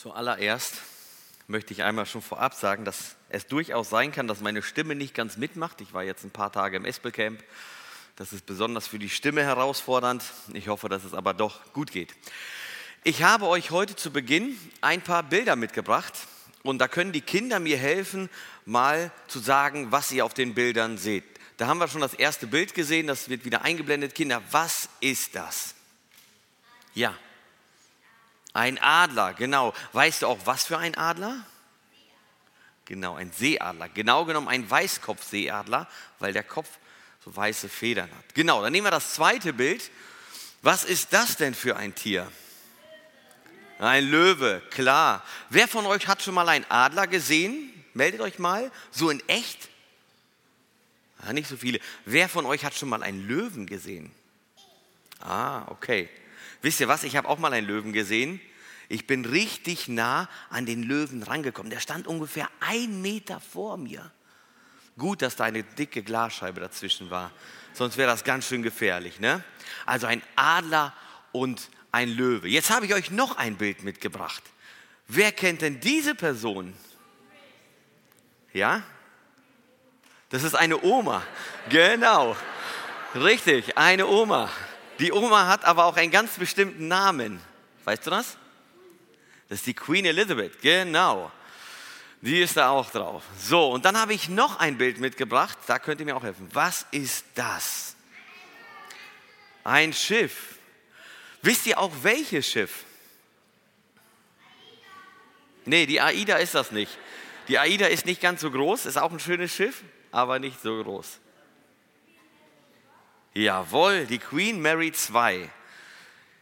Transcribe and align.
Zuallererst 0.00 0.74
möchte 1.48 1.72
ich 1.72 1.82
einmal 1.82 2.06
schon 2.06 2.22
vorab 2.22 2.54
sagen, 2.54 2.84
dass 2.84 3.16
es 3.30 3.48
durchaus 3.48 3.90
sein 3.90 4.12
kann, 4.12 4.28
dass 4.28 4.40
meine 4.40 4.62
Stimme 4.62 4.94
nicht 4.94 5.12
ganz 5.12 5.36
mitmacht. 5.36 5.80
Ich 5.80 5.92
war 5.92 6.04
jetzt 6.04 6.22
ein 6.22 6.30
paar 6.30 6.52
Tage 6.52 6.76
im 6.76 6.84
Espelcamp. 6.84 7.42
Das 8.14 8.32
ist 8.32 8.46
besonders 8.46 8.86
für 8.86 9.00
die 9.00 9.08
Stimme 9.10 9.42
herausfordernd. 9.42 10.22
Ich 10.52 10.68
hoffe, 10.68 10.88
dass 10.88 11.02
es 11.02 11.14
aber 11.14 11.34
doch 11.34 11.72
gut 11.72 11.90
geht. 11.90 12.14
Ich 13.02 13.24
habe 13.24 13.48
euch 13.48 13.72
heute 13.72 13.96
zu 13.96 14.12
Beginn 14.12 14.56
ein 14.82 15.02
paar 15.02 15.24
Bilder 15.24 15.56
mitgebracht 15.56 16.14
und 16.62 16.78
da 16.78 16.86
können 16.86 17.10
die 17.10 17.20
Kinder 17.20 17.58
mir 17.58 17.76
helfen, 17.76 18.30
mal 18.66 19.10
zu 19.26 19.40
sagen, 19.40 19.90
was 19.90 20.12
ihr 20.12 20.24
auf 20.24 20.32
den 20.32 20.54
Bildern 20.54 20.96
seht. 20.96 21.24
Da 21.56 21.66
haben 21.66 21.78
wir 21.78 21.88
schon 21.88 22.02
das 22.02 22.14
erste 22.14 22.46
Bild 22.46 22.72
gesehen, 22.72 23.08
das 23.08 23.28
wird 23.30 23.44
wieder 23.44 23.62
eingeblendet. 23.62 24.14
Kinder, 24.14 24.42
was 24.52 24.88
ist 25.00 25.34
das? 25.34 25.74
Ja, 26.94 27.16
ein 28.52 28.78
Adler, 28.78 29.34
genau. 29.34 29.74
Weißt 29.92 30.22
du 30.22 30.26
auch, 30.26 30.38
was 30.44 30.64
für 30.64 30.78
ein 30.78 30.96
Adler? 30.96 31.44
Genau, 32.86 33.16
ein 33.16 33.30
Seeadler. 33.32 33.88
Genau 33.90 34.24
genommen 34.24 34.48
ein 34.48 34.68
Weißkopfseeadler, 34.68 35.86
weil 36.18 36.32
der 36.32 36.42
Kopf 36.42 36.68
so 37.24 37.34
weiße 37.34 37.68
Federn 37.68 38.10
hat. 38.10 38.34
Genau, 38.34 38.62
dann 38.62 38.72
nehmen 38.72 38.86
wir 38.86 38.90
das 38.90 39.14
zweite 39.14 39.52
Bild. 39.52 39.90
Was 40.62 40.84
ist 40.84 41.12
das 41.12 41.36
denn 41.36 41.54
für 41.54 41.76
ein 41.76 41.94
Tier? 41.94 42.30
Ein 43.78 44.10
Löwe, 44.10 44.62
klar. 44.70 45.22
Wer 45.50 45.68
von 45.68 45.86
euch 45.86 46.08
hat 46.08 46.22
schon 46.22 46.34
mal 46.34 46.48
einen 46.48 46.64
Adler 46.68 47.06
gesehen? 47.06 47.72
Meldet 47.94 48.20
euch 48.20 48.38
mal. 48.38 48.72
So 48.90 49.10
in 49.10 49.26
echt? 49.28 49.68
Ja, 51.22 51.32
nicht 51.32 51.48
so 51.48 51.56
viele. 51.56 51.80
Wer 52.04 52.28
von 52.28 52.46
euch 52.46 52.64
hat 52.64 52.74
schon 52.74 52.88
mal 52.88 53.02
einen 53.02 53.26
Löwen 53.28 53.66
gesehen? 53.66 54.10
Ah, 55.20 55.62
okay. 55.68 56.08
Wisst 56.62 56.80
ihr 56.80 56.88
was? 56.88 57.04
Ich 57.04 57.16
habe 57.16 57.28
auch 57.28 57.38
mal 57.38 57.52
einen 57.52 57.66
Löwen 57.66 57.92
gesehen. 57.92 58.40
Ich 58.88 59.06
bin 59.06 59.24
richtig 59.24 59.88
nah 59.88 60.28
an 60.50 60.66
den 60.66 60.82
Löwen 60.82 61.22
rangekommen. 61.22 61.70
Der 61.70 61.80
stand 61.80 62.06
ungefähr 62.06 62.48
ein 62.60 63.02
Meter 63.02 63.40
vor 63.40 63.76
mir. 63.76 64.10
Gut, 64.96 65.22
dass 65.22 65.36
da 65.36 65.44
eine 65.44 65.62
dicke 65.62 66.02
Glasscheibe 66.02 66.60
dazwischen 66.60 67.10
war. 67.10 67.30
Sonst 67.72 67.96
wäre 67.96 68.10
das 68.10 68.24
ganz 68.24 68.48
schön 68.48 68.62
gefährlich. 68.62 69.20
Ne? 69.20 69.44
Also 69.86 70.06
ein 70.06 70.22
Adler 70.34 70.92
und 71.32 71.68
ein 71.92 72.08
Löwe. 72.08 72.48
Jetzt 72.48 72.70
habe 72.70 72.86
ich 72.86 72.94
euch 72.94 73.10
noch 73.10 73.36
ein 73.36 73.56
Bild 73.56 73.84
mitgebracht. 73.84 74.42
Wer 75.06 75.32
kennt 75.32 75.62
denn 75.62 75.80
diese 75.80 76.14
Person? 76.14 76.74
Ja? 78.52 78.82
Das 80.30 80.42
ist 80.42 80.54
eine 80.54 80.82
Oma. 80.82 81.22
Genau. 81.68 82.36
Richtig, 83.14 83.78
eine 83.78 84.06
Oma. 84.06 84.50
Die 84.98 85.12
Oma 85.12 85.46
hat 85.46 85.64
aber 85.64 85.84
auch 85.84 85.96
einen 85.96 86.10
ganz 86.10 86.36
bestimmten 86.36 86.88
Namen. 86.88 87.40
Weißt 87.84 88.06
du 88.06 88.10
das? 88.10 88.36
Das 89.48 89.60
ist 89.60 89.66
die 89.66 89.74
Queen 89.74 90.04
Elizabeth, 90.04 90.60
genau. 90.60 91.30
Die 92.20 92.40
ist 92.40 92.56
da 92.56 92.70
auch 92.70 92.90
drauf. 92.90 93.22
So, 93.38 93.70
und 93.70 93.84
dann 93.84 93.96
habe 93.96 94.12
ich 94.12 94.28
noch 94.28 94.58
ein 94.58 94.76
Bild 94.76 94.98
mitgebracht, 94.98 95.56
da 95.66 95.78
könnt 95.78 96.00
ihr 96.00 96.06
mir 96.06 96.16
auch 96.16 96.24
helfen. 96.24 96.48
Was 96.52 96.84
ist 96.90 97.24
das? 97.34 97.94
Ein 99.62 99.92
Schiff. 99.92 100.56
Wisst 101.42 101.66
ihr 101.66 101.78
auch 101.78 101.92
welches 102.02 102.48
Schiff? 102.48 102.84
Nee, 105.64 105.86
die 105.86 106.00
AIDA 106.00 106.36
ist 106.36 106.54
das 106.54 106.72
nicht. 106.72 106.98
Die 107.46 107.58
AIDA 107.58 107.86
ist 107.86 108.04
nicht 108.04 108.20
ganz 108.20 108.40
so 108.40 108.50
groß, 108.50 108.86
ist 108.86 108.98
auch 108.98 109.12
ein 109.12 109.20
schönes 109.20 109.54
Schiff, 109.54 109.82
aber 110.10 110.38
nicht 110.38 110.60
so 110.60 110.82
groß. 110.82 111.20
Jawohl, 113.34 114.06
die 114.06 114.18
Queen 114.18 114.60
Mary 114.60 114.92
II. 114.92 115.48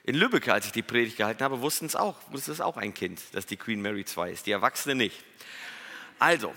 In 0.04 0.14
Lübeck, 0.14 0.48
als 0.48 0.66
ich 0.66 0.72
die 0.72 0.82
Predigt 0.82 1.16
gehalten 1.16 1.42
habe, 1.42 1.60
wussten 1.60 1.86
es 1.86 1.96
auch, 1.96 2.16
wusste 2.30 2.52
es 2.52 2.60
auch 2.60 2.76
ein 2.76 2.94
Kind, 2.94 3.20
dass 3.32 3.44
die 3.46 3.56
Queen 3.56 3.82
Mary 3.82 4.04
II 4.16 4.32
ist, 4.32 4.46
die 4.46 4.52
Erwachsene 4.52 4.94
nicht. 4.94 5.24
Also, 6.18 6.54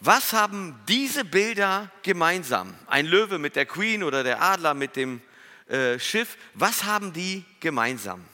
was 0.00 0.32
haben 0.32 0.78
diese 0.86 1.24
Bilder 1.24 1.90
gemeinsam? 2.02 2.74
Ein 2.86 3.06
Löwe 3.06 3.38
mit 3.38 3.56
der 3.56 3.66
Queen 3.66 4.02
oder 4.02 4.22
der 4.22 4.40
Adler 4.42 4.74
mit 4.74 4.96
dem 4.96 5.22
äh, 5.66 5.98
Schiff, 5.98 6.36
was 6.54 6.84
haben 6.84 7.12
die 7.12 7.44
gemeinsam? 7.60 8.24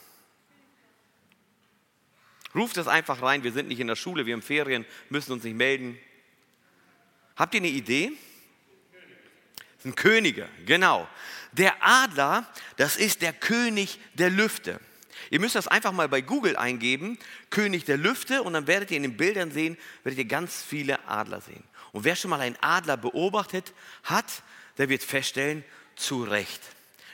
Ruft 2.55 2.77
das 2.77 2.89
einfach 2.89 3.23
rein, 3.23 3.45
wir 3.45 3.53
sind 3.53 3.69
nicht 3.69 3.81
in 3.81 3.87
der 3.87 3.97
Schule, 3.97 4.27
wir 4.27 4.35
haben 4.35 4.43
Ferien, 4.43 4.85
müssen 5.09 5.33
uns 5.33 5.45
nicht 5.45 5.57
melden. 5.57 5.99
Habt 7.37 7.55
ihr 7.55 7.61
eine 7.61 7.69
Idee? 7.69 8.13
Sind 9.83 9.97
Könige, 9.97 10.49
genau. 10.67 11.09
Der 11.53 11.75
Adler, 11.81 12.47
das 12.77 12.97
ist 12.97 13.23
der 13.23 13.33
König 13.33 13.99
der 14.15 14.31
Lüfte. 14.31 14.81
Ihr 15.31 15.41
müsst 15.41 15.55
das 15.55 15.69
einfach 15.69 15.93
mal 15.93 16.09
bei 16.09 16.21
Google 16.21 16.57
eingeben, 16.57 17.19
König 17.51 17.85
der 17.85 17.97
Lüfte, 17.97 18.43
und 18.43 18.53
dann 18.53 18.67
werdet 18.67 18.91
ihr 18.91 18.97
in 18.97 19.05
den 19.05 19.17
Bildern 19.17 19.51
sehen, 19.51 19.77
werdet 20.03 20.19
ihr 20.19 20.25
ganz 20.25 20.63
viele 20.63 21.07
Adler 21.09 21.41
sehen. 21.41 21.63
Und 21.93 22.05
wer 22.05 22.17
schon 22.17 22.31
mal 22.31 22.41
einen 22.41 22.57
Adler 22.61 22.97
beobachtet 22.97 23.73
hat, 24.05 24.43
der 24.79 24.89
wird 24.89 25.03
feststellen, 25.03 25.65
zu 25.97 26.25
Recht. 26.25 26.61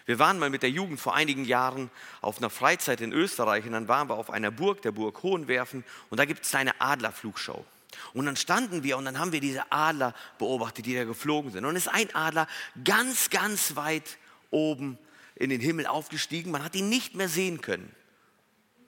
Wir 0.06 0.18
waren 0.18 0.38
mal 0.38 0.50
mit 0.50 0.62
der 0.62 0.70
Jugend 0.70 1.00
vor 1.00 1.16
einigen 1.16 1.44
Jahren 1.44 1.90
auf 2.20 2.38
einer 2.38 2.50
Freizeit 2.50 3.00
in 3.00 3.12
Österreich 3.12 3.64
und 3.64 3.72
dann 3.72 3.88
waren 3.88 4.08
wir 4.08 4.14
auf 4.14 4.30
einer 4.30 4.52
Burg, 4.52 4.82
der 4.82 4.92
Burg 4.92 5.22
Hohenwerfen, 5.22 5.84
und 6.10 6.18
da 6.18 6.24
gibt 6.24 6.44
es 6.44 6.54
eine 6.54 6.80
Adlerflugshow. 6.80 7.64
Und 8.14 8.26
dann 8.26 8.36
standen 8.36 8.82
wir 8.82 8.96
und 8.96 9.04
dann 9.04 9.18
haben 9.18 9.32
wir 9.32 9.40
diese 9.40 9.70
Adler 9.70 10.14
beobachtet, 10.38 10.86
die 10.86 10.94
da 10.94 11.04
geflogen 11.04 11.52
sind. 11.52 11.64
Und 11.64 11.76
es 11.76 11.86
ist 11.86 11.92
ein 11.92 12.14
Adler 12.14 12.48
ganz, 12.84 13.30
ganz 13.30 13.76
weit 13.76 14.18
oben 14.50 14.98
in 15.34 15.50
den 15.50 15.60
Himmel 15.60 15.86
aufgestiegen. 15.86 16.50
Man 16.50 16.64
hat 16.64 16.74
ihn 16.74 16.88
nicht 16.88 17.14
mehr 17.14 17.28
sehen 17.28 17.60
können. 17.60 17.94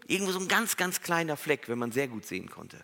Irgendwo 0.07 0.33
so 0.33 0.41
ein 0.41 0.49
ganz, 0.49 0.77
ganz 0.77 1.03
kleiner 1.03 1.37
Fleck, 1.37 1.69
wenn 1.69 1.79
man 1.79 1.93
sehr 1.93 2.09
gut 2.09 2.27
sehen 2.27 2.49
konnte. 2.49 2.83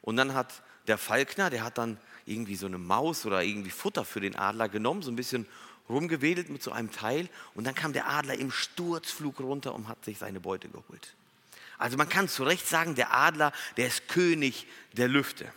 Und 0.00 0.16
dann 0.16 0.34
hat 0.34 0.62
der 0.86 0.98
Falkner, 0.98 1.50
der 1.50 1.64
hat 1.64 1.78
dann 1.78 1.98
irgendwie 2.26 2.56
so 2.56 2.66
eine 2.66 2.78
Maus 2.78 3.26
oder 3.26 3.42
irgendwie 3.42 3.70
Futter 3.70 4.04
für 4.04 4.20
den 4.20 4.36
Adler 4.36 4.68
genommen, 4.68 5.02
so 5.02 5.10
ein 5.10 5.16
bisschen 5.16 5.46
rumgewedelt 5.88 6.48
mit 6.48 6.62
so 6.62 6.72
einem 6.72 6.90
Teil. 6.90 7.28
Und 7.54 7.64
dann 7.64 7.74
kam 7.74 7.92
der 7.92 8.08
Adler 8.08 8.34
im 8.34 8.50
Sturzflug 8.50 9.40
runter 9.40 9.74
und 9.74 9.88
hat 9.88 10.04
sich 10.04 10.18
seine 10.18 10.40
Beute 10.40 10.68
geholt. 10.68 11.16
Also 11.78 11.96
man 11.96 12.08
kann 12.08 12.28
zu 12.28 12.44
Recht 12.44 12.66
sagen, 12.66 12.94
der 12.94 13.12
Adler, 13.12 13.52
der 13.76 13.88
ist 13.88 14.08
König 14.08 14.66
der 14.92 15.08
Lüfte. 15.08 15.52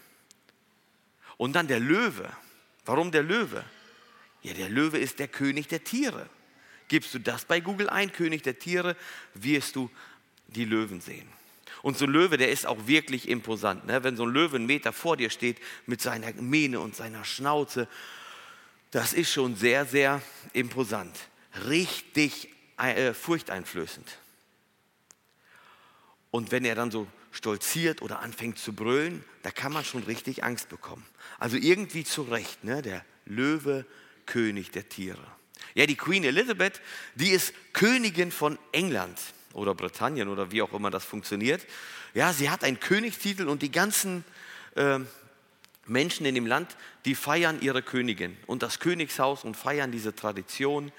Und 1.37 1.53
dann 1.53 1.67
der 1.67 1.79
Löwe. 1.79 2.29
Warum 2.85 3.11
der 3.11 3.23
Löwe? 3.23 3.63
Ja, 4.41 4.53
der 4.53 4.69
Löwe 4.69 4.97
ist 4.97 5.19
der 5.19 5.27
König 5.27 5.67
der 5.67 5.83
Tiere. 5.83 6.29
Gibst 6.87 7.13
du 7.13 7.19
das 7.19 7.45
bei 7.45 7.59
Google 7.59 7.89
ein, 7.89 8.11
König 8.11 8.43
der 8.43 8.59
Tiere, 8.59 8.95
wirst 9.33 9.75
du 9.75 9.89
die 10.47 10.65
Löwen 10.65 11.01
sehen. 11.01 11.27
Und 11.81 11.97
so 11.97 12.05
ein 12.05 12.11
Löwe, 12.11 12.37
der 12.37 12.51
ist 12.51 12.65
auch 12.65 12.87
wirklich 12.87 13.29
imposant. 13.29 13.85
Ne? 13.85 14.03
Wenn 14.03 14.17
so 14.17 14.23
ein 14.23 14.33
Löwe 14.33 14.57
einen 14.57 14.65
Meter 14.65 14.91
vor 14.91 15.15
dir 15.15 15.29
steht 15.29 15.59
mit 15.85 16.01
seiner 16.01 16.33
Mähne 16.33 16.79
und 16.79 16.95
seiner 16.95 17.23
Schnauze, 17.23 17.87
das 18.91 19.13
ist 19.13 19.31
schon 19.31 19.55
sehr, 19.55 19.85
sehr 19.85 20.21
imposant. 20.53 21.15
Richtig 21.67 22.49
äh, 22.77 23.13
furchteinflößend. 23.13 24.07
Und 26.31 26.51
wenn 26.51 26.65
er 26.65 26.75
dann 26.75 26.91
so 26.91 27.07
stolziert 27.31 28.01
oder 28.01 28.19
anfängt 28.19 28.59
zu 28.59 28.73
brüllen, 28.73 29.23
da 29.43 29.51
kann 29.51 29.71
man 29.71 29.83
schon 29.83 30.03
richtig 30.03 30.43
Angst 30.43 30.69
bekommen. 30.69 31.05
Also 31.37 31.57
irgendwie 31.57 32.03
zu 32.03 32.23
Recht, 32.23 32.63
ne? 32.63 32.81
der 32.81 33.03
Löwe 33.25 33.85
König 34.25 34.71
der 34.71 34.87
Tiere. 34.89 35.25
Ja, 35.73 35.85
die 35.85 35.95
Queen 35.95 36.23
Elizabeth, 36.23 36.81
die 37.15 37.29
ist 37.29 37.53
Königin 37.73 38.31
von 38.31 38.57
England 38.71 39.19
oder 39.53 39.75
Britannien 39.75 40.27
oder 40.27 40.51
wie 40.51 40.61
auch 40.61 40.73
immer 40.73 40.91
das 40.91 41.03
funktioniert. 41.03 41.65
Ja, 42.13 42.33
sie 42.33 42.49
hat 42.49 42.63
einen 42.63 42.79
Königstitel 42.79 43.47
und 43.47 43.61
die 43.61 43.71
ganzen 43.71 44.23
äh, 44.75 44.99
Menschen 45.85 46.25
in 46.25 46.35
dem 46.35 46.45
Land, 46.45 46.75
die 47.05 47.15
feiern 47.15 47.61
ihre 47.61 47.81
Königin 47.81 48.37
und 48.45 48.63
das 48.63 48.79
Königshaus 48.79 49.43
und 49.43 49.57
feiern 49.57 49.91
diese 49.91 50.15
Tradition 50.15 50.91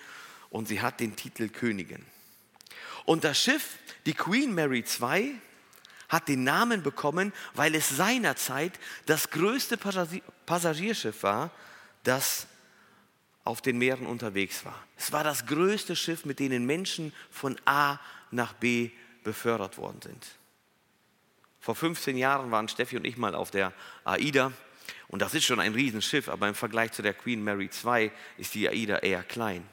und 0.50 0.68
sie 0.68 0.80
hat 0.80 1.00
den 1.00 1.16
Titel 1.16 1.48
Königin. 1.48 2.04
Und 3.04 3.24
das 3.24 3.40
Schiff, 3.40 3.78
die 4.06 4.14
Queen 4.14 4.54
Mary 4.54 4.84
II, 5.00 5.34
hat 6.08 6.28
den 6.28 6.42
Namen 6.42 6.82
bekommen, 6.82 7.32
weil 7.54 7.74
es 7.74 7.88
seinerzeit 7.88 8.78
das 9.06 9.30
größte 9.30 9.78
Passagierschiff 10.46 11.22
war, 11.22 11.50
das 12.02 12.48
auf 13.44 13.62
den 13.62 13.78
Meeren 13.78 14.06
unterwegs 14.06 14.64
war. 14.64 14.84
Es 14.96 15.12
war 15.12 15.24
das 15.24 15.46
größte 15.46 15.94
Schiff, 15.96 16.24
mit 16.24 16.40
dem 16.40 16.66
Menschen 16.66 17.12
von 17.30 17.56
A 17.64 17.98
nach 18.30 18.52
B 18.54 18.90
befördert 19.22 19.78
worden 19.78 20.00
sind. 20.02 20.26
Vor 21.60 21.74
15 21.74 22.16
Jahren 22.16 22.50
waren 22.50 22.68
Steffi 22.68 22.96
und 22.96 23.06
ich 23.06 23.16
mal 23.16 23.34
auf 23.34 23.50
der 23.50 23.72
AIDA 24.04 24.52
und 25.08 25.22
das 25.22 25.34
ist 25.34 25.44
schon 25.44 25.60
ein 25.60 25.74
Riesenschiff, 25.74 26.28
aber 26.28 26.48
im 26.48 26.54
Vergleich 26.54 26.92
zu 26.92 27.02
der 27.02 27.14
Queen 27.14 27.42
Mary 27.42 27.68
II 27.84 28.10
ist 28.38 28.54
die 28.54 28.68
AIDA 28.68 28.98
eher 28.98 29.22
klein. 29.22 29.66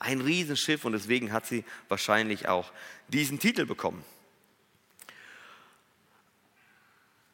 Ein 0.00 0.20
Riesenschiff 0.22 0.84
und 0.84 0.92
deswegen 0.92 1.30
hat 1.30 1.46
sie 1.46 1.64
wahrscheinlich 1.88 2.48
auch 2.48 2.72
diesen 3.08 3.38
Titel 3.38 3.66
bekommen. 3.66 4.02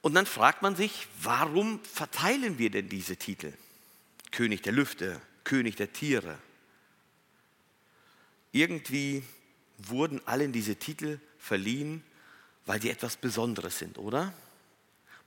Und 0.02 0.14
dann 0.14 0.26
fragt 0.26 0.62
man 0.62 0.76
sich, 0.76 1.08
warum 1.22 1.82
verteilen 1.84 2.58
wir 2.58 2.70
denn 2.70 2.88
diese 2.88 3.16
Titel? 3.16 3.52
König 4.30 4.62
der 4.62 4.72
Lüfte, 4.72 5.20
König 5.44 5.76
der 5.76 5.92
Tiere. 5.92 6.38
Irgendwie 8.52 9.22
wurden 9.78 10.20
allen 10.26 10.52
diese 10.52 10.76
Titel 10.76 11.18
verliehen, 11.38 12.02
weil 12.66 12.82
sie 12.82 12.90
etwas 12.90 13.16
Besonderes 13.16 13.78
sind, 13.78 13.98
oder? 13.98 14.32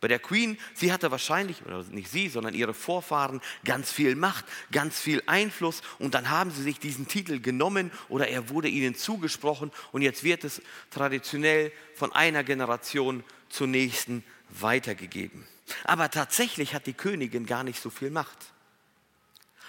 Bei 0.01 0.07
der 0.07 0.19
Queen, 0.19 0.57
sie 0.74 0.94
hatte 0.94 1.12
wahrscheinlich, 1.12 1.66
oder 1.66 1.84
nicht 1.92 2.10
sie, 2.10 2.30
sondern 2.30 2.54
ihre 2.54 2.74
Vorfahren 2.74 3.42
ganz 3.66 3.92
viel 3.92 4.16
Macht, 4.16 4.46
ganz 4.72 5.00
viel 5.00 5.22
Einfluss 5.25 5.81
und 6.00 6.13
dann 6.13 6.30
haben 6.30 6.51
sie 6.51 6.63
sich 6.63 6.80
diesen 6.80 7.07
Titel 7.07 7.40
genommen 7.40 7.92
oder 8.07 8.30
er 8.30 8.50
wurde 8.50 8.69
ihnen 8.69 8.96
zugesprochen 8.96 9.72
und 9.92 10.01
jetzt 10.01 10.24
wird 10.24 10.46
es 10.46 10.62
traditionell 10.90 11.72
von 11.96 12.13
einer 12.13 12.44
Generation 12.44 13.24
zur 13.50 13.68
nächsten 13.68 14.24
weitergegeben. 14.50 15.46
Aber 15.84 16.10
tatsächlich 16.10 16.74
hat 16.74 16.88
die 16.88 16.94
Königin 16.94 17.45
gar 17.45 17.63
nicht 17.63 17.81
so 17.81 17.90
viel 17.90 18.10
Macht. 18.10 18.38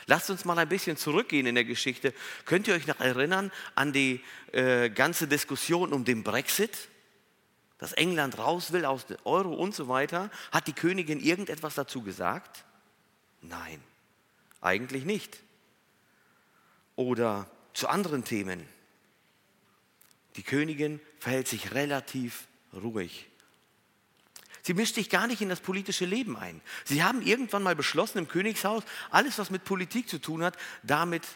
Lasst 0.07 0.31
uns 0.31 0.45
mal 0.45 0.59
ein 0.59 0.69
bisschen 0.69 0.97
zurückgehen 0.97 1.47
in 1.47 1.55
der 1.55 1.65
Geschichte. 1.65 2.15
Könnt 2.45 2.69
ihr 2.69 2.75
euch 2.75 2.87
noch 2.87 3.01
erinnern 3.01 3.53
an 3.75 3.93
die 3.93 4.21
äh, 4.53 4.91
ganze 4.91 5.29
Diskussion 5.29 5.93
um 5.93 6.05
den 6.05 6.23
Brexit? 6.23 6.89
Dass 7.81 7.95
England 7.95 8.39
raus 8.39 8.73
will 8.73 8.85
aus 8.85 9.07
dem 9.07 9.17
Euro 9.25 9.55
und 9.55 9.75
so 9.75 9.89
weiter, 9.89 10.31
hat 10.53 10.67
die 10.67 10.75
Königin 10.75 11.19
irgendetwas 11.19 11.75
dazu 11.75 12.03
gesagt? 12.03 12.65
Nein, 13.41 13.83
eigentlich 14.61 15.07
nicht. 15.07 15.41
Oder 16.95 17.51
zu 17.73 17.89
anderen 17.89 18.23
Themen. 18.23 18.69
Die 20.37 20.43
Königin 20.43 21.01
verhält 21.19 21.49
sich 21.49 21.73
relativ 21.73 22.47
ruhig. 22.75 23.27
Sie 24.63 24.75
mischt 24.75 24.97
sich 24.97 25.09
gar 25.09 25.27
nicht 25.27 25.41
in 25.41 25.49
das 25.49 25.61
politische 25.61 26.05
Leben 26.05 26.37
ein. 26.37 26.61
Sie 26.85 27.03
haben 27.03 27.23
irgendwann 27.23 27.63
mal 27.63 27.75
beschlossen 27.75 28.19
im 28.19 28.29
Königshaus, 28.29 28.85
alles, 29.11 29.39
was 29.39 29.49
mit 29.49 29.65
Politik 29.65 30.07
zu 30.07 30.19
tun 30.19 30.45
hat, 30.45 30.59
damit 30.83 31.27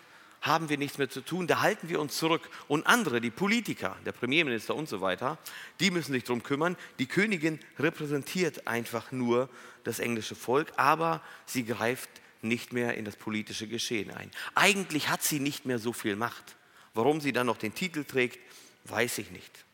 haben 0.45 0.69
wir 0.69 0.77
nichts 0.77 0.99
mehr 0.99 1.09
zu 1.09 1.23
tun, 1.23 1.47
da 1.47 1.63
halten 1.63 1.89
wir 1.89 2.01
uns 2.01 2.19
zurück. 2.19 2.51
Und 2.69 2.87
andere, 2.87 3.23
die 3.23 3.31
Politiker, 3.31 3.97
der 4.05 4.13
Premierminister 4.13 4.75
und 4.75 4.89
so 4.89 5.01
weiter, 5.01 5.39
die 5.81 5.91
müssen 5.91 6.13
sich 6.13 6.25
darum 6.25 6.43
kümmern. 6.43 6.77
Die 6.99 7.07
Königin 7.07 7.59
repräsentiert 7.79 8.67
einfach 8.67 9.11
nur 9.11 9.49
das 9.85 10.01
englische 10.01 10.35
Volk, 10.35 10.71
aber 10.77 11.23
sie 11.47 11.65
greift 11.65 12.11
nicht 12.43 12.75
mehr 12.75 12.95
in 12.95 13.07
das 13.07 13.17
politische 13.17 13.67
Geschehen 13.67 14.11
ein. 14.11 14.31
Eigentlich 14.55 15.09
hat 15.09 15.23
sie 15.23 15.41
nicht 15.41 15.65
mehr 15.65 15.79
so 15.79 15.95
viel 15.95 16.15
Macht. 16.15 16.57
Warum 16.93 17.23
sie 17.23 17.33
dann 17.33 17.47
noch 17.47 17.57
den 17.57 17.75
Titel 17.75 18.05
trägt, 18.05 18.39
weiß 18.85 19.17
ich 19.19 19.31
nicht. 19.31 19.65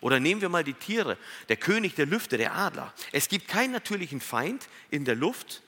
Oder 0.00 0.18
nehmen 0.18 0.40
wir 0.40 0.48
mal 0.48 0.64
die 0.64 0.72
Tiere, 0.72 1.18
der 1.50 1.58
König 1.58 1.94
der 1.94 2.06
Lüfte, 2.06 2.38
der 2.38 2.54
Adler. 2.54 2.92
Es 3.12 3.28
gibt 3.28 3.48
keinen 3.48 3.72
natürlichen 3.72 4.22
Feind 4.22 4.66
in 4.90 5.04
der 5.04 5.14
Luft, 5.14 5.62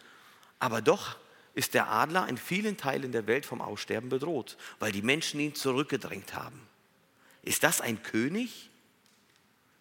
aber 0.58 0.80
doch 0.80 1.16
ist 1.58 1.74
der 1.74 1.90
Adler 1.90 2.28
in 2.28 2.38
vielen 2.38 2.76
Teilen 2.76 3.10
der 3.10 3.26
Welt 3.26 3.44
vom 3.44 3.60
Aussterben 3.60 4.10
bedroht, 4.10 4.56
weil 4.78 4.92
die 4.92 5.02
Menschen 5.02 5.40
ihn 5.40 5.56
zurückgedrängt 5.56 6.34
haben. 6.34 6.60
Ist 7.42 7.64
das 7.64 7.80
ein 7.80 8.00
König, 8.04 8.70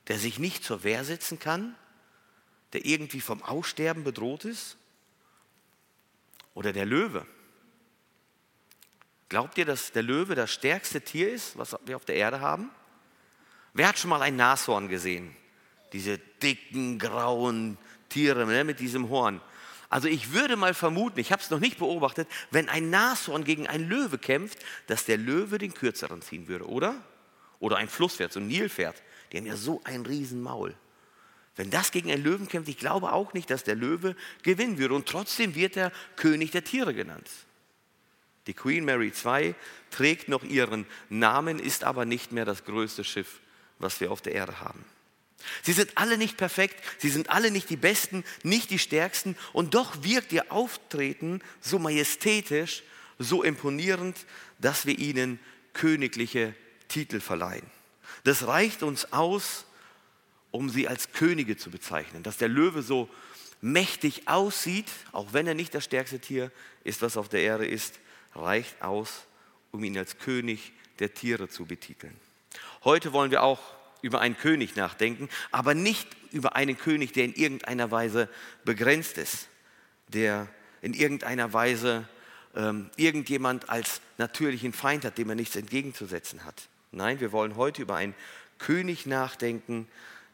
der 0.07 0.17
sich 0.17 0.39
nicht 0.39 0.63
zur 0.63 0.83
Wehr 0.83 1.05
setzen 1.05 1.37
kann, 1.37 1.75
der 2.73 2.83
irgendwie 2.83 3.21
vom 3.21 3.43
Aussterben 3.43 4.03
bedroht 4.03 4.43
ist? 4.43 4.75
Oder 6.55 6.73
der 6.73 6.87
Löwe? 6.87 7.27
Glaubt 9.29 9.59
ihr, 9.59 9.65
dass 9.65 9.91
der 9.91 10.01
Löwe 10.01 10.33
das 10.33 10.51
stärkste 10.51 11.01
Tier 11.01 11.31
ist, 11.31 11.59
was 11.59 11.77
wir 11.85 11.95
auf 11.95 12.05
der 12.05 12.15
Erde 12.15 12.41
haben? 12.41 12.71
Wer 13.73 13.89
hat 13.89 13.99
schon 13.99 14.09
mal 14.09 14.23
ein 14.23 14.35
Nashorn 14.35 14.87
gesehen? 14.87 15.35
Diese 15.93 16.17
dicken, 16.17 16.97
grauen 16.97 17.77
Tiere 18.09 18.47
ne, 18.47 18.63
mit 18.63 18.79
diesem 18.79 19.09
Horn. 19.09 19.41
Also 19.89 20.07
ich 20.07 20.33
würde 20.33 20.57
mal 20.57 20.73
vermuten, 20.73 21.19
ich 21.19 21.31
habe 21.31 21.41
es 21.41 21.49
noch 21.49 21.59
nicht 21.59 21.79
beobachtet, 21.79 22.27
wenn 22.51 22.67
ein 22.67 22.89
Nashorn 22.89 23.43
gegen 23.43 23.67
einen 23.67 23.87
Löwe 23.87 24.17
kämpft, 24.17 24.59
dass 24.87 25.05
der 25.05 25.17
Löwe 25.17 25.57
den 25.57 25.73
kürzeren 25.73 26.21
ziehen 26.21 26.47
würde, 26.47 26.67
oder? 26.67 27.01
Oder 27.59 27.77
ein 27.77 27.87
Flusspferd, 27.87 28.33
so 28.33 28.39
ein 28.39 28.47
Nilpferd, 28.47 29.01
die 29.31 29.37
haben 29.37 29.45
ja 29.45 29.55
so 29.55 29.81
ein 29.85 30.05
Riesenmaul. 30.05 30.75
Wenn 31.55 31.71
das 31.71 31.91
gegen 31.91 32.11
einen 32.11 32.23
Löwen 32.23 32.47
kämpft, 32.47 32.69
ich 32.69 32.77
glaube 32.77 33.13
auch 33.13 33.33
nicht, 33.33 33.49
dass 33.49 33.63
der 33.63 33.75
Löwe 33.75 34.15
gewinnen 34.43 34.77
würde. 34.77 34.93
Und 34.93 35.07
trotzdem 35.07 35.55
wird 35.55 35.75
er 35.75 35.91
König 36.15 36.51
der 36.51 36.63
Tiere 36.63 36.93
genannt. 36.93 37.29
Die 38.45 38.53
Queen 38.53 38.85
Mary 38.85 39.11
II 39.25 39.55
trägt 39.89 40.29
noch 40.29 40.43
ihren 40.43 40.85
Namen, 41.09 41.59
ist 41.59 41.83
aber 41.83 42.05
nicht 42.05 42.31
mehr 42.31 42.45
das 42.45 42.63
größte 42.63 43.03
Schiff, 43.03 43.39
was 43.79 43.99
wir 43.99 44.11
auf 44.11 44.21
der 44.21 44.33
Erde 44.33 44.61
haben. 44.61 44.85
Sie 45.61 45.73
sind 45.73 45.91
alle 45.95 46.17
nicht 46.17 46.37
perfekt, 46.37 46.83
sie 46.97 47.09
sind 47.09 47.29
alle 47.29 47.51
nicht 47.51 47.69
die 47.69 47.77
Besten, 47.77 48.23
nicht 48.43 48.69
die 48.69 48.79
Stärksten 48.79 49.37
und 49.53 49.75
doch 49.75 50.03
wirkt 50.03 50.33
ihr 50.33 50.51
Auftreten 50.51 51.41
so 51.61 51.79
majestätisch, 51.79 52.83
so 53.19 53.43
imponierend, 53.43 54.17
dass 54.59 54.85
wir 54.85 54.97
ihnen 54.97 55.39
königliche 55.73 56.55
Titel 56.87 57.19
verleihen. 57.19 57.65
Das 58.23 58.47
reicht 58.47 58.83
uns 58.83 59.13
aus, 59.13 59.65
um 60.51 60.69
sie 60.69 60.87
als 60.87 61.11
Könige 61.11 61.57
zu 61.57 61.69
bezeichnen. 61.69 62.23
Dass 62.23 62.37
der 62.37 62.47
Löwe 62.47 62.81
so 62.81 63.09
mächtig 63.61 64.27
aussieht, 64.27 64.87
auch 65.11 65.33
wenn 65.33 65.47
er 65.47 65.53
nicht 65.53 65.73
das 65.73 65.83
stärkste 65.85 66.19
Tier 66.19 66.51
ist, 66.83 67.01
was 67.01 67.17
auf 67.17 67.29
der 67.29 67.41
Erde 67.41 67.65
ist, 67.65 67.99
reicht 68.33 68.81
aus, 68.81 69.25
um 69.71 69.83
ihn 69.83 69.97
als 69.97 70.17
König 70.17 70.73
der 70.99 71.13
Tiere 71.13 71.49
zu 71.49 71.65
betiteln. 71.65 72.15
Heute 72.83 73.13
wollen 73.13 73.31
wir 73.31 73.43
auch 73.43 73.76
über 74.01 74.21
einen 74.21 74.37
König 74.37 74.75
nachdenken, 74.75 75.29
aber 75.51 75.73
nicht 75.73 76.07
über 76.31 76.55
einen 76.55 76.77
König, 76.77 77.13
der 77.13 77.25
in 77.25 77.33
irgendeiner 77.33 77.91
Weise 77.91 78.29
begrenzt 78.63 79.17
ist, 79.17 79.47
der 80.07 80.47
in 80.81 80.93
irgendeiner 80.93 81.53
Weise 81.53 82.07
ähm, 82.55 82.89
irgendjemand 82.95 83.69
als 83.69 84.01
natürlichen 84.17 84.73
Feind 84.73 85.05
hat, 85.05 85.17
dem 85.17 85.29
er 85.29 85.35
nichts 85.35 85.55
entgegenzusetzen 85.55 86.43
hat. 86.43 86.69
Nein, 86.91 87.19
wir 87.19 87.31
wollen 87.31 87.55
heute 87.55 87.81
über 87.81 87.95
einen 87.95 88.15
König 88.57 89.05
nachdenken, 89.05 89.87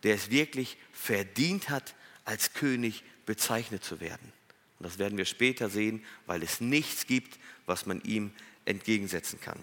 der 0.03 0.15
es 0.15 0.29
wirklich 0.29 0.77
verdient 0.91 1.69
hat, 1.69 1.95
als 2.25 2.53
König 2.53 3.03
bezeichnet 3.25 3.83
zu 3.83 3.99
werden. 3.99 4.31
Und 4.79 4.85
das 4.85 4.99
werden 4.99 5.17
wir 5.17 5.25
später 5.25 5.69
sehen, 5.69 6.03
weil 6.25 6.43
es 6.43 6.61
nichts 6.61 7.07
gibt, 7.07 7.39
was 7.65 7.85
man 7.85 8.01
ihm 8.01 8.31
entgegensetzen 8.65 9.39
kann. 9.41 9.61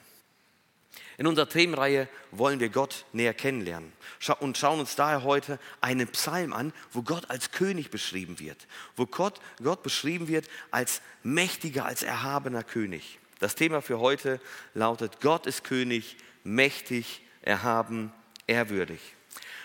In 1.19 1.27
unserer 1.27 1.49
Themenreihe 1.49 2.09
wollen 2.31 2.61
wir 2.61 2.71
Gott 2.71 3.05
näher 3.13 3.35
kennenlernen 3.35 3.93
und 4.41 4.57
schauen 4.57 4.81
uns 4.81 4.97
daher 4.97 5.23
heute 5.23 5.59
einen 5.81 6.09
Psalm 6.09 6.53
an, 6.53 6.73
wo 6.93 7.03
Gott 7.03 7.31
als 7.31 7.51
König 7.51 7.91
beschrieben 7.91 8.39
wird, 8.39 8.67
wo 8.97 9.07
Gott, 9.07 9.41
Gott 9.63 9.83
beschrieben 9.83 10.29
wird 10.29 10.49
als 10.71 11.03
mächtiger, 11.23 11.85
als 11.85 12.03
erhabener 12.03 12.65
König. 12.65 13.19
Das 13.39 13.55
Thema 13.55 13.83
für 13.83 14.01
heute 14.01 14.41
lautet, 14.75 15.21
Gott 15.21 15.47
ist 15.47 15.65
König, 15.65 16.17
mächtig, 16.45 17.23
erhaben, 17.43 18.13
ehrwürdig. 18.47 19.01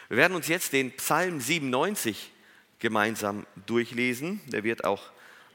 Wir 0.08 0.18
werden 0.18 0.36
uns 0.36 0.48
jetzt 0.48 0.74
den 0.74 0.92
Psalm 0.98 1.40
97 1.42 2.32
gemeinsam 2.80 3.48
durchlesen. 3.66 4.42
Der 4.48 4.64
wird 4.64 4.84
auch 4.84 5.02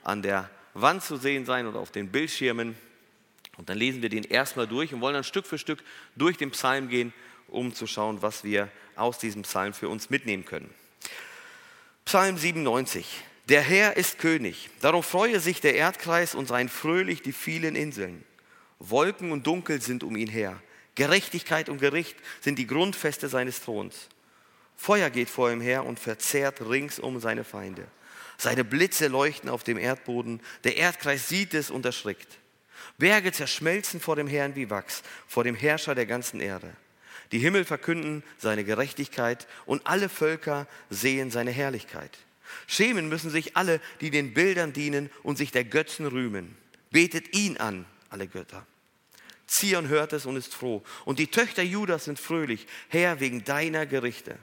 an 0.02 0.22
der 0.22 0.50
Wand 0.74 1.02
zu 1.04 1.16
sehen 1.16 1.46
sein 1.46 1.66
oder 1.66 1.78
auf 1.78 1.92
den 1.92 2.10
Bildschirmen. 2.10 2.76
Und 3.60 3.68
dann 3.68 3.76
lesen 3.76 4.00
wir 4.00 4.08
den 4.08 4.24
erstmal 4.24 4.66
durch 4.66 4.94
und 4.94 5.02
wollen 5.02 5.12
dann 5.12 5.22
Stück 5.22 5.44
für 5.44 5.58
Stück 5.58 5.84
durch 6.16 6.38
den 6.38 6.50
Psalm 6.50 6.88
gehen, 6.88 7.12
um 7.46 7.74
zu 7.74 7.86
schauen, 7.86 8.22
was 8.22 8.42
wir 8.42 8.70
aus 8.96 9.18
diesem 9.18 9.42
Psalm 9.42 9.74
für 9.74 9.90
uns 9.90 10.08
mitnehmen 10.08 10.46
können. 10.46 10.72
Psalm 12.06 12.38
97. 12.38 13.06
Der 13.50 13.60
Herr 13.60 13.98
ist 13.98 14.18
König, 14.18 14.70
darum 14.80 15.02
freue 15.02 15.40
sich 15.40 15.60
der 15.60 15.74
Erdkreis 15.74 16.34
und 16.34 16.48
seien 16.48 16.70
fröhlich 16.70 17.20
die 17.20 17.34
vielen 17.34 17.76
Inseln. 17.76 18.24
Wolken 18.78 19.30
und 19.30 19.46
Dunkel 19.46 19.82
sind 19.82 20.04
um 20.04 20.16
ihn 20.16 20.30
her. 20.30 20.58
Gerechtigkeit 20.94 21.68
und 21.68 21.82
Gericht 21.82 22.16
sind 22.40 22.58
die 22.58 22.66
Grundfeste 22.66 23.28
seines 23.28 23.60
Throns. 23.60 24.08
Feuer 24.74 25.10
geht 25.10 25.28
vor 25.28 25.52
ihm 25.52 25.60
her 25.60 25.84
und 25.84 26.00
verzehrt 26.00 26.62
ringsum 26.62 27.20
seine 27.20 27.44
Feinde. 27.44 27.86
Seine 28.38 28.64
Blitze 28.64 29.08
leuchten 29.08 29.50
auf 29.50 29.64
dem 29.64 29.76
Erdboden. 29.76 30.40
Der 30.64 30.78
Erdkreis 30.78 31.28
sieht 31.28 31.52
es 31.52 31.70
und 31.70 31.84
erschrickt. 31.84 32.38
Berge 32.98 33.32
zerschmelzen 33.32 34.00
vor 34.00 34.16
dem 34.16 34.26
Herrn 34.26 34.56
wie 34.56 34.70
Wachs, 34.70 35.02
vor 35.26 35.44
dem 35.44 35.54
Herrscher 35.54 35.94
der 35.94 36.06
ganzen 36.06 36.40
Erde. 36.40 36.74
Die 37.32 37.38
Himmel 37.38 37.64
verkünden 37.64 38.22
seine 38.38 38.64
Gerechtigkeit 38.64 39.46
und 39.64 39.86
alle 39.86 40.08
Völker 40.08 40.66
sehen 40.90 41.30
seine 41.30 41.50
Herrlichkeit. 41.50 42.18
Schämen 42.66 43.08
müssen 43.08 43.30
sich 43.30 43.56
alle, 43.56 43.80
die 44.00 44.10
den 44.10 44.34
Bildern 44.34 44.72
dienen 44.72 45.10
und 45.22 45.38
sich 45.38 45.52
der 45.52 45.64
Götzen 45.64 46.06
rühmen. 46.06 46.56
Betet 46.90 47.34
ihn 47.36 47.56
an, 47.56 47.86
alle 48.08 48.26
Götter. 48.26 48.66
Zion 49.46 49.88
hört 49.88 50.12
es 50.12 50.26
und 50.26 50.36
ist 50.36 50.54
froh. 50.54 50.82
Und 51.04 51.18
die 51.18 51.28
Töchter 51.28 51.62
Judas 51.62 52.04
sind 52.04 52.18
fröhlich, 52.18 52.66
Herr, 52.88 53.20
wegen 53.20 53.44
deiner 53.44 53.86
Gerichte. 53.86 54.36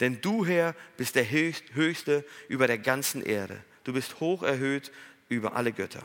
Denn 0.00 0.20
du, 0.20 0.46
Herr, 0.46 0.74
bist 0.96 1.14
der 1.14 1.30
Höchste 1.30 2.24
über 2.48 2.66
der 2.66 2.78
ganzen 2.78 3.22
Erde. 3.22 3.62
Du 3.84 3.92
bist 3.92 4.20
hoch 4.20 4.42
erhöht 4.42 4.90
über 5.28 5.54
alle 5.54 5.72
Götter 5.72 6.04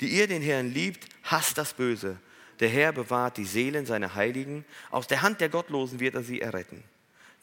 die 0.00 0.08
ihr 0.08 0.26
den 0.26 0.42
Herrn 0.42 0.72
liebt, 0.72 1.06
hasst 1.22 1.58
das 1.58 1.74
Böse. 1.74 2.18
Der 2.60 2.68
Herr 2.68 2.92
bewahrt 2.92 3.36
die 3.36 3.44
Seelen 3.44 3.86
seiner 3.86 4.14
Heiligen. 4.14 4.64
Aus 4.90 5.06
der 5.06 5.22
Hand 5.22 5.40
der 5.40 5.48
Gottlosen 5.48 6.00
wird 6.00 6.14
er 6.14 6.22
sie 6.22 6.40
erretten. 6.40 6.82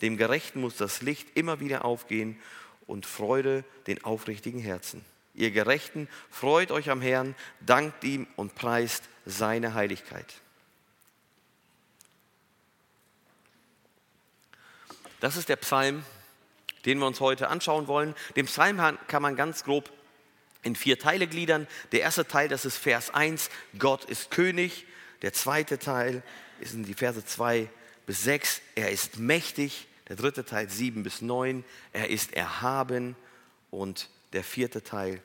Dem 0.02 0.18
Gerechten 0.18 0.62
muss 0.62 0.78
das 0.78 1.02
Licht 1.02 1.36
immer 1.36 1.60
wieder 1.60 1.86
aufgehen 1.86 2.40
und 2.86 3.06
Freude 3.06 3.64
den 3.88 4.04
aufrichtigen 4.04 4.60
Herzen. 4.60 5.04
Ihr 5.34 5.52
Gerechten, 5.52 6.08
freut 6.30 6.72
euch 6.72 6.90
am 6.90 7.02
Herrn, 7.02 7.36
dankt 7.62 8.04
ihm 8.04 8.28
und 8.36 8.56
preist 8.56 9.04
seine 9.26 9.74
Heiligkeit. 9.74 10.34
Das 15.20 15.36
ist 15.36 15.50
der 15.50 15.56
Psalm, 15.58 16.04
den 16.86 17.00
wir 17.00 17.08
uns 17.08 17.20
heute 17.20 17.50
anschauen 17.50 17.88
wollen. 17.88 18.16
Den 18.36 18.46
Psalm 18.46 18.80
kann 19.08 19.22
man 19.22 19.36
ganz 19.36 19.64
grob 19.64 19.92
in 20.68 20.76
vier 20.76 21.00
Teile 21.00 21.28
gliedern. 21.28 21.68
Der 21.92 22.02
erste 22.02 22.28
Teil, 22.28 22.48
das 22.48 22.66
ist 22.66 22.78
Vers 22.78 23.10
1, 23.14 23.50
Gott 23.80 24.06
ist 24.06 24.30
König. 24.30 24.86
Der 25.24 25.34
zweite 25.34 25.80
Teil 25.80 26.22
sind 26.62 26.88
die 26.88 26.94
Verse 26.94 27.26
2 27.26 27.70
bis 28.06 28.24
6, 28.24 28.62
er 28.76 28.92
ist 28.92 29.18
mächtig. 29.18 29.88
Der 30.10 30.16
dritte 30.16 30.46
Teil 30.46 30.70
7 30.70 31.04
bis 31.04 31.22
9, 31.22 31.66
er 31.94 32.10
ist 32.10 32.34
erhaben. 32.34 33.16
Und 33.72 34.10
der 34.34 34.44
vierte 34.44 34.84
Teil 34.84 35.22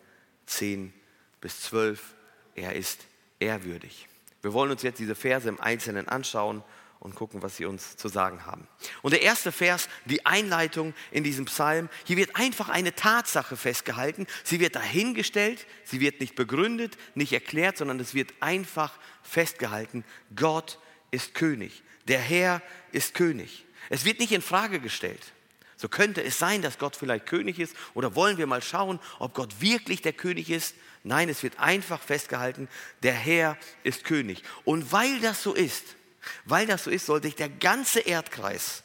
10 0.47 0.93
bis 1.41 1.61
12, 1.63 2.15
er 2.55 2.75
ist 2.75 3.07
ehrwürdig. 3.39 4.09
Wir 4.41 4.53
wollen 4.53 4.71
uns 4.71 4.83
jetzt 4.83 4.99
diese 4.99 5.15
Verse 5.15 5.49
im 5.49 5.61
Einzelnen 5.61 6.09
anschauen 6.09 6.65
und 7.03 7.17
gucken, 7.17 7.43
was 7.43 7.57
sie 7.57 7.65
uns 7.65 7.97
zu 7.97 8.07
sagen 8.07 8.47
haben. 8.47 8.69
Und 9.03 9.11
der 9.11 9.23
erste 9.23 9.51
Vers, 9.51 9.89
die 10.05 10.25
Einleitung 10.25 10.95
in 11.11 11.25
diesem 11.25 11.47
Psalm, 11.47 11.89
hier 12.05 12.17
wird 12.17 12.37
einfach 12.37 12.69
eine 12.69 12.95
Tatsache 12.95 13.57
festgehalten. 13.57 14.29
Sie 14.45 14.61
wird 14.61 14.77
dahingestellt, 14.77 15.67
sie 15.85 15.99
wird 15.99 16.21
nicht 16.21 16.37
begründet, 16.37 16.97
nicht 17.17 17.33
erklärt, 17.33 17.77
sondern 17.77 17.99
es 17.99 18.15
wird 18.15 18.33
einfach 18.39 18.97
festgehalten. 19.25 20.05
Gott 20.37 20.79
ist 21.11 21.35
König. 21.35 21.83
Der 22.07 22.21
Herr 22.21 22.63
ist 22.93 23.15
König. 23.15 23.65
Es 23.91 24.05
wird 24.05 24.21
nicht 24.21 24.33
in 24.33 24.43
Frage 24.43 24.79
gestellt. 24.79 25.33
So 25.77 25.89
könnte 25.89 26.23
es 26.23 26.39
sein, 26.39 26.63
dass 26.63 26.79
Gott 26.79 26.95
vielleicht 26.95 27.27
König 27.27 27.59
ist 27.59 27.75
oder 27.95 28.15
wollen 28.15 28.39
wir 28.39 28.47
mal 28.47 28.63
schauen, 28.63 29.01
ob 29.19 29.35
Gott 29.35 29.61
wirklich 29.61 30.03
der 30.03 30.13
König 30.13 30.51
ist. 30.51 30.77
Nein, 31.03 31.29
es 31.29 31.43
wird 31.43 31.59
einfach 31.59 32.01
festgehalten, 32.01 32.69
der 33.03 33.15
Herr 33.15 33.59
ist 33.83 34.05
König. 34.05 34.45
Und 34.65 34.93
weil 34.93 35.19
das 35.19 35.43
so 35.43 35.53
ist, 35.53 35.97
weil 36.45 36.67
das 36.67 36.85
so 36.85 36.91
ist, 36.91 37.07
soll 37.07 37.23
sich 37.23 37.35
der 37.35 37.49
ganze 37.49 38.00
Erdkreis 38.00 38.83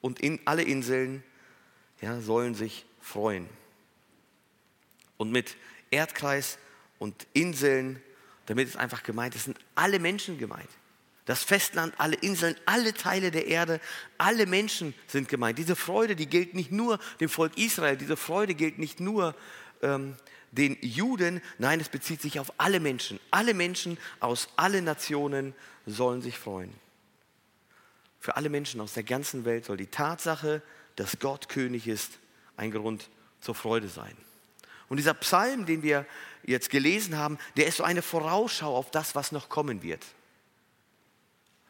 und 0.00 0.20
in 0.20 0.40
alle 0.44 0.62
Inseln 0.62 1.22
ja, 2.00 2.20
sollen 2.20 2.54
sich 2.54 2.86
freuen. 3.00 3.48
Und 5.16 5.30
mit 5.32 5.56
Erdkreis 5.90 6.58
und 6.98 7.26
Inseln, 7.32 8.02
damit 8.46 8.68
ist 8.68 8.76
einfach 8.76 9.02
gemeint, 9.02 9.34
es 9.34 9.44
sind 9.44 9.58
alle 9.74 9.98
Menschen 9.98 10.38
gemeint. 10.38 10.70
Das 11.26 11.44
Festland, 11.44 11.94
alle 11.98 12.16
Inseln, 12.16 12.56
alle 12.64 12.94
Teile 12.94 13.30
der 13.30 13.46
Erde, 13.46 13.80
alle 14.18 14.46
Menschen 14.46 14.94
sind 15.06 15.28
gemeint. 15.28 15.58
Diese 15.58 15.76
Freude, 15.76 16.16
die 16.16 16.26
gilt 16.26 16.54
nicht 16.54 16.72
nur 16.72 16.98
dem 17.20 17.28
Volk 17.28 17.56
Israel, 17.58 17.96
diese 17.96 18.16
Freude 18.16 18.54
gilt 18.54 18.78
nicht 18.78 18.98
nur 18.98 19.34
ähm, 19.82 20.16
den 20.52 20.76
Juden, 20.80 21.40
nein, 21.58 21.80
es 21.80 21.88
bezieht 21.88 22.20
sich 22.20 22.40
auf 22.40 22.52
alle 22.58 22.80
Menschen. 22.80 23.20
Alle 23.30 23.54
Menschen 23.54 23.98
aus 24.18 24.48
allen 24.56 24.84
Nationen 24.84 25.54
sollen 25.86 26.22
sich 26.22 26.38
freuen. 26.38 26.72
Für 28.18 28.36
alle 28.36 28.50
Menschen 28.50 28.80
aus 28.80 28.92
der 28.92 29.02
ganzen 29.02 29.44
Welt 29.44 29.64
soll 29.64 29.76
die 29.76 29.86
Tatsache, 29.86 30.62
dass 30.96 31.18
Gott 31.18 31.48
König 31.48 31.88
ist, 31.88 32.18
ein 32.56 32.70
Grund 32.70 33.08
zur 33.40 33.54
Freude 33.54 33.88
sein. 33.88 34.16
Und 34.88 34.96
dieser 34.96 35.14
Psalm, 35.14 35.66
den 35.66 35.82
wir 35.82 36.04
jetzt 36.42 36.68
gelesen 36.68 37.16
haben, 37.16 37.38
der 37.56 37.66
ist 37.66 37.76
so 37.76 37.84
eine 37.84 38.02
Vorausschau 38.02 38.76
auf 38.76 38.90
das, 38.90 39.14
was 39.14 39.32
noch 39.32 39.48
kommen 39.48 39.82
wird. 39.82 40.04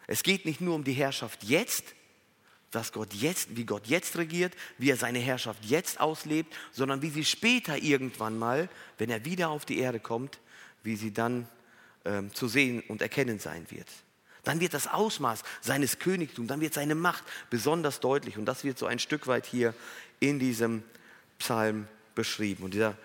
Es 0.07 0.23
geht 0.23 0.47
nicht 0.47 0.61
nur 0.61 0.75
um 0.75 0.85
die 0.85 0.95
Herrschaft 0.95 1.45
jetzt, 1.45 1.95
was 2.73 2.93
Gott 2.93 3.13
jetzt, 3.15 3.57
wie 3.57 3.65
Gott 3.65 3.87
jetzt 3.87 4.17
regiert, 4.17 4.55
wie 4.79 4.91
er 4.91 4.97
seine 4.97 5.19
Herrschaft 5.19 5.65
jetzt 5.65 6.01
auslebt, 6.01 6.55
sondern 6.73 7.03
wie 7.03 7.11
sie 7.11 7.25
später 7.25 7.77
irgendwann 7.77 8.39
mal, 8.39 8.69
wenn 8.99 9.11
er 9.11 9.25
wieder 9.25 9.51
auf 9.51 9.65
die 9.65 9.79
Erde 9.79 10.01
kommt, 10.01 10.39
wie 10.83 10.97
sie 10.97 11.13
dann 11.13 11.49
ähm, 12.05 12.33
zu 12.33 12.49
sehen 12.49 12.83
und 12.89 13.03
erkennen 13.03 13.39
sein 13.39 13.67
wird. 13.71 13.89
Dann 14.45 14.61
wird 14.61 14.73
das 14.73 14.87
Ausmaß 14.87 15.43
seines 15.61 15.99
Königtums, 15.99 16.49
dann 16.49 16.61
wird 16.61 16.75
seine 16.75 16.95
Macht 16.95 17.25
besonders 17.51 18.01
deutlich 18.01 18.39
und 18.39 18.47
das 18.47 18.65
wird 18.65 18.79
so 18.79 18.87
ein 18.87 18.99
Stück 18.99 19.27
weit 19.27 19.47
hier 19.47 19.75
in 20.19 20.39
diesem 20.39 20.83
Psalm 21.39 21.89
beschrieben. 22.15 22.65
Und 22.65 22.75
dieser 22.75 22.97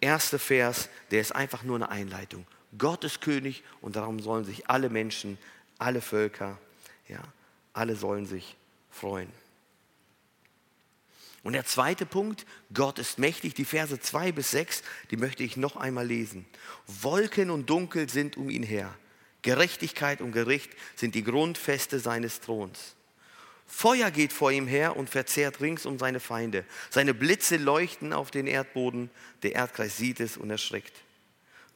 erste 0.00 0.38
Vers, 0.38 0.88
der 1.10 1.20
ist 1.20 1.34
einfach 1.34 1.62
nur 1.62 1.76
eine 1.76 1.90
Einleitung. 1.90 2.46
Gott 2.76 3.04
ist 3.04 3.20
König 3.20 3.62
und 3.80 3.96
darum 3.96 4.20
sollen 4.20 4.44
sich 4.44 4.68
alle 4.68 4.90
Menschen, 4.90 5.38
alle 5.78 6.00
Völker, 6.00 6.58
ja, 7.08 7.20
alle 7.72 7.96
sollen 7.96 8.26
sich 8.26 8.56
freuen. 8.90 9.32
Und 11.42 11.54
der 11.54 11.64
zweite 11.64 12.04
Punkt, 12.04 12.44
Gott 12.74 12.98
ist 12.98 13.18
mächtig, 13.18 13.54
die 13.54 13.64
Verse 13.64 13.98
2 13.98 14.32
bis 14.32 14.50
6, 14.50 14.82
die 15.10 15.16
möchte 15.16 15.42
ich 15.42 15.56
noch 15.56 15.76
einmal 15.76 16.06
lesen. 16.06 16.44
Wolken 16.86 17.50
und 17.50 17.70
Dunkel 17.70 18.10
sind 18.10 18.36
um 18.36 18.50
ihn 18.50 18.62
her. 18.62 18.94
Gerechtigkeit 19.42 20.20
und 20.20 20.32
Gericht 20.32 20.70
sind 20.96 21.14
die 21.14 21.24
Grundfeste 21.24 21.98
seines 21.98 22.40
Throns. 22.40 22.94
Feuer 23.66 24.10
geht 24.10 24.32
vor 24.32 24.50
ihm 24.50 24.66
her 24.66 24.96
und 24.96 25.08
verzehrt 25.08 25.60
rings 25.60 25.86
um 25.86 25.98
seine 25.98 26.20
Feinde. 26.20 26.64
Seine 26.90 27.14
Blitze 27.14 27.56
leuchten 27.56 28.12
auf 28.12 28.30
den 28.30 28.46
Erdboden, 28.46 29.10
der 29.42 29.52
Erdkreis 29.52 29.96
sieht 29.96 30.20
es 30.20 30.36
und 30.36 30.50
erschrickt. 30.50 30.92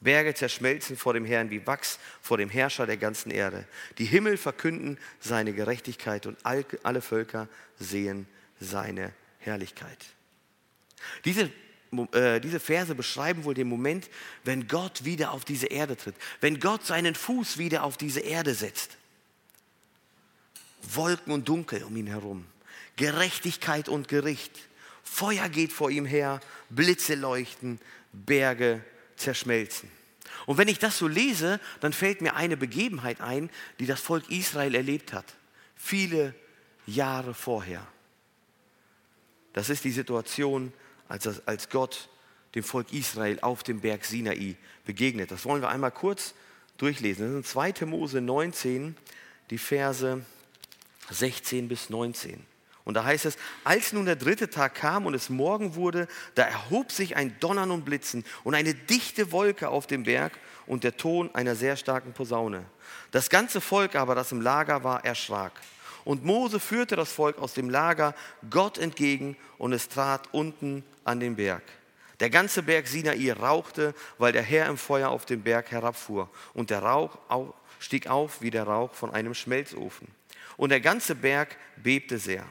Berge 0.05 0.35
zerschmelzen 0.35 0.97
vor 0.97 1.15
dem 1.15 1.25
Herrn 1.25 1.51
wie 1.51 1.67
Wachs 1.67 1.99
vor 2.21 2.37
dem 2.37 2.51
Herrscher 2.51 2.87
der 2.87 2.99
ganzen 2.99 3.31
Erde. 3.31 3.67
Die 3.99 4.05
Himmel 4.05 4.37
verkünden 4.37 4.99
seine 5.19 5.53
Gerechtigkeit 5.53 6.27
und 6.27 6.39
alle 6.45 7.01
Völker 7.01 7.49
sehen 7.79 8.29
seine 8.61 9.13
Herrlichkeit. 9.39 9.99
Diese, 11.25 11.51
äh, 12.13 12.39
diese 12.41 12.61
Verse 12.61 12.95
beschreiben 12.95 13.45
wohl 13.45 13.55
den 13.55 13.69
Moment, 13.69 14.11
wenn 14.45 14.69
Gott 14.69 15.05
wieder 15.05 15.33
auf 15.33 15.45
diese 15.45 15.67
Erde 15.67 15.97
tritt, 15.97 16.17
wenn 16.41 16.61
Gott 16.61 16.85
seinen 16.87 17.15
Fuß 17.15 17.59
wieder 17.59 17.83
auf 17.83 17.97
diese 17.97 18.21
Erde 18.21 18.55
setzt. 18.55 18.99
Wolken 20.83 21.33
und 21.33 21.49
Dunkel 21.49 21.83
um 21.83 21.97
ihn 21.97 22.07
herum, 22.07 22.45
Gerechtigkeit 22.97 23.89
und 23.89 24.09
Gericht. 24.09 24.53
Feuer 25.03 25.49
geht 25.49 25.73
vor 25.73 25.91
ihm 25.91 26.05
her, 26.05 26.41
Blitze 26.69 27.15
leuchten, 27.15 27.81
Berge 28.13 28.85
zerschmelzen. 29.25 29.91
Und 30.47 30.59
wenn 30.59 30.69
ich 30.69 30.79
das 30.79 30.99
so 30.99 31.09
lese, 31.09 31.61
dann 31.81 31.93
fällt 31.93 32.21
mir 32.21 32.37
eine 32.37 32.57
Begebenheit 32.57 33.21
ein, 33.21 33.51
die 33.79 33.87
das 33.87 34.01
Volk 34.01 34.31
Israel 34.31 34.75
erlebt 34.75 35.13
hat. 35.13 35.35
Viele 35.75 36.35
Jahre 36.87 37.35
vorher. 37.35 37.87
Das 39.53 39.71
ist 39.71 39.85
die 39.85 39.91
Situation, 39.91 40.73
als, 41.09 41.47
als 41.47 41.69
Gott 41.71 42.09
dem 42.55 42.63
Volk 42.65 42.93
Israel 42.93 43.39
auf 43.41 43.63
dem 43.63 43.81
Berg 43.81 44.05
Sinai 44.05 44.57
begegnet. 44.85 45.31
Das 45.31 45.45
wollen 45.45 45.63
wir 45.63 45.69
einmal 45.69 45.91
kurz 45.91 46.35
durchlesen. 46.77 47.27
Das 47.27 47.33
sind 47.33 47.47
2. 47.47 47.87
Mose 47.87 48.21
19, 48.21 48.97
die 49.51 49.59
Verse 49.59 50.25
16 51.11 51.69
bis 51.69 51.91
19. 51.91 52.54
Und 52.85 52.95
da 52.95 53.05
heißt 53.05 53.25
es, 53.25 53.39
als 53.65 53.93
nun 53.95 54.05
der 54.05 54.17
dritte 54.17 54.51
Tag 54.51 54.75
kam 54.75 55.07
und 55.07 55.15
es 55.15 55.31
Morgen 55.31 55.75
wurde, 55.75 56.07
da 56.35 56.43
erhob 56.43 56.93
sich 56.93 57.17
ein 57.17 57.35
Donnern 57.41 57.71
und 57.71 57.85
Blitzen 57.85 58.25
und 58.45 58.55
eine 58.55 58.75
dichte 58.75 59.33
Wolke 59.33 59.71
auf 59.71 59.87
dem 59.87 60.03
Berg 60.05 60.39
und 60.67 60.85
der 60.85 60.97
Ton 60.97 61.35
einer 61.35 61.55
sehr 61.55 61.77
starken 61.77 62.13
Posaune. 62.13 62.65
Das 63.11 63.31
ganze 63.31 63.63
Volk 63.63 63.95
aber, 63.95 64.15
das 64.15 64.33
im 64.33 64.43
Lager 64.43 64.85
war, 64.85 65.05
erschrak. 65.05 65.53
Und 66.05 66.27
Mose 66.27 66.61
führte 66.61 66.97
das 66.97 67.11
Volk 67.11 67.39
aus 67.39 67.55
dem 67.55 67.71
Lager 67.71 68.15
Gott 68.51 68.77
entgegen 68.77 69.39
und 69.57 69.73
es 69.73 69.89
trat 69.89 70.29
unten 70.33 70.85
an 71.05 71.21
den 71.21 71.37
Berg. 71.37 71.63
Der 72.21 72.29
ganze 72.29 72.63
Berg 72.63 72.87
Sinai 72.87 73.33
rauchte, 73.33 73.95
weil 74.19 74.33
der 74.33 74.43
Herr 74.43 74.67
im 74.69 74.77
Feuer 74.77 75.09
auf 75.09 75.25
den 75.25 75.43
Berg 75.43 75.71
herabfuhr. 75.71 76.29
Und 76.53 76.69
der 76.69 76.81
Rauch 76.81 77.19
stieg 77.79 78.09
auf 78.09 78.43
wie 78.43 78.51
der 78.51 78.65
Rauch 78.65 78.93
von 78.93 79.11
einem 79.11 79.33
Schmelzofen. 79.33 80.09
Und 80.59 80.69
der 80.69 80.81
ganze 80.81 81.15
Berg 81.15 81.57
bebte 81.77 82.19
sehr 82.19 82.45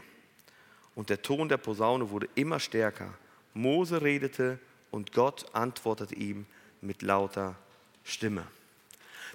und 0.96 1.10
der 1.10 1.22
Ton 1.22 1.50
der 1.50 1.58
Posaune 1.58 2.10
wurde 2.10 2.30
immer 2.36 2.60
stärker. 2.60 3.14
Mose 3.54 4.02
redete 4.02 4.60
und 4.92 5.12
Gott 5.12 5.46
antwortete 5.54 6.16
ihm 6.16 6.46
mit 6.82 7.02
lauter 7.02 7.56
Stimme. 8.04 8.46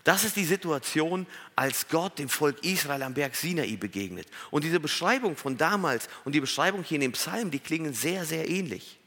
Das 0.05 0.25
ist 0.25 0.37
die 0.37 0.45
Situation, 0.45 1.27
als 1.57 1.88
Gott 1.88 2.19
dem 2.19 2.29
Volk 2.29 2.65
Israel 2.65 3.03
am 3.03 3.15
Berg 3.15 3.35
Sinai 3.35 3.77
begegnet. 3.77 4.29
Und 4.50 4.65
diese 4.65 4.81
Beschreibung 4.81 5.37
von 5.37 5.57
damals 5.57 6.09
und 6.25 6.35
die 6.35 6.41
Beschreibung 6.41 6.83
hier 6.83 6.97
in 6.97 7.03
dem 7.03 7.12
Psalm, 7.12 7.50
die 7.50 7.59
klingen 7.59 7.93
sehr, 7.93 8.25
sehr 8.25 8.49
ähnlich. 8.49 8.99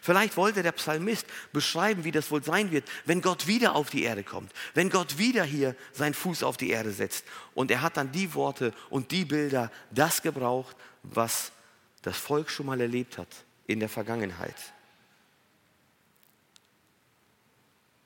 Vielleicht 0.00 0.36
wollte 0.36 0.62
der 0.62 0.72
Psalmist 0.72 1.26
beschreiben, 1.52 2.02
wie 2.02 2.10
das 2.10 2.30
wohl 2.30 2.42
sein 2.42 2.72
wird, 2.72 2.88
wenn 3.04 3.20
Gott 3.20 3.46
wieder 3.46 3.76
auf 3.76 3.90
die 3.90 4.02
Erde 4.02 4.24
kommt, 4.24 4.50
wenn 4.74 4.90
Gott 4.90 5.18
wieder 5.18 5.44
hier 5.44 5.76
seinen 5.92 6.14
Fuß 6.14 6.42
auf 6.42 6.56
die 6.56 6.70
Erde 6.70 6.90
setzt. 6.90 7.24
Und 7.54 7.70
er 7.70 7.82
hat 7.82 7.96
dann 7.96 8.10
die 8.10 8.34
Worte 8.34 8.72
und 8.90 9.10
die 9.12 9.24
Bilder, 9.24 9.70
das 9.92 10.22
gebraucht, 10.22 10.76
was 11.04 11.52
das 12.02 12.16
Volk 12.16 12.50
schon 12.50 12.66
mal 12.66 12.80
erlebt 12.80 13.18
hat 13.18 13.28
in 13.66 13.80
der 13.80 13.88
Vergangenheit. 13.88 14.56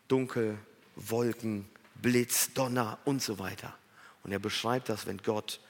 Dunkel, 0.09 0.59
Wolken, 0.95 1.69
Blitz, 2.01 2.53
Donner 2.55 2.99
und 3.05 3.23
so 3.23 3.39
weiter. 3.39 3.77
Und 4.23 4.33
er 4.33 4.39
beschreibt 4.39 4.89
das, 4.89 5.07
wenn 5.07 5.19
Gott 5.19 5.61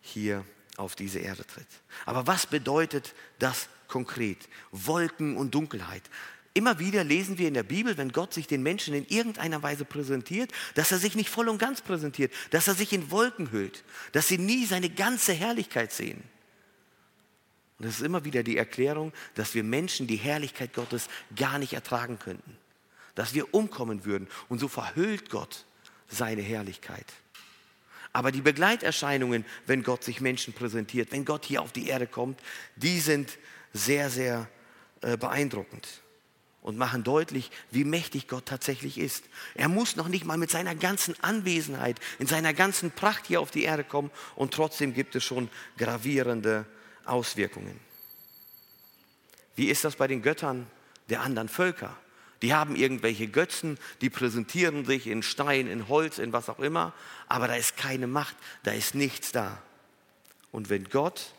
hier 0.00 0.44
auf 0.76 0.94
diese 0.94 1.18
Erde 1.18 1.46
tritt. 1.46 1.66
Aber 2.06 2.26
was 2.26 2.46
bedeutet 2.46 3.14
das 3.38 3.68
konkret? 3.88 4.48
Wolken 4.70 5.36
und 5.36 5.54
Dunkelheit. 5.54 6.02
Immer 6.54 6.78
wieder 6.78 7.02
lesen 7.02 7.38
wir 7.38 7.48
in 7.48 7.54
der 7.54 7.62
Bibel, 7.62 7.96
wenn 7.96 8.12
Gott 8.12 8.34
sich 8.34 8.46
den 8.46 8.62
Menschen 8.62 8.94
in 8.94 9.06
irgendeiner 9.06 9.62
Weise 9.62 9.86
präsentiert, 9.86 10.52
dass 10.74 10.92
er 10.92 10.98
sich 10.98 11.14
nicht 11.14 11.30
voll 11.30 11.48
und 11.48 11.58
ganz 11.58 11.80
präsentiert, 11.80 12.32
dass 12.50 12.68
er 12.68 12.74
sich 12.74 12.92
in 12.92 13.10
Wolken 13.10 13.52
hüllt, 13.52 13.84
dass 14.12 14.28
sie 14.28 14.38
nie 14.38 14.66
seine 14.66 14.90
ganze 14.90 15.32
Herrlichkeit 15.32 15.92
sehen. 15.92 16.22
Und 17.82 17.88
das 17.88 17.96
ist 17.96 18.06
immer 18.06 18.24
wieder 18.24 18.44
die 18.44 18.58
Erklärung, 18.58 19.12
dass 19.34 19.56
wir 19.56 19.64
Menschen 19.64 20.06
die 20.06 20.14
Herrlichkeit 20.14 20.72
Gottes 20.72 21.08
gar 21.34 21.58
nicht 21.58 21.72
ertragen 21.72 22.16
könnten. 22.16 22.56
Dass 23.16 23.34
wir 23.34 23.52
umkommen 23.52 24.04
würden. 24.04 24.28
Und 24.48 24.60
so 24.60 24.68
verhüllt 24.68 25.30
Gott 25.30 25.64
seine 26.06 26.42
Herrlichkeit. 26.42 27.06
Aber 28.12 28.30
die 28.30 28.40
Begleiterscheinungen, 28.40 29.44
wenn 29.66 29.82
Gott 29.82 30.04
sich 30.04 30.20
Menschen 30.20 30.52
präsentiert, 30.52 31.10
wenn 31.10 31.24
Gott 31.24 31.44
hier 31.44 31.60
auf 31.60 31.72
die 31.72 31.88
Erde 31.88 32.06
kommt, 32.06 32.38
die 32.76 33.00
sind 33.00 33.36
sehr, 33.72 34.10
sehr 34.10 34.48
äh, 35.00 35.16
beeindruckend 35.16 35.88
und 36.60 36.78
machen 36.78 37.02
deutlich, 37.02 37.50
wie 37.72 37.82
mächtig 37.82 38.28
Gott 38.28 38.46
tatsächlich 38.46 38.96
ist. 38.96 39.24
Er 39.56 39.68
muss 39.68 39.96
noch 39.96 40.06
nicht 40.06 40.24
mal 40.24 40.38
mit 40.38 40.52
seiner 40.52 40.76
ganzen 40.76 41.16
Anwesenheit, 41.20 41.98
in 42.20 42.28
seiner 42.28 42.54
ganzen 42.54 42.92
Pracht 42.92 43.26
hier 43.26 43.40
auf 43.40 43.50
die 43.50 43.64
Erde 43.64 43.82
kommen 43.82 44.12
und 44.36 44.54
trotzdem 44.54 44.94
gibt 44.94 45.16
es 45.16 45.24
schon 45.24 45.48
gravierende 45.78 46.64
Auswirkungen. 47.04 47.78
Wie 49.54 49.68
ist 49.68 49.84
das 49.84 49.96
bei 49.96 50.06
den 50.06 50.22
Göttern 50.22 50.66
der 51.08 51.20
anderen 51.20 51.48
Völker? 51.48 51.96
Die 52.42 52.52
haben 52.52 52.74
irgendwelche 52.74 53.28
Götzen, 53.28 53.78
die 54.00 54.10
präsentieren 54.10 54.84
sich 54.84 55.06
in 55.06 55.22
Stein, 55.22 55.68
in 55.68 55.88
Holz, 55.88 56.18
in 56.18 56.32
was 56.32 56.48
auch 56.48 56.58
immer, 56.58 56.92
aber 57.28 57.46
da 57.46 57.54
ist 57.54 57.76
keine 57.76 58.08
Macht, 58.08 58.36
da 58.64 58.72
ist 58.72 58.94
nichts 58.94 59.30
da. 59.30 59.62
Und 60.50 60.68
wenn 60.68 60.88
Gott 60.88 61.32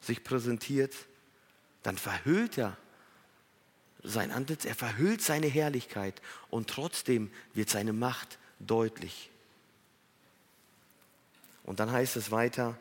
sich 0.00 0.22
präsentiert, 0.22 0.94
dann 1.82 1.96
verhüllt 1.96 2.58
er 2.58 2.76
sein 4.02 4.30
Antlitz, 4.30 4.64
er 4.64 4.74
verhüllt 4.74 5.22
seine 5.22 5.46
Herrlichkeit 5.46 6.20
und 6.50 6.68
trotzdem 6.68 7.30
wird 7.54 7.70
seine 7.70 7.92
Macht 7.92 8.38
deutlich. 8.58 9.30
Und 11.64 11.80
dann 11.80 11.92
heißt 11.92 12.16
es 12.16 12.30
weiter, 12.30 12.76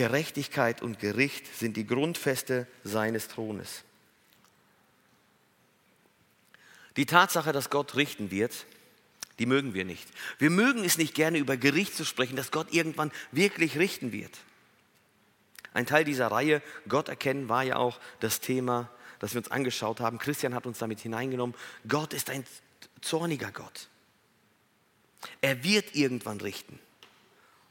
Gerechtigkeit 0.00 0.80
und 0.80 0.98
Gericht 0.98 1.44
sind 1.58 1.76
die 1.76 1.86
Grundfeste 1.86 2.66
seines 2.84 3.28
Thrones. 3.28 3.82
Die 6.96 7.04
Tatsache, 7.04 7.52
dass 7.52 7.68
Gott 7.68 7.96
richten 7.96 8.30
wird, 8.30 8.64
die 9.38 9.44
mögen 9.44 9.74
wir 9.74 9.84
nicht. 9.84 10.08
Wir 10.38 10.48
mögen 10.48 10.84
es 10.84 10.96
nicht 10.96 11.14
gerne 11.14 11.36
über 11.36 11.58
Gericht 11.58 11.94
zu 11.94 12.06
sprechen, 12.06 12.34
dass 12.34 12.50
Gott 12.50 12.72
irgendwann 12.72 13.12
wirklich 13.30 13.76
richten 13.76 14.10
wird. 14.10 14.38
Ein 15.74 15.84
Teil 15.84 16.04
dieser 16.04 16.28
Reihe 16.28 16.62
Gott 16.88 17.10
erkennen 17.10 17.50
war 17.50 17.62
ja 17.62 17.76
auch 17.76 18.00
das 18.20 18.40
Thema, 18.40 18.88
das 19.18 19.34
wir 19.34 19.40
uns 19.42 19.50
angeschaut 19.50 20.00
haben. 20.00 20.16
Christian 20.16 20.54
hat 20.54 20.64
uns 20.64 20.78
damit 20.78 21.00
hineingenommen. 21.00 21.54
Gott 21.86 22.14
ist 22.14 22.30
ein 22.30 22.46
zorniger 23.02 23.52
Gott. 23.52 23.90
Er 25.42 25.62
wird 25.62 25.94
irgendwann 25.94 26.40
richten. 26.40 26.78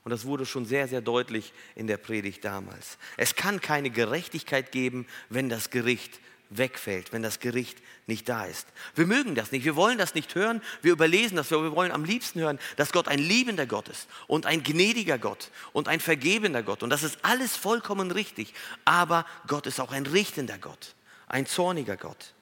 Und 0.03 0.11
das 0.11 0.25
wurde 0.25 0.45
schon 0.45 0.65
sehr, 0.65 0.87
sehr 0.87 1.01
deutlich 1.01 1.53
in 1.75 1.87
der 1.87 1.97
Predigt 1.97 2.45
damals. 2.45 2.97
Es 3.17 3.35
kann 3.35 3.61
keine 3.61 3.89
Gerechtigkeit 3.89 4.71
geben, 4.71 5.05
wenn 5.29 5.49
das 5.49 5.69
Gericht 5.69 6.19
wegfällt, 6.49 7.13
wenn 7.13 7.21
das 7.21 7.39
Gericht 7.39 7.77
nicht 8.07 8.27
da 8.27 8.45
ist. 8.45 8.67
Wir 8.95 9.05
mögen 9.05 9.35
das 9.35 9.51
nicht, 9.51 9.65
wir 9.65 9.75
wollen 9.75 9.97
das 9.97 10.15
nicht 10.15 10.33
hören, 10.33 10.61
wir 10.81 10.91
überlesen 10.91 11.37
das, 11.37 11.51
wir 11.51 11.75
wollen 11.75 11.91
am 11.91 12.03
liebsten 12.03 12.39
hören, 12.39 12.59
dass 12.75 12.91
Gott 12.91 13.07
ein 13.07 13.19
liebender 13.19 13.67
Gott 13.67 13.87
ist 13.87 14.07
und 14.27 14.45
ein 14.45 14.63
gnädiger 14.63 15.19
Gott 15.19 15.51
und 15.73 15.87
ein 15.87 15.99
vergebender 15.99 16.63
Gott. 16.63 16.81
Und 16.81 16.89
das 16.89 17.03
ist 17.03 17.19
alles 17.21 17.55
vollkommen 17.55 18.11
richtig. 18.11 18.53
Aber 18.83 19.25
Gott 19.47 19.67
ist 19.67 19.79
auch 19.79 19.91
ein 19.91 20.07
richtender 20.07 20.57
Gott, 20.57 20.95
ein 21.27 21.45
zorniger 21.45 21.97
Gott. 21.97 22.33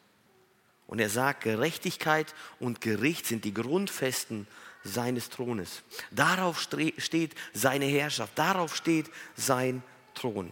Und 0.87 0.99
er 0.99 1.09
sagt, 1.09 1.43
Gerechtigkeit 1.43 2.33
und 2.61 2.79
Gericht 2.79 3.25
sind 3.25 3.43
die 3.43 3.53
Grundfesten 3.53 4.47
seines 4.87 5.29
Thrones. 5.29 5.83
Darauf 6.11 6.59
steht 6.59 7.35
seine 7.53 7.85
Herrschaft, 7.85 8.37
darauf 8.37 8.75
steht 8.75 9.09
sein 9.35 9.83
Thron. 10.15 10.49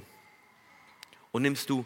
Und 1.31 1.41
nimmst 1.41 1.69
du 1.69 1.85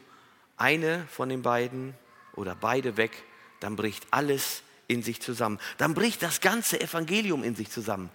eine 0.58 1.08
von 1.08 1.30
den 1.30 1.42
beiden 1.42 1.94
oder 2.36 2.56
beide 2.56 2.98
weg, 2.98 3.24
dann 3.60 3.76
bricht 3.76 4.08
alles 4.12 4.64
in 4.88 5.04
sich 5.04 5.22
zusammen. 5.22 5.60
Dann 5.78 5.94
bricht 5.94 6.24
das 6.24 6.42
ganze 6.42 6.82
Evangelium 6.82 7.44
in 7.44 7.56
sich 7.56 7.70
zusammen. 7.70 8.10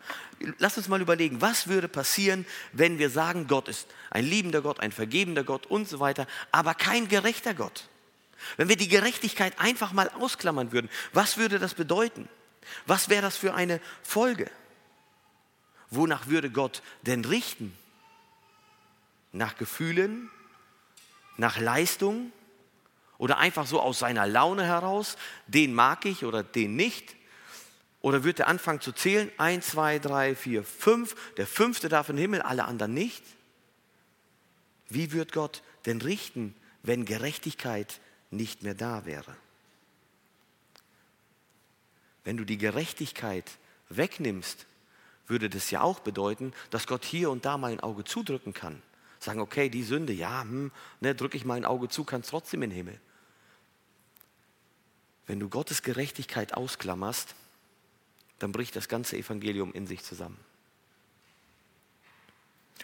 Lass 0.58 0.76
uns 0.76 0.88
mal 0.88 1.00
überlegen, 1.00 1.40
was 1.40 1.68
würde 1.68 1.88
passieren, 1.88 2.44
wenn 2.72 2.98
wir 2.98 3.10
sagen, 3.10 3.46
Gott 3.46 3.68
ist 3.68 3.86
ein 4.10 4.24
liebender 4.24 4.60
Gott, 4.60 4.80
ein 4.80 4.92
vergebender 4.92 5.44
Gott 5.44 5.66
und 5.66 5.88
so 5.88 6.00
weiter, 6.00 6.26
aber 6.50 6.74
kein 6.74 7.08
gerechter 7.08 7.54
Gott. 7.54 7.88
Wenn 8.56 8.68
wir 8.68 8.76
die 8.76 8.88
Gerechtigkeit 8.88 9.58
einfach 9.58 9.92
mal 9.92 10.10
ausklammern 10.10 10.72
würden, 10.72 10.90
was 11.12 11.38
würde 11.38 11.58
das 11.58 11.74
bedeuten? 11.74 12.28
Was 12.86 13.08
wäre 13.08 13.22
das 13.22 13.36
für 13.36 13.54
eine 13.54 13.80
Folge? 14.02 14.50
Wonach 15.90 16.26
würde 16.26 16.50
Gott 16.50 16.82
denn 17.02 17.24
richten? 17.24 17.76
Nach 19.32 19.56
Gefühlen? 19.56 20.30
nach 21.36 21.58
Leistung 21.58 22.32
oder 23.18 23.38
einfach 23.38 23.66
so 23.66 23.80
aus 23.80 23.98
seiner 23.98 24.26
Laune 24.26 24.64
heraus, 24.64 25.16
den 25.46 25.74
mag 25.74 26.04
ich 26.04 26.24
oder 26.24 26.42
den 26.42 26.76
nicht? 26.76 27.14
Oder 28.00 28.22
wird 28.22 28.40
er 28.40 28.48
anfangen 28.48 28.82
zu 28.82 28.92
zählen? 28.92 29.30
Eins, 29.38 29.68
zwei, 29.68 29.98
drei, 29.98 30.34
vier, 30.34 30.62
fünf. 30.62 31.14
Der 31.36 31.46
fünfte 31.46 31.88
darf 31.88 32.10
in 32.10 32.16
den 32.16 32.22
Himmel, 32.22 32.42
alle 32.42 32.66
anderen 32.66 32.92
nicht. 32.92 33.24
Wie 34.90 35.12
wird 35.12 35.32
Gott 35.32 35.62
denn 35.86 36.02
richten, 36.02 36.54
wenn 36.82 37.06
Gerechtigkeit 37.06 38.00
nicht 38.30 38.62
mehr 38.62 38.74
da 38.74 39.06
wäre? 39.06 39.34
Wenn 42.24 42.36
du 42.36 42.44
die 42.44 42.58
Gerechtigkeit 42.58 43.50
wegnimmst, 43.88 44.66
würde 45.26 45.48
das 45.48 45.70
ja 45.70 45.82
auch 45.82 46.00
bedeuten, 46.00 46.52
dass 46.70 46.86
Gott 46.86 47.04
hier 47.04 47.30
und 47.30 47.44
da 47.44 47.56
mal 47.56 47.72
ein 47.72 47.80
Auge 47.80 48.04
zudrücken 48.04 48.52
kann. 48.52 48.82
Sagen, 49.20 49.40
okay, 49.40 49.68
die 49.68 49.82
Sünde, 49.82 50.12
ja, 50.12 50.42
hm, 50.42 50.70
ne, 51.00 51.14
drücke 51.14 51.36
ich 51.36 51.44
mal 51.44 51.54
ein 51.54 51.64
Auge 51.64 51.88
zu, 51.88 52.04
kannst 52.04 52.30
trotzdem 52.30 52.62
in 52.62 52.70
den 52.70 52.76
Himmel. 52.76 53.00
Wenn 55.26 55.40
du 55.40 55.48
Gottes 55.48 55.82
Gerechtigkeit 55.82 56.54
ausklammerst, 56.54 57.34
dann 58.38 58.52
bricht 58.52 58.76
das 58.76 58.88
ganze 58.88 59.16
Evangelium 59.16 59.72
in 59.72 59.86
sich 59.86 60.02
zusammen. 60.02 60.38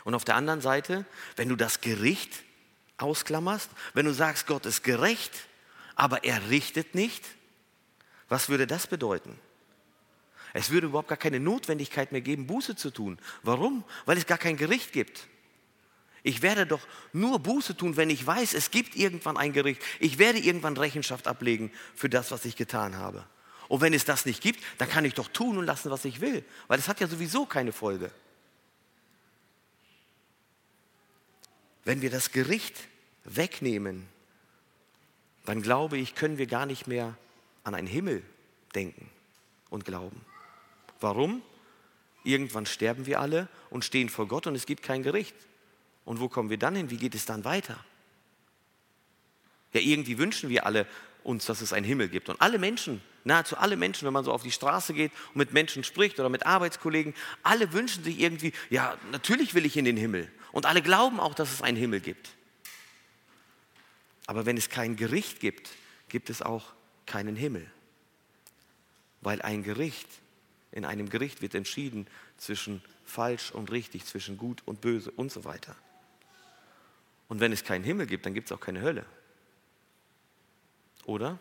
Und 0.05 0.15
auf 0.15 0.25
der 0.25 0.37
anderen 0.37 0.63
Seite, 0.63 1.05
wenn 1.37 1.49
du 1.49 1.57
das 1.57 1.83
Gericht 1.83 2.43
ausklammerst, 2.97 3.71
wenn 3.93 4.07
du 4.07 4.15
sagst, 4.15 4.47
Gott 4.47 4.65
ist 4.65 4.83
gerecht, 4.83 5.33
aber 5.95 6.25
er 6.25 6.49
richtet 6.49 6.95
nicht, 6.95 7.25
was 8.31 8.49
würde 8.49 8.67
das 8.67 8.87
bedeuten? 8.87 9.39
Es 10.53 10.71
würde 10.71 10.87
überhaupt 10.87 11.09
gar 11.09 11.19
keine 11.19 11.41
Notwendigkeit 11.41 12.13
mehr 12.13 12.21
geben, 12.21 12.47
Buße 12.47 12.77
zu 12.77 12.91
tun. 12.91 13.19
Warum? 13.43 13.85
Weil 14.07 14.17
es 14.17 14.27
gar 14.27 14.39
kein 14.39 14.57
Gericht 14.57 14.93
gibt. 14.93 15.27
Ich 16.23 16.41
werde 16.43 16.67
doch 16.67 16.87
nur 17.13 17.41
Buße 17.41 17.77
tun, 17.77 17.97
wenn 17.97 18.09
ich 18.09 18.27
weiß, 18.27 18.55
es 18.55 18.71
gibt 18.71 18.95
irgendwann 18.95 19.37
ein 19.37 19.53
Gericht. 19.53 19.83
Ich 19.99 20.19
werde 20.19 20.39
irgendwann 20.39 20.77
Rechenschaft 20.77 21.27
ablegen 21.27 21.73
für 21.95 22.09
das, 22.09 22.31
was 22.31 22.45
ich 22.45 22.57
getan 22.57 22.97
habe. 22.97 23.27
Und 23.69 23.81
wenn 23.81 23.95
es 23.95 24.05
das 24.05 24.27
nicht 24.27 24.43
gibt, 24.43 24.63
dann 24.79 24.89
kann 24.89 25.05
ich 25.05 25.15
doch 25.15 25.29
tun 25.29 25.59
und 25.59 25.65
lassen, 25.65 25.91
was 25.91 26.05
ich 26.05 26.21
will, 26.21 26.45
weil 26.69 26.79
es 26.79 26.89
hat 26.89 27.01
ja 27.01 27.09
sowieso 27.09 27.47
keine 27.47 27.73
Folge. 27.73 28.11
Wenn 31.85 32.01
wir 32.01 32.11
das 32.11 32.31
Gericht 32.31 32.77
wegnehmen, 33.25 34.07
dann 35.47 35.63
glaube 35.63 35.99
ich, 35.99 36.15
können 36.15 36.39
wir 36.39 36.47
gar 36.47 36.67
nicht 36.67 36.87
mehr 36.87 37.17
an 37.65 37.75
einen 37.75 37.87
Himmel 37.87 38.23
denken 38.75 39.09
und 39.69 39.85
glauben. 39.85 40.21
Warum? 41.01 41.43
Irgendwann 42.25 42.67
sterben 42.67 43.07
wir 43.07 43.21
alle 43.21 43.49
und 43.71 43.85
stehen 43.85 44.09
vor 44.09 44.29
Gott 44.29 44.47
und 44.47 44.55
es 44.55 44.67
gibt 44.67 44.83
kein 44.83 45.03
Gericht. 45.03 45.35
Und 46.05 46.21
wo 46.21 46.29
kommen 46.29 46.51
wir 46.51 46.59
dann 46.59 46.75
hin? 46.75 46.91
Wie 46.91 46.97
geht 46.97 47.15
es 47.15 47.25
dann 47.25 47.45
weiter? 47.45 47.83
Ja, 49.73 49.81
irgendwie 49.81 50.19
wünschen 50.19 50.51
wir 50.51 50.67
alle 50.67 50.87
uns, 51.23 51.47
dass 51.47 51.61
es 51.61 51.73
einen 51.73 51.87
Himmel 51.87 52.09
gibt. 52.09 52.29
Und 52.29 52.41
alle 52.41 52.59
Menschen, 52.59 53.01
nahezu 53.25 53.57
alle 53.57 53.77
Menschen, 53.77 54.07
wenn 54.07 54.13
man 54.13 54.25
so 54.25 54.33
auf 54.33 54.43
die 54.43 54.51
Straße 54.51 54.95
geht 54.95 55.13
und 55.29 55.37
mit 55.37 55.53
Menschen 55.53 55.85
spricht 55.85 56.19
oder 56.19 56.29
mit 56.29 56.47
Arbeitskollegen, 56.47 57.15
alle 57.43 57.73
wünschen 57.73 58.03
sich 58.03 58.19
irgendwie, 58.19 58.53
ja, 58.71 58.97
natürlich 59.13 59.55
will 59.55 59.67
ich 59.67 59.77
in 59.77 59.85
den 59.85 59.97
Himmel. 59.97 60.31
Und 60.53 60.67
alle 60.67 60.83
glauben 60.83 61.21
auch, 61.21 61.35
dass 61.35 61.53
es 61.53 61.63
einen 61.63 61.77
Himmel 61.77 62.01
gibt. 62.01 62.31
Aber 64.27 64.47
wenn 64.47 64.57
es 64.57 64.69
kein 64.69 64.97
Gericht 64.97 65.41
gibt, 65.41 65.71
gibt 66.09 66.31
es 66.31 66.43
auch 66.43 66.73
keinen 67.11 67.37
Himmel. 67.37 67.67
Weil 69.21 69.43
ein 69.43 69.63
Gericht, 69.63 70.09
in 70.73 70.85
einem 70.85 71.11
Gericht 71.11 71.43
wird 71.43 71.55
entschieden 71.55 72.07
zwischen 72.39 72.83
falsch 73.05 73.51
und 73.51 73.71
richtig, 73.71 74.07
zwischen 74.07 74.39
gut 74.39 74.63
und 74.65 74.81
böse 74.81 75.11
und 75.11 75.33
so 75.33 75.45
weiter. 75.45 75.75
Und 77.29 77.41
wenn 77.41 77.53
es 77.53 77.65
keinen 77.65 77.85
Himmel 77.85 78.07
gibt, 78.07 78.25
dann 78.27 78.35
gibt 78.35 78.51
es 78.51 78.57
auch 78.57 78.61
keine 78.61 78.81
Hölle. 78.81 79.05
Oder? 81.05 81.39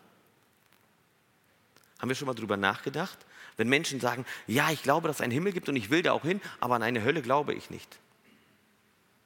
Haben 2.00 2.10
wir 2.10 2.16
schon 2.16 2.28
mal 2.28 2.34
darüber 2.34 2.58
nachgedacht? 2.58 3.18
Wenn 3.58 3.70
Menschen 3.70 4.00
sagen, 4.00 4.26
ja, 4.48 4.72
ich 4.72 4.82
glaube, 4.82 5.08
dass 5.08 5.18
es 5.18 5.22
einen 5.22 5.34
Himmel 5.34 5.54
gibt 5.54 5.70
und 5.70 5.76
ich 5.76 5.90
will 5.90 6.02
da 6.02 6.14
auch 6.14 6.24
hin, 6.24 6.42
aber 6.60 6.76
an 6.76 6.84
eine 6.84 7.04
Hölle 7.04 7.22
glaube 7.22 7.54
ich 7.54 7.70
nicht. 7.70 8.00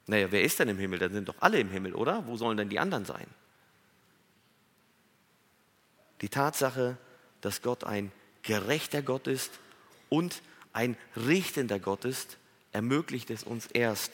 Naja, 0.06 0.30
wer 0.30 0.42
ist 0.42 0.58
denn 0.58 0.68
im 0.68 0.78
Himmel? 0.78 0.98
Dann 0.98 1.12
sind 1.12 1.28
doch 1.28 1.36
alle 1.40 1.58
im 1.58 1.70
Himmel, 1.70 1.94
oder? 1.94 2.26
Wo 2.26 2.36
sollen 2.36 2.58
denn 2.58 2.68
die 2.68 2.78
anderen 2.78 3.06
sein? 3.06 3.26
Die 6.24 6.30
Tatsache, 6.30 6.96
dass 7.42 7.60
Gott 7.60 7.84
ein 7.84 8.10
gerechter 8.40 9.02
Gott 9.02 9.26
ist 9.26 9.50
und 10.08 10.40
ein 10.72 10.96
richtender 11.14 11.78
Gott 11.78 12.06
ist, 12.06 12.38
ermöglicht 12.72 13.28
es 13.28 13.44
uns 13.44 13.66
erst, 13.66 14.10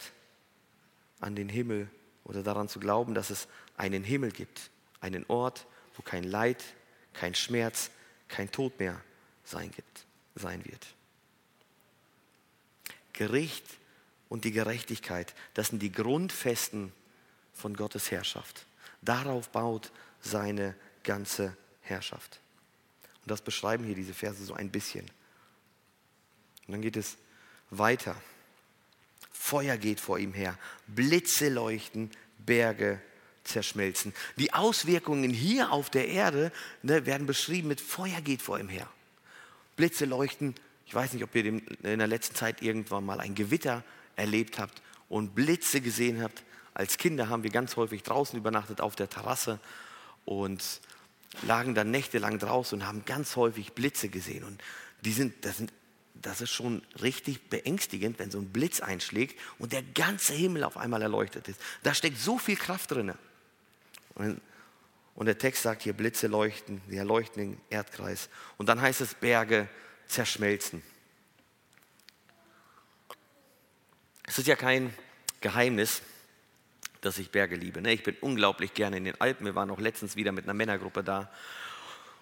an 1.21 1.37
den 1.37 1.49
Himmel 1.49 1.89
oder 2.25 2.43
daran 2.43 2.69
zu 2.69 2.81
glauben, 2.81 3.15
dass 3.15 3.31
es 3.31 3.47
einen 3.77 4.03
Himmel 4.03 4.33
gibt, 4.33 4.71
einen 5.01 5.25
Ort, 5.29 5.69
wo 5.95 6.03
kein 6.03 6.25
Leid, 6.25 6.61
kein 7.13 7.37
Schmerz, 7.37 7.93
kein 8.27 8.51
Tod 8.51 8.81
mehr 8.81 9.01
sein, 9.45 9.71
gibt, 9.71 10.05
sein 10.35 10.65
wird. 10.65 10.89
Gericht 13.13 13.67
und 14.29 14.43
die 14.43 14.51
Gerechtigkeit, 14.51 15.33
das 15.55 15.69
sind 15.69 15.81
die 15.81 15.93
Grundfesten 15.93 16.93
von 17.53 17.77
Gottes 17.77 18.11
Herrschaft. 18.11 18.67
Darauf 19.01 19.51
baut 19.51 19.93
seine 20.21 20.75
ganze 21.05 21.57
Herrschaft. 21.83 22.41
Und 23.23 23.31
das 23.31 23.43
beschreiben 23.43 23.85
hier 23.85 23.95
diese 23.95 24.15
Verse 24.15 24.45
so 24.45 24.55
ein 24.55 24.71
bisschen. 24.71 25.07
Und 26.67 26.73
dann 26.73 26.83
geht 26.83 26.97
es 26.97 27.17
weiter. 27.71 28.17
Feuer 29.33 29.77
geht 29.77 30.01
vor 30.01 30.19
ihm 30.19 30.35
her, 30.35 30.57
Blitze 30.87 31.49
leuchten, 31.49 32.11
Berge 32.39 33.01
zerschmelzen. 33.45 34.15
Die 34.37 34.53
Auswirkungen 34.53 35.31
hier 35.31 35.73
auf 35.73 35.91
der 35.91 36.09
Erde 36.09 36.53
ne, 36.83 37.07
werden 37.07 37.27
beschrieben 37.27 37.69
mit 37.69 37.81
Feuer 37.81 38.21
geht 38.21 38.43
vor 38.43 38.59
ihm 38.59 38.69
her. 38.69 38.89
Blitze 39.77 40.05
leuchten. 40.05 40.55
Ich 40.87 40.95
weiß 40.95 41.13
nicht, 41.13 41.25
ob 41.25 41.35
ihr 41.35 41.47
in 41.47 41.63
der 41.83 42.07
letzten 42.07 42.35
Zeit 42.35 42.63
irgendwann 42.63 43.05
mal 43.05 43.21
ein 43.21 43.35
Gewitter 43.35 43.83
erlebt 44.17 44.59
habt 44.59 44.83
und 45.09 45.35
Blitze 45.35 45.81
gesehen 45.81 46.23
habt. 46.23 46.43
Als 46.75 46.99
Kinder 46.99 47.29
haben 47.29 47.43
wir 47.43 47.51
ganz 47.51 47.77
häufig 47.77 48.03
draußen 48.03 48.39
übernachtet 48.39 48.81
auf 48.81 48.95
der 48.95 49.09
Terrasse 49.09 49.59
und 50.25 50.81
lagen 51.43 51.75
dann 51.75 51.91
nächtelang 51.91 52.39
draußen 52.39 52.81
und 52.81 52.87
haben 52.87 53.05
ganz 53.05 53.37
häufig 53.37 53.73
Blitze 53.73 54.09
gesehen. 54.09 54.45
Und 54.45 54.63
die 55.03 55.13
sind, 55.13 55.45
das, 55.45 55.57
sind, 55.59 55.73
das 56.15 56.41
ist 56.41 56.51
schon 56.51 56.83
richtig 57.03 57.49
beängstigend, 57.49 58.19
wenn 58.19 58.31
so 58.31 58.39
ein 58.39 58.51
Blitz 58.51 58.81
einschlägt 58.81 59.39
und 59.59 59.73
der 59.73 59.83
ganze 59.83 60.33
Himmel 60.33 60.65
auf 60.65 60.77
einmal 60.77 61.03
erleuchtet 61.03 61.49
ist. 61.49 61.61
Da 61.83 61.95
steckt 61.95 62.19
so 62.19 62.39
viel 62.39 62.57
Kraft 62.57 62.91
drin. 62.91 63.13
Und, 64.15 64.41
und 65.15 65.27
der 65.27 65.39
Text 65.39 65.63
sagt 65.63 65.83
hier, 65.83 65.93
Blitze 65.93 66.27
leuchten, 66.27 66.81
die 66.89 66.97
erleuchten 66.97 67.43
den 67.43 67.61
Erdkreis. 67.71 68.29
Und 68.59 68.69
dann 68.69 68.81
heißt 68.81 69.01
es, 69.01 69.15
Berge 69.15 69.69
zerschmelzen. 70.07 70.83
Es 74.27 74.39
ist 74.39 74.47
ja 74.47 74.57
kein 74.57 74.95
Geheimnis, 75.41 76.03
dass 77.01 77.19
ich 77.19 77.31
Berge 77.31 77.57
liebe. 77.57 77.81
Ne? 77.81 77.93
Ich 77.93 78.03
bin 78.03 78.17
unglaublich 78.21 78.75
gerne 78.75 78.97
in 78.97 79.05
den 79.05 79.21
Alpen. 79.21 79.47
Wir 79.47 79.55
waren 79.55 79.71
auch 79.71 79.81
letztens 79.81 80.17
wieder 80.17 80.33
mit 80.33 80.45
einer 80.45 80.55
Männergruppe 80.55 81.03
da. 81.03 81.31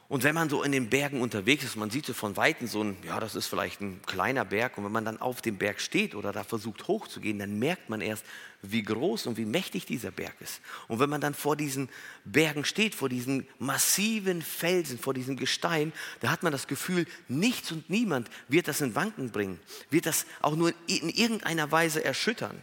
Und 0.09 0.25
wenn 0.25 0.35
man 0.35 0.49
so 0.49 0.63
in 0.63 0.73
den 0.73 0.89
Bergen 0.89 1.21
unterwegs 1.21 1.65
ist, 1.65 1.77
man 1.77 1.91
sieht 1.91 2.07
so 2.07 2.15
von 2.15 2.39
Weitem 2.39 2.67
so 2.67 2.83
ein, 2.83 2.97
ja, 3.05 3.21
das 3.21 3.35
ist 3.35 3.47
vielleicht 3.47 3.83
ein 3.83 4.01
kleiner 4.07 4.47
Berg. 4.47 4.79
Und 4.79 4.85
wenn 4.85 4.93
man 4.93 5.05
dann 5.05 5.21
auf 5.21 5.43
dem 5.43 5.59
Berg 5.59 5.83
steht 5.83 6.15
oder 6.15 6.33
da 6.33 6.45
versucht 6.45 6.89
hochzugehen, 6.89 7.39
dann 7.39 7.59
merkt 7.59 7.91
man 7.91 8.01
erst, 8.01 8.25
wie 8.63 8.83
groß 8.83 9.27
und 9.27 9.37
wie 9.37 9.45
mächtig 9.45 9.85
dieser 9.85 10.11
Berg 10.11 10.35
ist. 10.41 10.63
Und 10.89 10.99
wenn 10.99 11.11
man 11.11 11.21
dann 11.21 11.35
vor 11.35 11.57
diesen 11.57 11.91
Bergen 12.25 12.65
steht, 12.65 12.95
vor 12.95 13.11
diesen 13.11 13.47
massiven 13.59 14.41
Felsen, 14.41 14.99
vor 14.99 15.13
diesem 15.13 15.37
Gestein, 15.37 15.93
da 16.21 16.31
hat 16.31 16.43
man 16.43 16.53
das 16.53 16.69
Gefühl, 16.69 17.07
nichts 17.29 17.71
und 17.71 17.91
niemand 17.91 18.31
wird 18.49 18.67
das 18.67 18.81
in 18.81 18.95
Wanken 18.95 19.31
bringen, 19.31 19.61
wird 19.91 20.07
das 20.07 20.25
auch 20.41 20.57
nur 20.57 20.73
in 20.87 21.11
irgendeiner 21.11 21.71
Weise 21.71 22.03
erschüttern. 22.03 22.59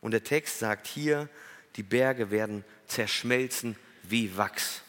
Und 0.00 0.12
der 0.12 0.24
Text 0.24 0.58
sagt 0.58 0.86
hier, 0.86 1.28
die 1.76 1.82
Berge 1.82 2.30
werden 2.30 2.64
zerschmelzen 2.86 3.76
wie 4.02 4.36
Wachs. 4.36 4.82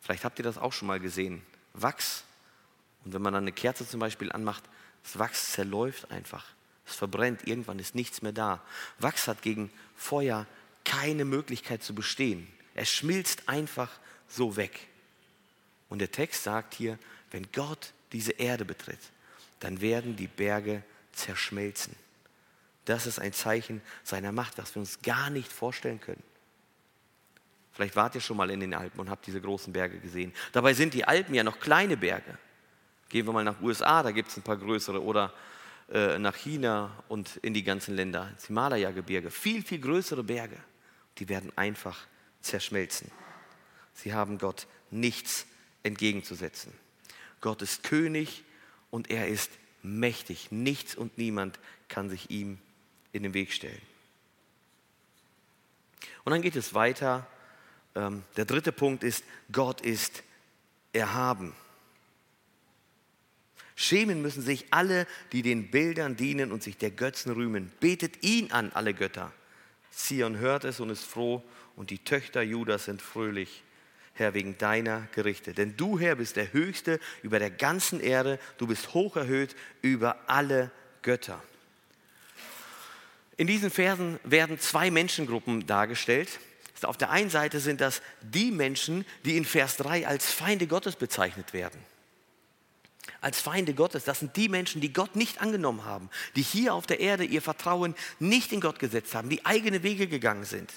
Vielleicht 0.00 0.24
habt 0.24 0.38
ihr 0.38 0.44
das 0.44 0.58
auch 0.58 0.72
schon 0.72 0.88
mal 0.88 1.00
gesehen. 1.00 1.42
Wachs. 1.74 2.24
Und 3.04 3.12
wenn 3.12 3.22
man 3.22 3.32
dann 3.32 3.44
eine 3.44 3.52
Kerze 3.52 3.86
zum 3.88 4.00
Beispiel 4.00 4.32
anmacht, 4.32 4.62
das 5.02 5.18
Wachs 5.18 5.52
zerläuft 5.52 6.10
einfach. 6.10 6.46
Es 6.86 6.94
verbrennt, 6.94 7.46
irgendwann 7.46 7.78
ist 7.78 7.94
nichts 7.94 8.22
mehr 8.22 8.32
da. 8.32 8.62
Wachs 8.98 9.26
hat 9.26 9.42
gegen 9.42 9.70
Feuer 9.96 10.46
keine 10.84 11.24
Möglichkeit 11.24 11.82
zu 11.82 11.94
bestehen. 11.94 12.46
Es 12.74 12.88
schmilzt 12.88 13.48
einfach 13.48 13.90
so 14.28 14.56
weg. 14.56 14.86
Und 15.88 15.98
der 15.98 16.12
Text 16.12 16.44
sagt 16.44 16.74
hier, 16.74 16.98
wenn 17.30 17.50
Gott 17.52 17.92
diese 18.12 18.32
Erde 18.32 18.64
betritt, 18.64 19.00
dann 19.60 19.80
werden 19.80 20.16
die 20.16 20.28
Berge 20.28 20.82
zerschmelzen. 21.12 21.94
Das 22.86 23.06
ist 23.06 23.18
ein 23.18 23.32
Zeichen 23.32 23.82
seiner 24.02 24.32
Macht, 24.32 24.58
was 24.58 24.74
wir 24.74 24.80
uns 24.80 25.02
gar 25.02 25.28
nicht 25.28 25.52
vorstellen 25.52 26.00
können. 26.00 26.22
Vielleicht 27.72 27.96
wart 27.96 28.14
ihr 28.14 28.22
schon 28.22 28.38
mal 28.38 28.48
in 28.50 28.60
den 28.60 28.72
Alpen 28.72 29.00
und 29.00 29.10
habt 29.10 29.26
diese 29.26 29.40
großen 29.40 29.72
Berge 29.72 29.98
gesehen. 29.98 30.32
Dabei 30.52 30.72
sind 30.72 30.94
die 30.94 31.04
Alpen 31.04 31.34
ja 31.34 31.44
noch 31.44 31.60
kleine 31.60 31.96
Berge. 31.96 32.38
Gehen 33.10 33.26
wir 33.26 33.32
mal 33.32 33.44
nach 33.44 33.60
USA, 33.60 34.02
da 34.02 34.12
gibt 34.12 34.30
es 34.30 34.36
ein 34.38 34.42
paar 34.42 34.56
größere. 34.56 35.02
Oder 35.02 35.34
äh, 35.92 36.18
nach 36.18 36.34
China 36.36 36.90
und 37.08 37.36
in 37.38 37.52
die 37.54 37.62
ganzen 37.62 37.94
Länder, 37.94 38.30
ins 38.32 38.46
Himalaya-Gebirge. 38.46 39.30
Viel, 39.30 39.62
viel 39.62 39.80
größere 39.80 40.24
Berge. 40.24 40.56
Die 41.18 41.28
werden 41.28 41.52
einfach 41.56 42.06
zerschmelzen. 42.40 43.10
Sie 43.94 44.14
haben 44.14 44.38
Gott 44.38 44.66
nichts 44.90 45.46
entgegenzusetzen. 45.82 46.72
Gott 47.40 47.62
ist 47.62 47.82
König 47.82 48.44
und 48.90 49.10
er 49.10 49.28
ist 49.28 49.50
mächtig. 49.82 50.50
Nichts 50.50 50.94
und 50.94 51.18
niemand 51.18 51.58
kann 51.88 52.08
sich 52.08 52.30
ihm 52.30 52.58
in 53.12 53.22
den 53.22 53.34
Weg 53.34 53.52
stellen. 53.52 53.82
Und 56.24 56.32
dann 56.32 56.42
geht 56.42 56.56
es 56.56 56.74
weiter. 56.74 57.26
Ähm, 57.94 58.24
der 58.36 58.44
dritte 58.44 58.72
Punkt 58.72 59.04
ist, 59.04 59.24
Gott 59.52 59.80
ist 59.80 60.22
erhaben. 60.92 61.54
Schämen 63.76 64.22
müssen 64.22 64.42
sich 64.42 64.66
alle, 64.70 65.06
die 65.32 65.42
den 65.42 65.70
Bildern 65.70 66.16
dienen 66.16 66.50
und 66.50 66.62
sich 66.62 66.78
der 66.78 66.90
Götzen 66.90 67.32
rühmen. 67.32 67.70
Betet 67.78 68.24
ihn 68.24 68.50
an, 68.50 68.72
alle 68.72 68.94
Götter. 68.94 69.32
Zion 69.90 70.38
hört 70.38 70.64
es 70.64 70.80
und 70.80 70.90
ist 70.90 71.04
froh 71.04 71.42
und 71.76 71.90
die 71.90 71.98
Töchter 71.98 72.42
Judas 72.42 72.86
sind 72.86 73.02
fröhlich. 73.02 73.62
Herr, 74.14 74.32
wegen 74.32 74.56
deiner 74.56 75.06
Gerichte. 75.14 75.52
Denn 75.52 75.76
du, 75.76 75.98
Herr, 75.98 76.16
bist 76.16 76.36
der 76.36 76.54
Höchste 76.54 77.00
über 77.22 77.38
der 77.38 77.50
ganzen 77.50 78.00
Erde. 78.00 78.38
Du 78.56 78.66
bist 78.66 78.94
hoch 78.94 79.14
erhöht 79.16 79.54
über 79.82 80.16
alle 80.26 80.70
Götter. 81.02 81.42
In 83.36 83.46
diesen 83.46 83.70
Versen 83.70 84.18
werden 84.24 84.58
zwei 84.58 84.90
Menschengruppen 84.90 85.66
dargestellt. 85.66 86.40
Auf 86.82 86.96
der 86.96 87.10
einen 87.10 87.30
Seite 87.30 87.60
sind 87.60 87.80
das 87.80 88.02
die 88.22 88.50
Menschen, 88.50 89.04
die 89.24 89.36
in 89.36 89.44
Vers 89.44 89.76
3 89.76 90.06
als 90.06 90.30
Feinde 90.30 90.66
Gottes 90.66 90.96
bezeichnet 90.96 91.52
werden. 91.52 91.80
Als 93.20 93.40
Feinde 93.40 93.74
Gottes, 93.74 94.04
das 94.04 94.20
sind 94.20 94.36
die 94.36 94.48
Menschen, 94.48 94.80
die 94.80 94.92
Gott 94.92 95.16
nicht 95.16 95.40
angenommen 95.40 95.84
haben, 95.84 96.10
die 96.34 96.42
hier 96.42 96.74
auf 96.74 96.86
der 96.86 97.00
Erde 97.00 97.24
ihr 97.24 97.40
Vertrauen 97.40 97.94
nicht 98.18 98.52
in 98.52 98.60
Gott 98.60 98.78
gesetzt 98.78 99.14
haben, 99.14 99.30
die 99.30 99.44
eigene 99.46 99.82
Wege 99.82 100.06
gegangen 100.06 100.44
sind. 100.44 100.72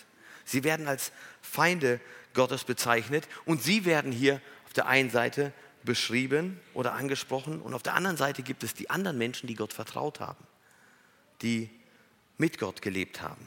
Sie 0.45 0.63
werden 0.63 0.87
als 0.87 1.11
Feinde 1.41 1.99
Gottes 2.33 2.63
bezeichnet 2.63 3.27
und 3.45 3.61
sie 3.61 3.85
werden 3.85 4.11
hier 4.11 4.41
auf 4.65 4.73
der 4.73 4.87
einen 4.87 5.09
Seite 5.09 5.53
beschrieben 5.83 6.59
oder 6.73 6.93
angesprochen 6.93 7.61
und 7.61 7.73
auf 7.73 7.83
der 7.83 7.95
anderen 7.95 8.17
Seite 8.17 8.41
gibt 8.41 8.63
es 8.63 8.73
die 8.73 8.89
anderen 8.89 9.17
Menschen, 9.17 9.47
die 9.47 9.55
Gott 9.55 9.73
vertraut 9.73 10.19
haben, 10.19 10.43
die 11.41 11.69
mit 12.39 12.57
Gott 12.57 12.81
gelebt 12.81 13.21
haben. 13.21 13.45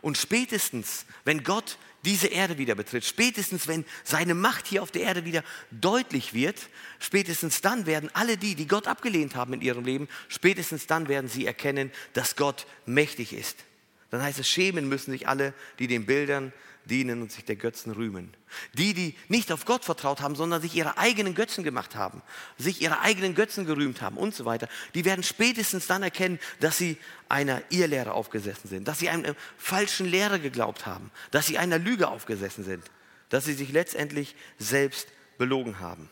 Und 0.00 0.16
spätestens, 0.16 1.04
wenn 1.24 1.44
Gott 1.44 1.78
diese 2.04 2.26
Erde 2.26 2.58
wieder 2.58 2.74
betritt, 2.74 3.04
spätestens 3.04 3.66
wenn 3.66 3.84
seine 4.04 4.34
Macht 4.34 4.66
hier 4.66 4.82
auf 4.82 4.90
der 4.90 5.02
Erde 5.02 5.24
wieder 5.24 5.42
deutlich 5.70 6.34
wird, 6.34 6.68
spätestens 6.98 7.62
dann 7.62 7.86
werden 7.86 8.10
alle 8.12 8.36
die, 8.36 8.54
die 8.54 8.68
Gott 8.68 8.86
abgelehnt 8.86 9.34
haben 9.34 9.54
in 9.54 9.62
ihrem 9.62 9.84
Leben, 9.84 10.08
spätestens 10.28 10.86
dann 10.86 11.08
werden 11.08 11.28
sie 11.28 11.46
erkennen, 11.46 11.90
dass 12.12 12.36
Gott 12.36 12.66
mächtig 12.84 13.32
ist. 13.32 13.64
Dann 14.10 14.22
heißt 14.22 14.38
es, 14.38 14.48
schämen 14.48 14.88
müssen 14.88 15.10
sich 15.10 15.26
alle, 15.26 15.54
die 15.78 15.86
den 15.86 16.06
Bildern 16.06 16.52
dienen 16.84 17.22
und 17.22 17.32
sich 17.32 17.44
der 17.44 17.56
Götzen 17.56 17.92
rühmen. 17.92 18.34
Die, 18.74 18.94
die 18.94 19.14
nicht 19.28 19.50
auf 19.52 19.64
Gott 19.64 19.84
vertraut 19.84 20.20
haben, 20.20 20.36
sondern 20.36 20.60
sich 20.60 20.74
ihre 20.74 20.98
eigenen 20.98 21.34
Götzen 21.34 21.64
gemacht 21.64 21.96
haben, 21.96 22.22
sich 22.58 22.82
ihre 22.82 23.00
eigenen 23.00 23.34
Götzen 23.34 23.66
gerühmt 23.66 24.02
haben 24.02 24.16
und 24.16 24.34
so 24.34 24.44
weiter, 24.44 24.68
die 24.94 25.04
werden 25.04 25.22
spätestens 25.22 25.86
dann 25.86 26.02
erkennen, 26.02 26.38
dass 26.60 26.78
sie 26.78 26.98
einer 27.28 27.62
Irrlehre 27.70 28.12
aufgesessen 28.12 28.68
sind, 28.68 28.86
dass 28.86 28.98
sie 28.98 29.08
einer 29.08 29.34
falschen 29.56 30.06
Lehre 30.06 30.40
geglaubt 30.40 30.86
haben, 30.86 31.10
dass 31.30 31.46
sie 31.46 31.58
einer 31.58 31.78
Lüge 31.78 32.08
aufgesessen 32.08 32.64
sind, 32.64 32.84
dass 33.30 33.44
sie 33.44 33.54
sich 33.54 33.72
letztendlich 33.72 34.36
selbst 34.58 35.08
belogen 35.38 35.80
haben. 35.80 36.10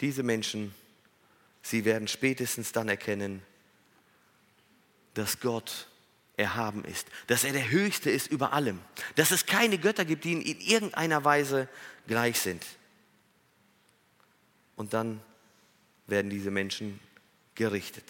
Diese 0.00 0.22
Menschen, 0.22 0.74
sie 1.62 1.84
werden 1.84 2.08
spätestens 2.08 2.72
dann 2.72 2.88
erkennen, 2.88 3.42
dass 5.14 5.40
Gott 5.40 5.88
erhaben 6.36 6.84
ist, 6.84 7.08
dass 7.28 7.44
er 7.44 7.52
der 7.52 7.70
Höchste 7.70 8.10
ist 8.10 8.26
über 8.26 8.52
allem, 8.52 8.80
dass 9.14 9.30
es 9.30 9.46
keine 9.46 9.78
Götter 9.78 10.04
gibt, 10.04 10.24
die 10.24 10.32
in 10.32 10.60
irgendeiner 10.60 11.24
Weise 11.24 11.68
gleich 12.06 12.38
sind. 12.40 12.64
Und 14.76 14.92
dann 14.92 15.20
werden 16.06 16.30
diese 16.30 16.50
Menschen 16.50 17.00
gerichtet. 17.54 18.04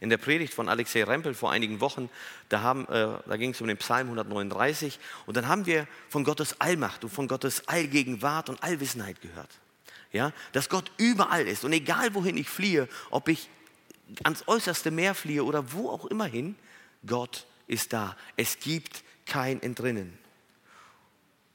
In 0.00 0.10
der 0.10 0.16
Predigt 0.16 0.52
von 0.52 0.68
Alexei 0.68 1.04
Rempel 1.04 1.34
vor 1.34 1.50
einigen 1.50 1.80
Wochen, 1.80 2.10
da, 2.48 2.72
äh, 2.72 3.28
da 3.28 3.36
ging 3.36 3.50
es 3.50 3.60
um 3.60 3.68
den 3.68 3.76
Psalm 3.76 4.06
139 4.08 4.98
und 5.26 5.36
dann 5.36 5.48
haben 5.48 5.66
wir 5.66 5.86
von 6.08 6.24
Gottes 6.24 6.60
Allmacht 6.60 7.04
und 7.04 7.10
von 7.10 7.28
Gottes 7.28 7.68
Allgegenwart 7.68 8.48
und 8.48 8.62
Allwissenheit 8.62 9.20
gehört. 9.20 9.50
Ja, 10.12 10.32
dass 10.52 10.68
Gott 10.68 10.92
überall 10.96 11.46
ist 11.46 11.64
und 11.64 11.72
egal 11.72 12.14
wohin 12.14 12.36
ich 12.36 12.48
fliehe, 12.48 12.88
ob 13.10 13.28
ich 13.28 13.48
ans 14.22 14.46
äußerste 14.46 14.90
Meer 14.90 15.14
fliehe 15.14 15.44
oder 15.44 15.72
wo 15.72 15.90
auch 15.90 16.06
immer 16.06 16.26
hin, 16.26 16.56
Gott 17.06 17.46
ist 17.66 17.92
da. 17.92 18.16
Es 18.36 18.58
gibt 18.58 19.02
kein 19.26 19.62
Entrinnen. 19.62 20.18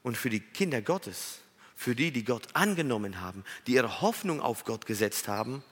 Und 0.02 0.16
für 0.16 0.30
die 0.30 0.40
Kinder 0.40 0.82
Gottes, 0.82 1.40
für 1.76 1.94
die, 1.94 2.10
die 2.10 2.24
Gott 2.24 2.48
angenommen 2.54 3.20
haben, 3.20 3.44
die 3.66 3.74
ihre 3.74 4.00
Hoffnung 4.00 4.40
auf 4.40 4.64
Gott 4.64 4.86
gesetzt 4.86 5.28
haben, 5.28 5.62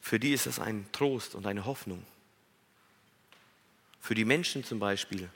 für 0.00 0.18
die 0.18 0.32
ist 0.32 0.46
es 0.46 0.58
ein 0.58 0.86
Trost 0.92 1.34
und 1.34 1.46
eine 1.46 1.66
Hoffnung. 1.66 2.04
Für 4.00 4.14
die 4.14 4.24
Menschen 4.24 4.64
zum 4.64 4.78
Beispiel, 4.78 5.28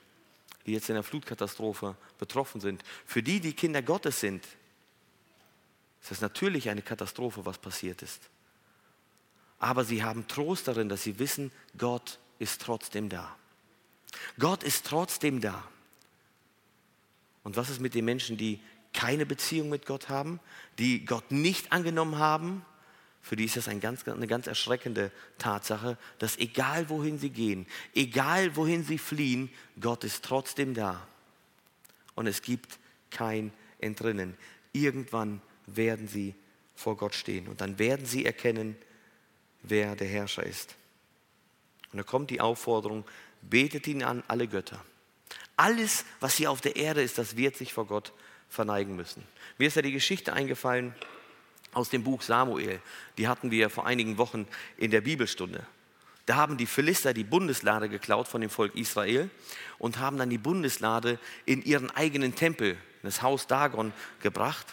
die 0.66 0.72
jetzt 0.72 0.88
in 0.88 0.94
der 0.94 1.02
Flutkatastrophe 1.02 1.96
betroffen 2.18 2.60
sind, 2.60 2.82
für 3.04 3.22
die, 3.22 3.40
die 3.40 3.52
Kinder 3.52 3.82
Gottes 3.82 4.20
sind, 4.20 4.46
ist 6.02 6.12
es 6.12 6.20
natürlich 6.20 6.68
eine 6.70 6.82
Katastrophe, 6.82 7.44
was 7.44 7.58
passiert 7.58 8.02
ist. 8.02 8.20
Aber 9.64 9.86
sie 9.86 10.04
haben 10.04 10.28
Trost 10.28 10.68
darin, 10.68 10.90
dass 10.90 11.04
sie 11.04 11.18
wissen, 11.18 11.50
Gott 11.78 12.18
ist 12.38 12.60
trotzdem 12.60 13.08
da. 13.08 13.34
Gott 14.38 14.62
ist 14.62 14.84
trotzdem 14.84 15.40
da. 15.40 15.66
Und 17.44 17.56
was 17.56 17.70
ist 17.70 17.80
mit 17.80 17.94
den 17.94 18.04
Menschen, 18.04 18.36
die 18.36 18.60
keine 18.92 19.24
Beziehung 19.24 19.70
mit 19.70 19.86
Gott 19.86 20.10
haben, 20.10 20.38
die 20.78 21.06
Gott 21.06 21.32
nicht 21.32 21.72
angenommen 21.72 22.18
haben? 22.18 22.62
Für 23.22 23.36
die 23.36 23.46
ist 23.46 23.56
das 23.56 23.66
ein 23.68 23.80
ganz, 23.80 24.06
eine 24.06 24.26
ganz 24.26 24.48
erschreckende 24.48 25.10
Tatsache, 25.38 25.96
dass 26.18 26.36
egal 26.36 26.90
wohin 26.90 27.18
sie 27.18 27.30
gehen, 27.30 27.66
egal 27.94 28.56
wohin 28.56 28.84
sie 28.84 28.98
fliehen, 28.98 29.48
Gott 29.80 30.04
ist 30.04 30.26
trotzdem 30.26 30.74
da. 30.74 31.08
Und 32.14 32.26
es 32.26 32.42
gibt 32.42 32.78
kein 33.08 33.50
Entrinnen. 33.78 34.36
Irgendwann 34.72 35.40
werden 35.64 36.06
sie 36.06 36.34
vor 36.74 36.98
Gott 36.98 37.14
stehen 37.14 37.48
und 37.48 37.62
dann 37.62 37.78
werden 37.78 38.04
sie 38.04 38.26
erkennen, 38.26 38.76
wer 39.64 39.96
der 39.96 40.08
Herrscher 40.08 40.44
ist. 40.44 40.76
Und 41.92 41.98
da 41.98 42.02
kommt 42.04 42.30
die 42.30 42.40
Aufforderung, 42.40 43.04
betet 43.42 43.86
ihn 43.86 44.02
an, 44.02 44.22
alle 44.28 44.48
Götter. 44.48 44.84
Alles, 45.56 46.04
was 46.20 46.34
hier 46.34 46.50
auf 46.50 46.60
der 46.60 46.76
Erde 46.76 47.02
ist, 47.02 47.18
das 47.18 47.36
wird 47.36 47.56
sich 47.56 47.72
vor 47.72 47.86
Gott 47.86 48.12
verneigen 48.48 48.96
müssen. 48.96 49.22
Mir 49.58 49.68
ist 49.68 49.76
ja 49.76 49.82
die 49.82 49.92
Geschichte 49.92 50.32
eingefallen 50.32 50.94
aus 51.72 51.90
dem 51.90 52.02
Buch 52.04 52.22
Samuel. 52.22 52.80
Die 53.18 53.28
hatten 53.28 53.50
wir 53.50 53.70
vor 53.70 53.86
einigen 53.86 54.18
Wochen 54.18 54.46
in 54.76 54.90
der 54.90 55.00
Bibelstunde. 55.00 55.64
Da 56.26 56.36
haben 56.36 56.56
die 56.56 56.66
Philister 56.66 57.12
die 57.12 57.24
Bundeslade 57.24 57.88
geklaut 57.88 58.28
von 58.28 58.40
dem 58.40 58.50
Volk 58.50 58.74
Israel 58.74 59.30
und 59.78 59.98
haben 59.98 60.16
dann 60.16 60.30
die 60.30 60.38
Bundeslade 60.38 61.18
in 61.44 61.62
ihren 61.62 61.90
eigenen 61.90 62.34
Tempel, 62.34 62.78
das 63.02 63.20
Haus 63.22 63.46
Dagon, 63.46 63.92
gebracht. 64.20 64.66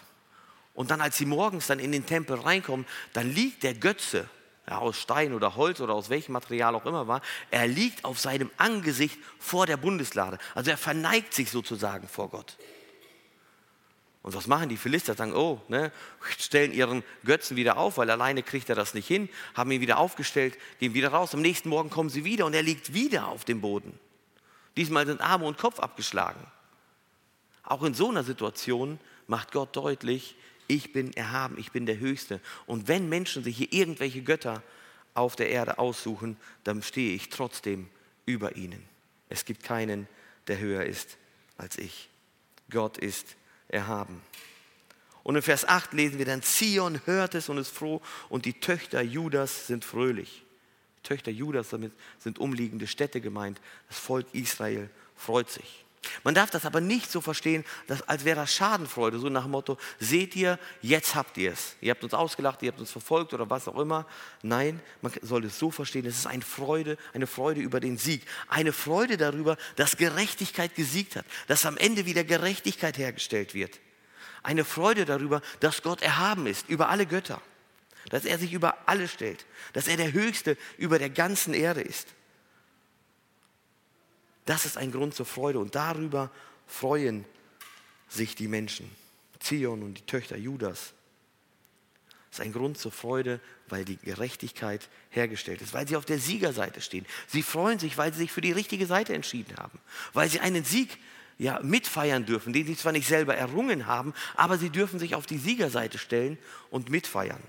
Und 0.73 0.91
dann, 0.91 1.01
als 1.01 1.17
sie 1.17 1.25
morgens 1.25 1.67
dann 1.67 1.79
in 1.79 1.91
den 1.91 2.05
Tempel 2.05 2.39
reinkommen, 2.39 2.85
dann 3.11 3.29
liegt 3.29 3.63
der 3.63 3.73
Götze, 3.73 4.29
ja, 4.67 4.77
aus 4.77 4.97
Stein 4.97 5.33
oder 5.33 5.55
Holz 5.55 5.81
oder 5.81 5.93
aus 5.93 6.09
welchem 6.09 6.33
Material 6.33 6.75
auch 6.75 6.85
immer 6.85 7.07
war, 7.07 7.21
er 7.49 7.67
liegt 7.67 8.05
auf 8.05 8.19
seinem 8.19 8.51
Angesicht 8.57 9.17
vor 9.39 9.65
der 9.65 9.77
Bundeslade. 9.77 10.37
Also 10.55 10.71
er 10.71 10.77
verneigt 10.77 11.33
sich 11.33 11.49
sozusagen 11.49 12.07
vor 12.07 12.29
Gott. 12.29 12.57
Und 14.23 14.35
was 14.35 14.45
machen 14.45 14.69
die 14.69 14.77
Philister? 14.77 15.15
Sagen, 15.15 15.33
oh, 15.33 15.59
ne, 15.67 15.91
stellen 16.37 16.71
ihren 16.73 17.03
Götzen 17.25 17.57
wieder 17.57 17.77
auf, 17.77 17.97
weil 17.97 18.09
alleine 18.11 18.43
kriegt 18.43 18.69
er 18.69 18.75
das 18.75 18.93
nicht 18.93 19.07
hin, 19.07 19.29
haben 19.55 19.71
ihn 19.71 19.81
wieder 19.81 19.97
aufgestellt, 19.97 20.57
gehen 20.79 20.93
wieder 20.93 21.09
raus. 21.09 21.33
Am 21.33 21.41
nächsten 21.41 21.69
Morgen 21.69 21.89
kommen 21.89 22.09
sie 22.09 22.23
wieder 22.23 22.45
und 22.45 22.53
er 22.53 22.61
liegt 22.61 22.93
wieder 22.93 23.27
auf 23.29 23.45
dem 23.45 23.61
Boden. 23.61 23.99
Diesmal 24.77 25.07
sind 25.07 25.21
Arme 25.21 25.45
und 25.45 25.57
Kopf 25.57 25.79
abgeschlagen. 25.79 26.45
Auch 27.63 27.83
in 27.83 27.95
so 27.95 28.09
einer 28.09 28.23
Situation 28.23 28.99
macht 29.27 29.51
Gott 29.51 29.75
deutlich, 29.75 30.35
ich 30.67 30.93
bin 30.93 31.13
erhaben, 31.13 31.57
ich 31.57 31.71
bin 31.71 31.85
der 31.85 31.99
Höchste. 31.99 32.39
Und 32.65 32.87
wenn 32.87 33.09
Menschen 33.09 33.43
sich 33.43 33.57
hier 33.57 33.71
irgendwelche 33.71 34.21
Götter 34.21 34.63
auf 35.13 35.35
der 35.35 35.49
Erde 35.49 35.79
aussuchen, 35.79 36.37
dann 36.63 36.81
stehe 36.81 37.15
ich 37.15 37.29
trotzdem 37.29 37.89
über 38.25 38.55
ihnen. 38.55 38.83
Es 39.29 39.45
gibt 39.45 39.63
keinen, 39.63 40.07
der 40.47 40.59
höher 40.59 40.85
ist 40.85 41.17
als 41.57 41.77
ich. 41.77 42.09
Gott 42.69 42.97
ist 42.97 43.35
erhaben. 43.67 44.21
Und 45.23 45.35
in 45.35 45.41
Vers 45.41 45.67
8 45.67 45.93
lesen 45.93 46.17
wir 46.17 46.25
dann, 46.25 46.41
Zion 46.41 46.99
hört 47.05 47.35
es 47.35 47.49
und 47.49 47.57
ist 47.57 47.69
froh 47.69 48.01
und 48.29 48.45
die 48.45 48.59
Töchter 48.59 49.01
Judas 49.01 49.67
sind 49.67 49.85
fröhlich. 49.85 50.43
Töchter 51.03 51.31
Judas, 51.31 51.69
damit 51.69 51.93
sind 52.19 52.39
umliegende 52.39 52.87
Städte 52.87 53.21
gemeint. 53.21 53.59
Das 53.87 53.99
Volk 53.99 54.27
Israel 54.33 54.89
freut 55.15 55.49
sich. 55.49 55.85
Man 56.23 56.33
darf 56.33 56.49
das 56.49 56.65
aber 56.65 56.81
nicht 56.81 57.11
so 57.11 57.21
verstehen, 57.21 57.63
dass, 57.87 58.01
als 58.07 58.25
wäre 58.25 58.37
das 58.37 58.53
Schadenfreude, 58.53 59.19
so 59.19 59.29
nach 59.29 59.43
dem 59.43 59.51
Motto, 59.51 59.77
seht 59.99 60.35
ihr, 60.35 60.57
jetzt 60.81 61.13
habt 61.13 61.37
ihr 61.37 61.51
es. 61.51 61.75
Ihr 61.79 61.91
habt 61.91 62.03
uns 62.03 62.13
ausgelacht, 62.13 62.63
ihr 62.63 62.71
habt 62.71 62.79
uns 62.79 62.91
verfolgt 62.91 63.33
oder 63.33 63.49
was 63.49 63.67
auch 63.67 63.77
immer. 63.77 64.07
Nein, 64.41 64.81
man 65.01 65.11
soll 65.21 65.45
es 65.45 65.59
so 65.59 65.69
verstehen, 65.69 66.05
es 66.05 66.17
ist 66.17 66.27
eine 66.27 66.41
Freude, 66.41 66.97
eine 67.13 67.27
Freude 67.27 67.61
über 67.61 67.79
den 67.79 67.97
Sieg. 67.97 68.23
Eine 68.47 68.73
Freude 68.73 69.17
darüber, 69.17 69.57
dass 69.75 69.97
Gerechtigkeit 69.97 70.73
gesiegt 70.73 71.15
hat, 71.15 71.25
dass 71.47 71.65
am 71.65 71.77
Ende 71.77 72.05
wieder 72.05 72.23
Gerechtigkeit 72.23 72.97
hergestellt 72.97 73.53
wird. 73.53 73.79
Eine 74.41 74.65
Freude 74.65 75.05
darüber, 75.05 75.41
dass 75.59 75.83
Gott 75.83 76.01
erhaben 76.01 76.47
ist 76.47 76.67
über 76.67 76.89
alle 76.89 77.05
Götter, 77.05 77.39
dass 78.09 78.25
er 78.25 78.39
sich 78.39 78.53
über 78.53 78.75
alle 78.87 79.07
stellt, 79.07 79.45
dass 79.73 79.87
er 79.87 79.97
der 79.97 80.13
Höchste 80.13 80.57
über 80.79 80.97
der 80.97 81.11
ganzen 81.11 81.53
Erde 81.53 81.81
ist. 81.81 82.07
Das 84.45 84.65
ist 84.65 84.77
ein 84.77 84.91
Grund 84.91 85.13
zur 85.13 85.25
Freude 85.25 85.59
und 85.59 85.75
darüber 85.75 86.31
freuen 86.67 87.25
sich 88.09 88.35
die 88.35 88.47
Menschen. 88.47 88.89
Zion 89.39 89.83
und 89.83 89.97
die 89.97 90.05
Töchter 90.05 90.37
Judas. 90.37 90.93
Das 92.29 92.39
ist 92.39 92.45
ein 92.45 92.53
Grund 92.53 92.77
zur 92.77 92.91
Freude, 92.91 93.41
weil 93.67 93.83
die 93.83 93.97
Gerechtigkeit 93.97 94.87
hergestellt 95.09 95.61
ist, 95.61 95.73
weil 95.73 95.87
sie 95.87 95.97
auf 95.97 96.05
der 96.05 96.19
Siegerseite 96.19 96.79
stehen. 96.79 97.05
Sie 97.27 97.43
freuen 97.43 97.77
sich, 97.77 97.97
weil 97.97 98.13
sie 98.13 98.19
sich 98.19 98.31
für 98.31 98.41
die 98.41 98.53
richtige 98.53 98.85
Seite 98.85 99.13
entschieden 99.13 99.57
haben, 99.57 99.79
weil 100.13 100.29
sie 100.29 100.39
einen 100.39 100.63
Sieg 100.63 100.97
ja, 101.37 101.59
mitfeiern 101.61 102.25
dürfen, 102.25 102.53
den 102.53 102.67
sie 102.67 102.77
zwar 102.77 102.91
nicht 102.91 103.07
selber 103.07 103.35
errungen 103.35 103.87
haben, 103.87 104.13
aber 104.35 104.57
sie 104.57 104.69
dürfen 104.69 104.99
sich 104.99 105.15
auf 105.15 105.25
die 105.25 105.39
Siegerseite 105.39 105.97
stellen 105.97 106.37
und 106.69 106.89
mitfeiern. 106.89 107.41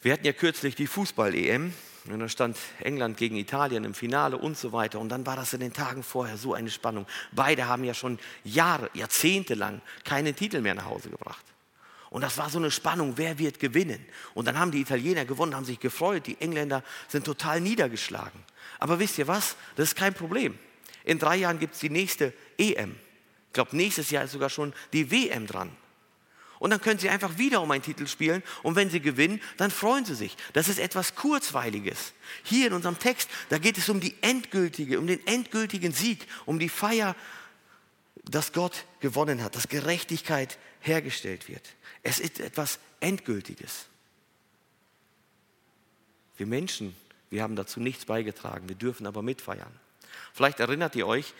Wir 0.00 0.14
hatten 0.14 0.24
ja 0.24 0.32
kürzlich 0.32 0.74
die 0.74 0.86
Fußball-EM 0.86 1.74
und 2.08 2.18
da 2.18 2.28
stand 2.28 2.56
England 2.80 3.16
gegen 3.18 3.36
Italien 3.36 3.84
im 3.84 3.94
Finale 3.94 4.38
und 4.38 4.56
so 4.56 4.72
weiter. 4.72 4.98
Und 5.00 5.10
dann 5.10 5.26
war 5.26 5.36
das 5.36 5.52
in 5.52 5.60
den 5.60 5.72
Tagen 5.72 6.02
vorher 6.02 6.38
so 6.38 6.54
eine 6.54 6.70
Spannung. 6.70 7.06
Beide 7.32 7.68
haben 7.68 7.84
ja 7.84 7.92
schon 7.92 8.18
Jahre, 8.42 8.88
Jahrzehnte 8.94 9.54
lang 9.54 9.82
keinen 10.04 10.34
Titel 10.34 10.60
mehr 10.60 10.74
nach 10.74 10.86
Hause 10.86 11.10
gebracht. 11.10 11.44
Und 12.08 12.22
das 12.22 12.38
war 12.38 12.50
so 12.50 12.58
eine 12.58 12.70
Spannung, 12.70 13.14
wer 13.16 13.38
wird 13.38 13.60
gewinnen? 13.60 14.04
Und 14.34 14.46
dann 14.46 14.58
haben 14.58 14.72
die 14.72 14.80
Italiener 14.80 15.24
gewonnen, 15.24 15.54
haben 15.54 15.64
sich 15.64 15.78
gefreut, 15.78 16.26
die 16.26 16.40
Engländer 16.40 16.82
sind 17.06 17.24
total 17.24 17.60
niedergeschlagen. 17.60 18.40
Aber 18.78 18.98
wisst 18.98 19.18
ihr 19.18 19.28
was? 19.28 19.56
Das 19.76 19.90
ist 19.90 19.94
kein 19.94 20.14
Problem. 20.14 20.58
In 21.04 21.18
drei 21.18 21.36
Jahren 21.36 21.58
gibt 21.58 21.74
es 21.74 21.80
die 21.80 21.90
nächste 21.90 22.32
EM. 22.58 22.96
Ich 23.46 23.52
glaube, 23.52 23.76
nächstes 23.76 24.10
Jahr 24.10 24.24
ist 24.24 24.32
sogar 24.32 24.50
schon 24.50 24.72
die 24.92 25.10
WM 25.10 25.46
dran. 25.46 25.70
Und 26.60 26.70
dann 26.70 26.80
können 26.80 27.00
sie 27.00 27.08
einfach 27.08 27.38
wieder 27.38 27.62
um 27.62 27.70
einen 27.70 27.82
Titel 27.82 28.06
spielen. 28.06 28.42
Und 28.62 28.76
wenn 28.76 28.90
sie 28.90 29.00
gewinnen, 29.00 29.40
dann 29.56 29.70
freuen 29.70 30.04
sie 30.04 30.14
sich. 30.14 30.36
Das 30.52 30.68
ist 30.68 30.78
etwas 30.78 31.14
Kurzweiliges. 31.14 32.12
Hier 32.44 32.66
in 32.66 32.74
unserem 32.74 32.98
Text, 32.98 33.30
da 33.48 33.56
geht 33.56 33.78
es 33.78 33.88
um 33.88 33.98
die 33.98 34.14
endgültige, 34.20 34.98
um 34.98 35.06
den 35.06 35.26
endgültigen 35.26 35.92
Sieg, 35.92 36.26
um 36.44 36.58
die 36.58 36.68
Feier, 36.68 37.16
dass 38.24 38.52
Gott 38.52 38.84
gewonnen 39.00 39.42
hat, 39.42 39.56
dass 39.56 39.68
Gerechtigkeit 39.68 40.58
hergestellt 40.80 41.48
wird. 41.48 41.66
Es 42.02 42.20
ist 42.20 42.38
etwas 42.38 42.78
Endgültiges. 43.00 43.86
Wir 46.36 46.46
Menschen, 46.46 46.94
wir 47.30 47.42
haben 47.42 47.56
dazu 47.56 47.80
nichts 47.80 48.04
beigetragen. 48.04 48.68
Wir 48.68 48.76
dürfen 48.76 49.06
aber 49.06 49.22
mitfeiern. 49.22 49.72
Vielleicht 50.34 50.60
erinnert 50.60 50.94
ihr 50.94 51.06
euch 51.06 51.32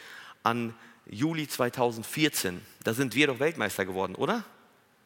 an 0.45 0.75
Juli 1.05 1.47
2014. 1.47 2.63
Da 2.85 2.95
sind 2.95 3.15
wir 3.15 3.27
doch 3.27 3.39
Weltmeister 3.39 3.85
geworden, 3.85 4.15
oder? 4.15 4.47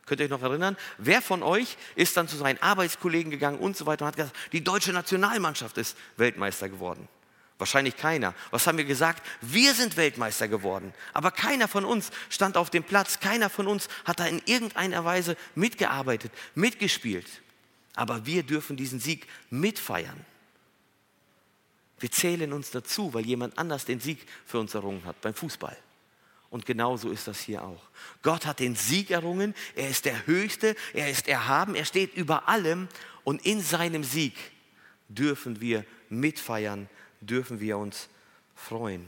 Könnt 0.07 0.21
ihr 0.21 0.25
euch 0.25 0.31
noch 0.31 0.43
erinnern? 0.43 0.77
Wer 0.99 1.23
von 1.23 1.43
euch 1.43 1.77
ist 1.95 2.17
dann 2.17 2.29
zu 2.29 2.37
seinen 2.37 2.61
Arbeitskollegen 2.61 3.31
gegangen 3.31 3.59
und 3.59 3.77
so 3.77 3.87
weiter 3.87 4.05
und 4.05 4.09
hat 4.09 4.17
gesagt, 4.17 4.37
die 4.53 4.63
deutsche 4.63 4.93
Nationalmannschaft 4.93 5.79
ist 5.79 5.97
Weltmeister 6.17 6.69
geworden? 6.69 7.09
Wahrscheinlich 7.57 7.97
keiner. 7.97 8.35
Was 8.51 8.67
haben 8.67 8.79
wir 8.79 8.85
gesagt? 8.85 9.25
Wir 9.41 9.75
sind 9.75 9.97
Weltmeister 9.97 10.49
geworden. 10.49 10.93
Aber 11.13 11.31
keiner 11.31 11.69
von 11.69 11.85
uns 11.85 12.11
stand 12.29 12.57
auf 12.57 12.69
dem 12.69 12.83
Platz. 12.83 13.21
Keiner 13.21 13.49
von 13.49 13.69
uns 13.69 13.89
hat 14.05 14.19
da 14.19 14.27
in 14.27 14.43
irgendeiner 14.45 15.05
Weise 15.05 15.37
mitgearbeitet, 15.55 16.33
mitgespielt. 16.55 17.27
Aber 17.95 18.27
wir 18.27 18.43
dürfen 18.43 18.77
diesen 18.77 18.99
Sieg 18.99 19.29
mitfeiern. 19.51 20.27
Wir 22.01 22.11
zählen 22.11 22.53
uns 22.53 22.71
dazu, 22.71 23.15
weil 23.15 23.25
jemand 23.25 23.57
anders 23.57 23.85
den 23.85 24.01
Sieg 24.01 24.27
für 24.45 24.59
uns 24.59 24.75
errungen 24.75 25.05
hat 25.05 25.21
beim 25.21 25.33
Fußball. 25.33 25.77
Und 26.55 26.67
genauso 26.67 27.11
ist 27.11 27.27
das 27.27 27.41
hier 27.41 27.65
auch. 27.65 27.83
Gott 28.23 28.47
hat 28.47 28.61
den 28.61 28.77
Sieg 28.77 29.11
errungen, 29.11 29.57
er 29.75 29.89
ist 29.89 30.05
der 30.05 30.25
Höchste, 30.29 30.77
er 30.93 31.11
ist 31.11 31.27
erhaben, 31.27 31.75
er 31.75 31.85
steht 31.85 32.15
über 32.15 32.49
allem. 32.49 32.87
Und 33.25 33.45
in 33.45 33.61
seinem 33.61 34.05
Sieg 34.05 34.37
dürfen 35.09 35.61
wir 35.61 35.85
mitfeiern, 36.11 36.89
dürfen 37.21 37.59
wir 37.59 37.77
uns 37.77 38.09
freuen. 38.55 39.05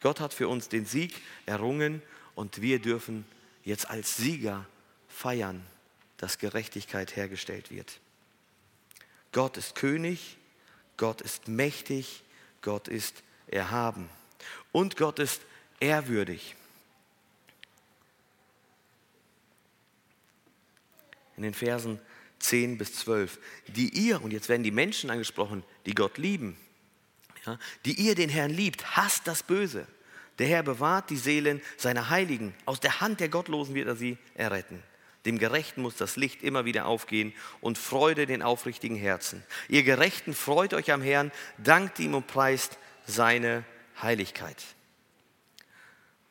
Gott 0.00 0.18
hat 0.20 0.32
für 0.32 0.48
uns 0.48 0.70
den 0.70 0.86
Sieg 0.86 1.14
errungen 1.44 2.00
und 2.34 2.62
wir 2.62 2.78
dürfen 2.78 3.26
jetzt 3.62 3.90
als 3.90 4.16
Sieger 4.16 4.64
feiern, 5.08 5.62
dass 6.16 6.38
Gerechtigkeit 6.38 7.16
hergestellt 7.16 7.70
wird. 7.70 8.00
Gott 9.32 9.58
ist 9.58 9.74
König, 9.74 10.38
Gott 10.96 11.20
ist 11.20 11.48
mächtig, 11.48 12.22
Gott 12.62 12.88
ist 12.88 13.22
erhaben. 13.46 14.08
Und 14.72 14.96
Gott 14.96 15.18
ist 15.18 15.42
ehrwürdig. 15.80 16.54
In 21.36 21.42
den 21.42 21.54
Versen 21.54 21.98
10 22.40 22.78
bis 22.78 22.94
12, 22.96 23.38
die 23.68 23.88
ihr, 23.88 24.22
und 24.22 24.32
jetzt 24.32 24.48
werden 24.48 24.62
die 24.62 24.70
Menschen 24.70 25.10
angesprochen, 25.10 25.62
die 25.86 25.94
Gott 25.94 26.18
lieben, 26.18 26.56
ja, 27.46 27.58
die 27.84 27.94
ihr 27.94 28.14
den 28.14 28.28
Herrn 28.28 28.50
liebt, 28.50 28.96
hasst 28.96 29.26
das 29.26 29.42
Böse. 29.42 29.86
Der 30.38 30.46
Herr 30.46 30.62
bewahrt 30.62 31.10
die 31.10 31.16
Seelen 31.16 31.60
seiner 31.76 32.08
Heiligen. 32.08 32.54
Aus 32.64 32.80
der 32.80 33.00
Hand 33.00 33.20
der 33.20 33.28
Gottlosen 33.28 33.74
wird 33.74 33.88
er 33.88 33.96
sie 33.96 34.16
erretten. 34.34 34.82
Dem 35.26 35.38
Gerechten 35.38 35.82
muss 35.82 35.96
das 35.96 36.16
Licht 36.16 36.42
immer 36.42 36.64
wieder 36.64 36.86
aufgehen 36.86 37.34
und 37.60 37.76
Freude 37.76 38.24
den 38.24 38.42
aufrichtigen 38.42 38.96
Herzen. 38.96 39.42
Ihr 39.68 39.82
Gerechten, 39.82 40.32
freut 40.32 40.72
euch 40.72 40.92
am 40.92 41.02
Herrn, 41.02 41.30
dankt 41.58 41.98
ihm 41.98 42.14
und 42.14 42.26
preist 42.26 42.78
seine 43.06 43.64
Heiligkeit. 44.00 44.56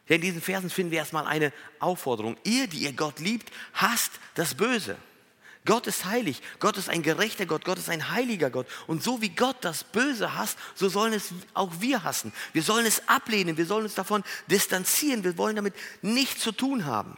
Ja, 0.10 0.16
in 0.16 0.22
diesen 0.22 0.42
Versen 0.42 0.70
finden 0.70 0.92
wir 0.92 0.98
erstmal 0.98 1.28
eine 1.28 1.54
Aufforderung. 1.80 2.36
Ihr, 2.44 2.68
die 2.68 2.80
ihr 2.80 2.94
Gott 2.94 3.20
liebt, 3.20 3.54
hasst 3.74 4.12
das 4.34 4.56
Böse. 4.56 4.98
Gott 5.66 5.88
ist 5.88 6.06
heilig, 6.06 6.42
Gott 6.60 6.78
ist 6.78 6.90
ein 6.90 7.04
gerechter 7.04 7.46
Gott, 7.46 7.64
Gott 7.64 7.78
ist 7.78 7.90
ein 7.90 8.10
heiliger 8.10 8.50
Gott. 8.50 8.66
Und 8.88 9.04
so 9.04 9.22
wie 9.22 9.30
Gott 9.30 9.58
das 9.62 9.84
Böse 9.84 10.36
hasst, 10.36 10.58
so 10.74 10.90
sollen 10.90 11.14
es 11.14 11.32
auch 11.54 11.72
wir 11.80 12.04
hassen. 12.04 12.34
Wir 12.54 12.64
sollen 12.64 12.88
es 12.88 13.08
ablehnen, 13.08 13.56
wir 13.56 13.68
sollen 13.68 13.84
uns 13.84 13.94
davon 13.94 14.24
distanzieren, 14.48 15.24
wir 15.24 15.38
wollen 15.38 15.56
damit 15.56 15.76
nichts 16.02 16.42
zu 16.42 16.52
tun 16.52 16.86
haben. 16.86 17.16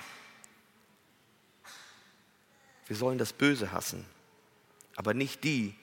Wir 2.88 2.98
sollen 2.98 3.18
das 3.18 3.32
Böse 3.32 3.72
hassen, 3.72 4.06
aber 4.98 5.14
nicht 5.14 5.46
die, 5.46 5.74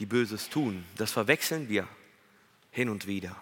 die 0.00 0.06
Böses 0.06 0.48
tun. 0.48 0.84
Das 0.96 1.12
verwechseln 1.12 1.68
wir 1.68 1.86
hin 2.72 2.88
und 2.88 3.06
wieder. 3.06 3.40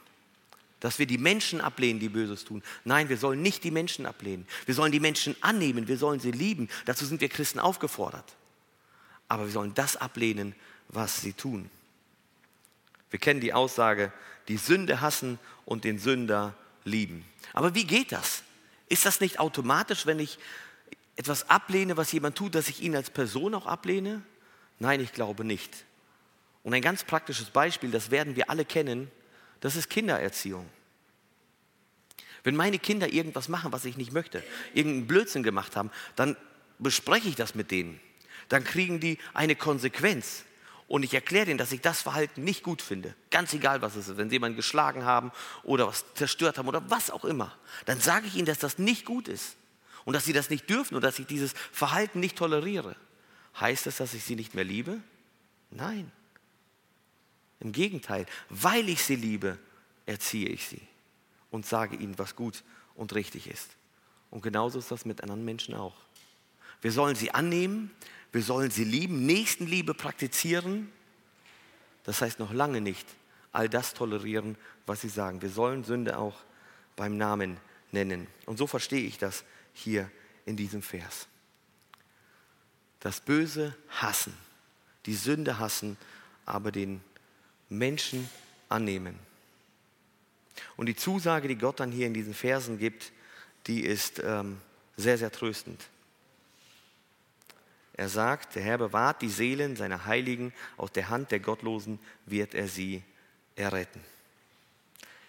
Dass 0.81 0.99
wir 0.99 1.07
die 1.07 1.19
Menschen 1.19 1.61
ablehnen, 1.61 2.01
die 2.01 2.09
Böses 2.09 2.45
tun. 2.45 2.63
Nein, 2.85 3.09
wir 3.09 3.19
sollen 3.19 3.43
nicht 3.43 3.65
die 3.65 3.71
Menschen 3.71 4.07
ablehnen. 4.07 4.47
Wir 4.67 4.75
sollen 4.75 4.93
die 4.93 5.01
Menschen 5.01 5.37
annehmen, 5.43 5.89
wir 5.89 5.99
sollen 5.99 6.21
sie 6.21 6.31
lieben. 6.31 6.69
Dazu 6.87 7.05
sind 7.05 7.21
wir 7.21 7.29
Christen 7.29 7.59
aufgefordert. 7.59 8.37
Aber 9.29 9.45
wir 9.45 9.53
sollen 9.53 9.75
das 9.75 9.97
ablehnen, 9.97 10.55
was 10.89 11.21
sie 11.21 11.35
tun. 11.35 11.71
Wir 13.11 13.19
kennen 13.19 13.41
die 13.41 13.53
Aussage, 13.53 14.13
die 14.49 14.57
Sünde 14.57 15.01
hassen 15.01 15.39
und 15.65 15.85
den 15.85 15.99
Sünder 15.99 16.55
lieben. 16.85 17.25
Aber 17.53 17.75
wie 17.75 17.85
geht 17.85 18.13
das? 18.13 18.43
Ist 18.89 19.05
das 19.05 19.21
nicht 19.21 19.39
automatisch, 19.39 20.07
wenn 20.07 20.19
ich 20.19 20.39
etwas 21.17 21.51
ablehne, 21.51 21.97
was 21.97 22.13
jemand 22.13 22.37
tut, 22.37 22.55
dass 22.55 22.69
ich 22.69 22.83
ihn 22.83 22.97
als 22.97 23.11
Person 23.11 23.55
auch 23.55 23.67
ablehne? 23.67 24.23
Nein, 24.79 25.01
ich 25.01 25.13
glaube 25.13 25.45
nicht. 25.45 25.85
Und 26.63 26.75
ein 26.75 26.83
ganz 26.83 27.05
praktisches 27.05 27.51
Beispiel, 27.51 27.91
das 27.91 28.11
werden 28.11 28.37
wir 28.37 28.51
alle 28.51 28.65
kennen, 28.65 29.11
das 29.61 29.77
ist 29.77 29.91
Kindererziehung. 29.91 30.69
Wenn 32.43 32.57
meine 32.57 32.79
Kinder 32.79 33.13
irgendwas 33.13 33.49
machen, 33.49 33.73
was 33.73 33.85
ich 33.85 33.97
nicht 33.97 34.13
möchte, 34.13 34.43
irgendeinen 34.73 35.07
Blödsinn 35.07 35.43
gemacht 35.43 35.77
haben, 35.77 35.91
dann 36.17 36.37
bespreche 36.79 37.29
ich 37.29 37.37
das 37.37 37.55
mit 37.55 37.71
denen. 37.71 38.01
Dann 38.49 38.65
kriegen 38.65 39.01
die 39.01 39.19
eine 39.35 39.57
Konsequenz. 39.57 40.45
Und 40.89 41.05
ich 41.05 41.15
erkläre 41.15 41.47
denen, 41.47 41.59
dass 41.59 41.71
ich 41.71 41.83
das 41.83 42.03
Verhalten 42.03 42.43
nicht 42.43 42.65
gut 42.65 42.83
finde. 42.83 43.15
Ganz 43.31 43.55
egal, 43.55 43.81
was 43.81 43.95
es 43.95 44.09
ist. 44.09 44.17
Wenn 44.17 44.29
sie 44.29 44.37
jemanden 44.37 44.57
geschlagen 44.57 45.05
haben 45.05 45.31
oder 45.63 45.87
was 45.87 46.05
zerstört 46.15 46.59
haben 46.59 46.67
oder 46.67 46.83
was 46.91 47.11
auch 47.11 47.25
immer, 47.25 47.57
dann 47.87 48.01
sage 48.01 48.27
ich 48.27 48.35
ihnen, 48.35 48.47
dass 48.47 48.59
das 48.59 48.79
nicht 48.79 49.05
gut 49.05 49.29
ist 49.29 49.57
und 50.05 50.15
dass 50.15 50.25
sie 50.25 50.33
das 50.33 50.51
nicht 50.51 50.69
dürfen 50.69 50.97
und 50.97 51.05
dass 51.05 51.19
ich 51.21 51.27
dieses 51.27 51.53
Verhalten 51.71 52.19
nicht 52.19 52.37
toleriere. 52.37 52.97
Heißt 53.61 53.87
das, 53.87 53.99
dass 53.99 54.15
ich 54.15 54.25
sie 54.25 54.35
nicht 54.35 54.55
mehr 54.55 54.65
liebe? 54.65 55.01
Nein. 55.71 56.11
Im 57.61 57.73
Gegenteil, 57.73 58.27
weil 58.49 58.89
ich 58.89 59.05
sie 59.05 59.17
liebe, 59.17 59.59
erziehe 60.07 60.49
ich 60.49 60.67
sie 60.67 60.81
und 61.51 61.67
sage 61.67 61.97
ihnen, 61.97 62.19
was 62.19 62.37
gut 62.37 62.65
und 62.95 63.15
richtig 63.15 63.49
ist. 63.49 63.71
Und 64.31 64.43
genauso 64.43 64.79
ist 64.79 64.91
das 64.91 65.05
mit 65.05 65.23
anderen 65.23 65.45
Menschen 65.45 65.75
auch. 65.75 65.97
Wir 66.81 66.93
sollen 66.93 67.17
sie 67.17 67.33
annehmen, 67.33 67.91
wir 68.33 68.43
sollen 68.43 68.71
sie 68.71 68.85
lieben, 68.85 69.27
Nächstenliebe 69.27 69.93
praktizieren. 69.95 70.91
Das 72.05 72.23
heißt 72.23 72.39
noch 72.39 72.53
lange 72.53 72.81
nicht 72.81 73.07
all 73.53 73.69
das 73.69 73.95
tolerieren, 73.95 74.57
was 74.87 75.01
sie 75.01 75.09
sagen. 75.09 75.43
Wir 75.43 75.51
sollen 75.51 75.85
Sünde 75.85 76.19
auch 76.19 76.41
beim 76.97 77.17
Namen 77.17 77.57
nennen. 77.93 78.27
Und 78.47 78.57
so 78.57 78.67
verstehe 78.67 79.07
ich 79.07 79.19
das 79.19 79.45
hier 79.73 80.11
in 80.47 80.57
diesem 80.57 80.83
Vers. 80.83 81.27
Das 83.01 83.21
Böse 83.21 83.75
hassen, 83.89 84.35
die 85.07 85.15
Sünde 85.15 85.59
hassen, 85.59 85.97
aber 86.47 86.71
den 86.71 87.01
Menschen 87.71 88.29
annehmen. 88.69 89.19
Und 90.77 90.87
die 90.87 90.97
Zusage, 90.97 91.49
die 91.49 91.57
Gott 91.57 91.81
dann 91.81 91.93
hier 91.93 92.07
in 92.07 92.15
diesen 92.15 92.35
Versen 92.35 92.79
gibt, 92.79 93.13
die 93.67 93.81
ist 93.81 94.21
ähm, 94.23 94.59
sehr, 94.97 95.17
sehr 95.17 95.33
tröstend. 95.33 95.81
Er 97.95 98.09
sagt, 98.09 98.55
der 98.55 98.63
Herr 98.63 98.79
bewahrt 98.79 99.23
die 99.23 99.29
Seelen 99.29 99.77
seiner 99.77 100.07
Heiligen, 100.07 100.53
aus 100.77 100.93
der 100.93 101.09
Hand 101.09 101.31
der 101.31 101.41
Gottlosen 101.41 101.99
wird 102.27 102.55
er 102.55 102.67
sie 102.67 103.03
erretten. 103.57 104.01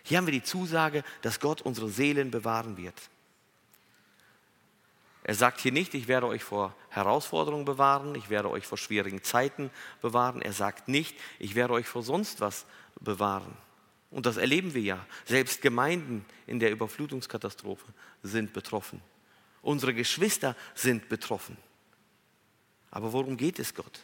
Hier 0.04 0.18
haben 0.18 0.26
wir 0.26 0.32
die 0.32 0.44
Zusage, 0.44 1.04
dass 1.22 1.40
Gott 1.40 1.62
unsere 1.62 1.90
Seelen 1.90 2.32
bewahren 2.32 2.78
wird. 2.78 2.96
Er 5.24 5.36
sagt 5.36 5.62
hier 5.62 5.72
nicht, 5.72 5.94
ich 5.94 6.08
werde 6.08 6.28
euch 6.28 6.44
vor 6.44 6.76
Herausforderungen 6.90 7.66
bewahren, 7.66 8.16
ich 8.16 8.30
werde 8.30 8.50
euch 8.50 8.66
vor 8.66 8.78
schwierigen 8.78 9.24
Zeiten 9.24 9.70
bewahren. 10.02 10.42
Er 10.42 10.54
sagt 10.54 10.88
nicht, 10.88 11.16
ich 11.38 11.54
werde 11.56 11.74
euch 11.74 11.88
vor 11.88 12.02
sonst 12.02 12.42
was 12.42 12.66
bewahren. 13.00 13.56
Und 14.10 14.26
das 14.26 14.38
erleben 14.38 14.74
wir 14.74 14.82
ja. 14.82 15.06
Selbst 15.26 15.62
Gemeinden 15.62 16.26
in 16.48 16.60
der 16.60 16.72
Überflutungskatastrophe 16.72 17.86
sind 18.24 18.52
betroffen. 18.52 19.02
Unsere 19.62 19.94
Geschwister 19.94 20.56
sind 20.74 21.08
betroffen. 21.08 21.56
Aber 22.90 23.14
worum 23.14 23.38
geht 23.38 23.60
es 23.60 23.74
Gott? 23.74 24.02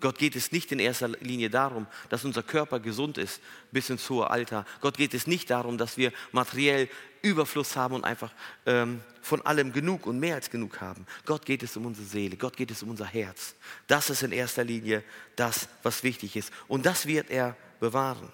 Gott 0.00 0.18
geht 0.18 0.36
es 0.36 0.52
nicht 0.52 0.72
in 0.72 0.78
erster 0.78 1.08
Linie 1.08 1.50
darum, 1.50 1.86
dass 2.08 2.24
unser 2.24 2.42
Körper 2.42 2.80
gesund 2.80 3.18
ist 3.18 3.40
bis 3.70 3.90
ins 3.90 4.08
hohe 4.10 4.30
Alter. 4.30 4.66
Gott 4.80 4.96
geht 4.96 5.14
es 5.14 5.26
nicht 5.26 5.50
darum, 5.50 5.78
dass 5.78 5.96
wir 5.96 6.12
materiell 6.32 6.88
Überfluss 7.24 7.74
haben 7.74 7.94
und 7.94 8.04
einfach 8.04 8.32
ähm, 8.66 9.00
von 9.22 9.44
allem 9.46 9.72
genug 9.72 10.06
und 10.06 10.20
mehr 10.20 10.34
als 10.34 10.50
genug 10.50 10.80
haben. 10.80 11.06
Gott 11.24 11.46
geht 11.46 11.62
es 11.62 11.76
um 11.76 11.86
unsere 11.86 12.06
Seele, 12.06 12.36
Gott 12.36 12.56
geht 12.56 12.70
es 12.70 12.82
um 12.82 12.90
unser 12.90 13.06
Herz. 13.06 13.54
Das 13.86 14.10
ist 14.10 14.22
in 14.22 14.32
erster 14.32 14.62
Linie 14.62 15.02
das, 15.34 15.68
was 15.82 16.02
wichtig 16.02 16.36
ist. 16.36 16.52
Und 16.68 16.86
das 16.86 17.06
wird 17.06 17.30
er 17.30 17.56
bewahren. 17.80 18.32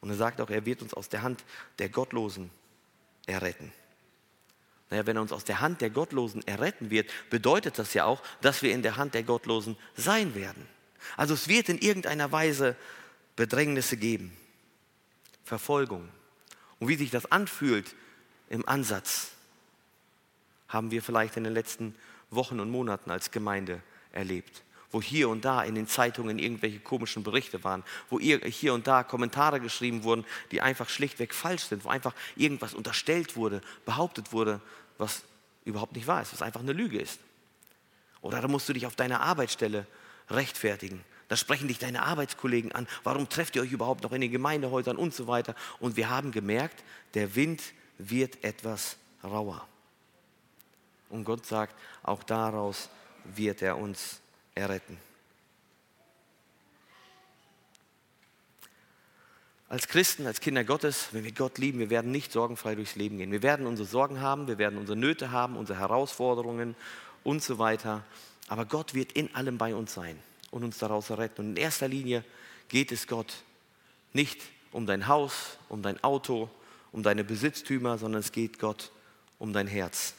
Und 0.00 0.10
er 0.10 0.16
sagt 0.16 0.40
auch, 0.40 0.50
er 0.50 0.66
wird 0.66 0.82
uns 0.82 0.92
aus 0.92 1.08
der 1.08 1.22
Hand 1.22 1.44
der 1.78 1.88
Gottlosen 1.88 2.50
erretten. 3.26 3.72
Naja, 4.90 5.06
wenn 5.06 5.16
er 5.16 5.22
uns 5.22 5.32
aus 5.32 5.44
der 5.44 5.60
Hand 5.60 5.80
der 5.80 5.90
Gottlosen 5.90 6.46
erretten 6.46 6.90
wird, 6.90 7.10
bedeutet 7.30 7.78
das 7.78 7.94
ja 7.94 8.04
auch, 8.04 8.22
dass 8.42 8.62
wir 8.62 8.72
in 8.72 8.82
der 8.82 8.96
Hand 8.96 9.14
der 9.14 9.22
Gottlosen 9.22 9.76
sein 9.96 10.34
werden. 10.34 10.68
Also 11.16 11.34
es 11.34 11.48
wird 11.48 11.68
in 11.68 11.78
irgendeiner 11.78 12.32
Weise 12.32 12.76
Bedrängnisse 13.36 13.96
geben, 13.96 14.36
Verfolgung. 15.44 16.08
Und 16.78 16.88
wie 16.88 16.96
sich 16.96 17.10
das 17.10 17.30
anfühlt 17.30 17.94
im 18.50 18.68
Ansatz, 18.68 19.32
haben 20.68 20.90
wir 20.90 21.02
vielleicht 21.02 21.36
in 21.36 21.44
den 21.44 21.54
letzten 21.54 21.94
Wochen 22.30 22.60
und 22.60 22.70
Monaten 22.70 23.10
als 23.10 23.30
Gemeinde 23.30 23.80
erlebt. 24.12 24.62
Wo 24.90 25.02
hier 25.02 25.28
und 25.28 25.44
da 25.44 25.62
in 25.64 25.74
den 25.74 25.88
Zeitungen 25.88 26.38
irgendwelche 26.38 26.78
komischen 26.78 27.24
Berichte 27.24 27.64
waren, 27.64 27.82
wo 28.10 28.20
hier 28.20 28.74
und 28.74 28.86
da 28.86 29.02
Kommentare 29.02 29.60
geschrieben 29.60 30.04
wurden, 30.04 30.24
die 30.52 30.60
einfach 30.60 30.88
schlichtweg 30.88 31.34
falsch 31.34 31.64
sind, 31.64 31.84
wo 31.84 31.88
einfach 31.88 32.14
irgendwas 32.36 32.74
unterstellt 32.74 33.34
wurde, 33.36 33.60
behauptet 33.84 34.32
wurde, 34.32 34.60
was 34.98 35.22
überhaupt 35.64 35.96
nicht 35.96 36.06
wahr 36.06 36.22
ist, 36.22 36.32
was 36.32 36.42
einfach 36.42 36.60
eine 36.60 36.72
Lüge 36.72 37.00
ist. 37.00 37.18
Oder 38.20 38.40
da 38.40 38.48
musst 38.48 38.68
du 38.68 38.72
dich 38.72 38.86
auf 38.86 38.94
deiner 38.94 39.20
Arbeitsstelle 39.20 39.86
rechtfertigen. 40.30 41.04
Da 41.28 41.36
sprechen 41.36 41.68
dich 41.68 41.78
deine 41.78 42.02
Arbeitskollegen 42.02 42.72
an. 42.72 42.86
Warum 43.02 43.28
trefft 43.28 43.56
ihr 43.56 43.62
euch 43.62 43.72
überhaupt 43.72 44.02
noch 44.02 44.12
in 44.12 44.20
den 44.20 44.30
Gemeindehäusern 44.30 44.96
und 44.96 45.14
so 45.14 45.26
weiter? 45.26 45.54
Und 45.80 45.96
wir 45.96 46.10
haben 46.10 46.32
gemerkt, 46.32 46.84
der 47.14 47.34
Wind 47.34 47.62
wird 47.98 48.44
etwas 48.44 48.96
rauer. 49.22 49.66
Und 51.08 51.24
Gott 51.24 51.46
sagt, 51.46 51.74
auch 52.02 52.22
daraus 52.22 52.90
wird 53.24 53.62
er 53.62 53.78
uns 53.78 54.20
erretten. 54.54 54.98
Als 59.68 59.88
Christen, 59.88 60.26
als 60.26 60.40
Kinder 60.40 60.62
Gottes, 60.62 61.08
wenn 61.12 61.24
wir 61.24 61.32
Gott 61.32 61.58
lieben, 61.58 61.78
wir 61.78 61.90
werden 61.90 62.12
nicht 62.12 62.30
sorgenfrei 62.32 62.74
durchs 62.74 62.96
Leben 62.96 63.16
gehen. 63.16 63.32
Wir 63.32 63.42
werden 63.42 63.66
unsere 63.66 63.88
Sorgen 63.88 64.20
haben, 64.20 64.46
wir 64.46 64.58
werden 64.58 64.78
unsere 64.78 64.96
Nöte 64.96 65.30
haben, 65.30 65.56
unsere 65.56 65.78
Herausforderungen 65.78 66.76
und 67.24 67.42
so 67.42 67.58
weiter. 67.58 68.04
Aber 68.46 68.66
Gott 68.66 68.92
wird 68.92 69.12
in 69.12 69.34
allem 69.34 69.56
bei 69.56 69.74
uns 69.74 69.94
sein 69.94 70.18
und 70.54 70.62
uns 70.62 70.78
daraus 70.78 71.10
erretten. 71.10 71.40
Und 71.40 71.50
in 71.50 71.56
erster 71.56 71.88
Linie 71.88 72.24
geht 72.68 72.92
es 72.92 73.08
Gott 73.08 73.42
nicht 74.12 74.40
um 74.70 74.86
dein 74.86 75.08
Haus, 75.08 75.58
um 75.68 75.82
dein 75.82 76.02
Auto, 76.04 76.48
um 76.92 77.02
deine 77.02 77.24
Besitztümer, 77.24 77.98
sondern 77.98 78.20
es 78.20 78.30
geht 78.30 78.60
Gott 78.60 78.92
um 79.40 79.52
dein 79.52 79.66
Herz. 79.66 80.14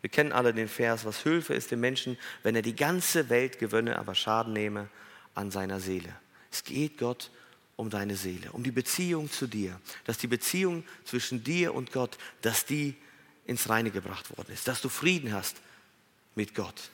Wir 0.00 0.08
kennen 0.08 0.32
alle 0.32 0.54
den 0.54 0.68
Vers, 0.68 1.04
was 1.04 1.22
Hilfe 1.22 1.52
ist 1.52 1.70
dem 1.70 1.80
Menschen, 1.80 2.16
wenn 2.42 2.56
er 2.56 2.62
die 2.62 2.74
ganze 2.74 3.28
Welt 3.28 3.58
gewönne, 3.58 3.98
aber 3.98 4.14
Schaden 4.14 4.54
nehme 4.54 4.88
an 5.34 5.50
seiner 5.50 5.80
Seele. 5.80 6.14
Es 6.50 6.64
geht 6.64 6.96
Gott 6.96 7.30
um 7.76 7.90
deine 7.90 8.16
Seele, 8.16 8.50
um 8.52 8.62
die 8.62 8.70
Beziehung 8.70 9.30
zu 9.30 9.46
dir, 9.46 9.78
dass 10.04 10.16
die 10.16 10.28
Beziehung 10.28 10.82
zwischen 11.04 11.44
dir 11.44 11.74
und 11.74 11.92
Gott, 11.92 12.16
dass 12.40 12.64
die 12.64 12.96
ins 13.44 13.68
Reine 13.68 13.90
gebracht 13.90 14.34
worden 14.34 14.50
ist, 14.54 14.66
dass 14.66 14.80
du 14.80 14.88
Frieden 14.88 15.34
hast 15.34 15.56
mit 16.34 16.54
Gott. 16.54 16.90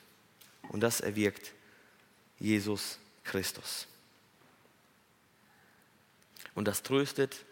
Und 0.70 0.80
das 0.80 1.00
erwirkt 1.00 1.52
Jesus 2.38 2.98
Christus. 3.24 3.86
Und 6.54 6.66
das 6.66 6.82
tröstet, 6.82 7.44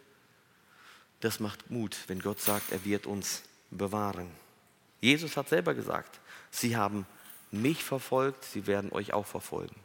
das 1.20 1.41
macht 1.41 1.70
Mut, 1.70 1.97
wenn 2.09 2.20
Gott 2.20 2.41
sagt, 2.41 2.72
er 2.72 2.85
wird 2.85 3.07
uns 3.07 3.43
bewahren. 3.70 4.30
Jesus 5.01 5.37
hat 5.37 5.49
selber 5.49 5.74
gesagt, 5.74 6.20
sie 6.51 6.76
haben 6.76 7.07
mich 7.51 7.83
verfolgt, 7.83 8.45
sie 8.45 8.66
werden 8.66 8.93
euch 8.93 9.12
auch 9.12 9.26
verfolgen. 9.26 9.76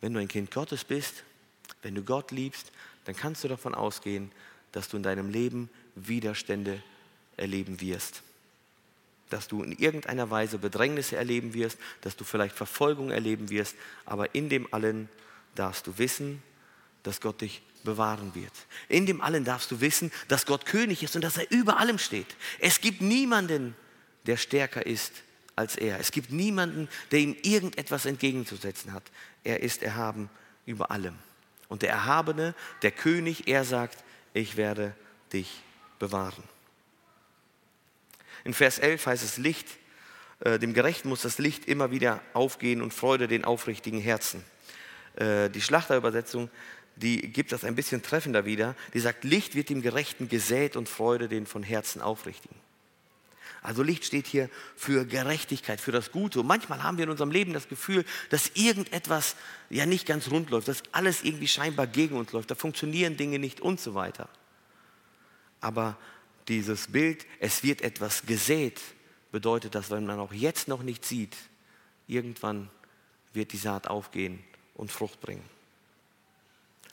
Wenn 0.00 0.14
du 0.14 0.20
ein 0.20 0.28
Kind 0.28 0.50
Gottes 0.50 0.84
bist, 0.84 1.24
wenn 1.82 1.94
du 1.94 2.02
Gott 2.02 2.30
liebst, 2.32 2.72
dann 3.04 3.16
kannst 3.16 3.44
du 3.44 3.48
davon 3.48 3.74
ausgehen, 3.74 4.30
dass 4.72 4.88
du 4.88 4.96
in 4.96 5.02
deinem 5.02 5.30
Leben 5.30 5.70
Widerstände 5.94 6.82
erleben 7.36 7.80
wirst. 7.80 8.22
Dass 9.32 9.48
du 9.48 9.62
in 9.62 9.72
irgendeiner 9.72 10.30
Weise 10.30 10.58
Bedrängnisse 10.58 11.16
erleben 11.16 11.54
wirst, 11.54 11.78
dass 12.02 12.16
du 12.16 12.24
vielleicht 12.24 12.54
Verfolgung 12.54 13.10
erleben 13.10 13.50
wirst, 13.50 13.74
aber 14.04 14.34
in 14.34 14.48
dem 14.48 14.72
allen 14.72 15.08
darfst 15.54 15.86
du 15.86 15.98
wissen, 15.98 16.42
dass 17.02 17.20
Gott 17.20 17.40
dich 17.40 17.62
bewahren 17.84 18.34
wird. 18.34 18.52
In 18.88 19.06
dem 19.06 19.20
allen 19.20 19.44
darfst 19.44 19.70
du 19.70 19.80
wissen, 19.80 20.12
dass 20.28 20.46
Gott 20.46 20.66
König 20.66 21.02
ist 21.02 21.16
und 21.16 21.22
dass 21.22 21.36
er 21.36 21.50
über 21.50 21.78
allem 21.78 21.98
steht. 21.98 22.36
Es 22.58 22.80
gibt 22.80 23.00
niemanden, 23.00 23.74
der 24.26 24.36
stärker 24.36 24.86
ist 24.86 25.12
als 25.56 25.76
er. 25.76 25.98
Es 25.98 26.12
gibt 26.12 26.30
niemanden, 26.30 26.88
der 27.10 27.20
ihm 27.20 27.36
irgendetwas 27.42 28.06
entgegenzusetzen 28.06 28.92
hat. 28.92 29.04
Er 29.44 29.60
ist 29.60 29.82
erhaben 29.82 30.30
über 30.66 30.90
allem. 30.90 31.14
Und 31.68 31.82
der 31.82 31.90
Erhabene, 31.90 32.54
der 32.82 32.90
König, 32.90 33.48
er 33.48 33.64
sagt, 33.64 34.04
ich 34.34 34.56
werde 34.56 34.94
dich 35.32 35.62
bewahren. 35.98 36.44
In 38.44 38.54
Vers 38.54 38.78
11 38.78 39.06
heißt 39.06 39.24
es 39.24 39.38
Licht, 39.38 39.68
äh, 40.40 40.58
dem 40.58 40.74
Gerechten 40.74 41.08
muss 41.08 41.22
das 41.22 41.38
Licht 41.38 41.66
immer 41.66 41.90
wieder 41.90 42.20
aufgehen 42.32 42.82
und 42.82 42.92
Freude 42.92 43.28
den 43.28 43.44
aufrichtigen 43.44 44.00
Herzen. 44.00 44.42
Äh, 45.16 45.50
die 45.50 45.60
Schlachterübersetzung, 45.60 46.50
die 46.96 47.20
gibt 47.20 47.52
das 47.52 47.64
ein 47.64 47.74
bisschen 47.74 48.02
treffender 48.02 48.44
wieder. 48.44 48.74
Die 48.94 49.00
sagt, 49.00 49.24
Licht 49.24 49.54
wird 49.54 49.68
dem 49.68 49.82
Gerechten 49.82 50.28
gesät 50.28 50.76
und 50.76 50.88
Freude 50.88 51.28
den 51.28 51.46
von 51.46 51.62
Herzen 51.62 52.02
aufrichtigen. 52.02 52.56
Also 53.62 53.84
Licht 53.84 54.04
steht 54.04 54.26
hier 54.26 54.50
für 54.74 55.06
Gerechtigkeit, 55.06 55.80
für 55.80 55.92
das 55.92 56.10
Gute. 56.10 56.40
Und 56.40 56.48
manchmal 56.48 56.82
haben 56.82 56.98
wir 56.98 57.04
in 57.04 57.10
unserem 57.10 57.30
Leben 57.30 57.52
das 57.52 57.68
Gefühl, 57.68 58.04
dass 58.30 58.50
irgendetwas 58.54 59.36
ja 59.70 59.86
nicht 59.86 60.04
ganz 60.04 60.28
rund 60.30 60.50
läuft, 60.50 60.66
dass 60.66 60.82
alles 60.90 61.22
irgendwie 61.22 61.46
scheinbar 61.46 61.86
gegen 61.86 62.16
uns 62.16 62.32
läuft, 62.32 62.50
da 62.50 62.56
funktionieren 62.56 63.16
Dinge 63.16 63.38
nicht 63.38 63.60
und 63.60 63.80
so 63.80 63.94
weiter. 63.94 64.28
Aber 65.60 65.96
dieses 66.52 66.88
Bild, 66.88 67.24
es 67.40 67.62
wird 67.62 67.80
etwas 67.80 68.26
gesät, 68.26 68.80
bedeutet 69.30 69.74
das, 69.74 69.90
wenn 69.90 70.04
man 70.04 70.20
auch 70.20 70.34
jetzt 70.34 70.68
noch 70.68 70.82
nicht 70.82 71.04
sieht, 71.04 71.34
irgendwann 72.06 72.68
wird 73.32 73.52
die 73.52 73.56
Saat 73.56 73.88
aufgehen 73.88 74.44
und 74.74 74.92
Frucht 74.92 75.20
bringen. 75.20 75.44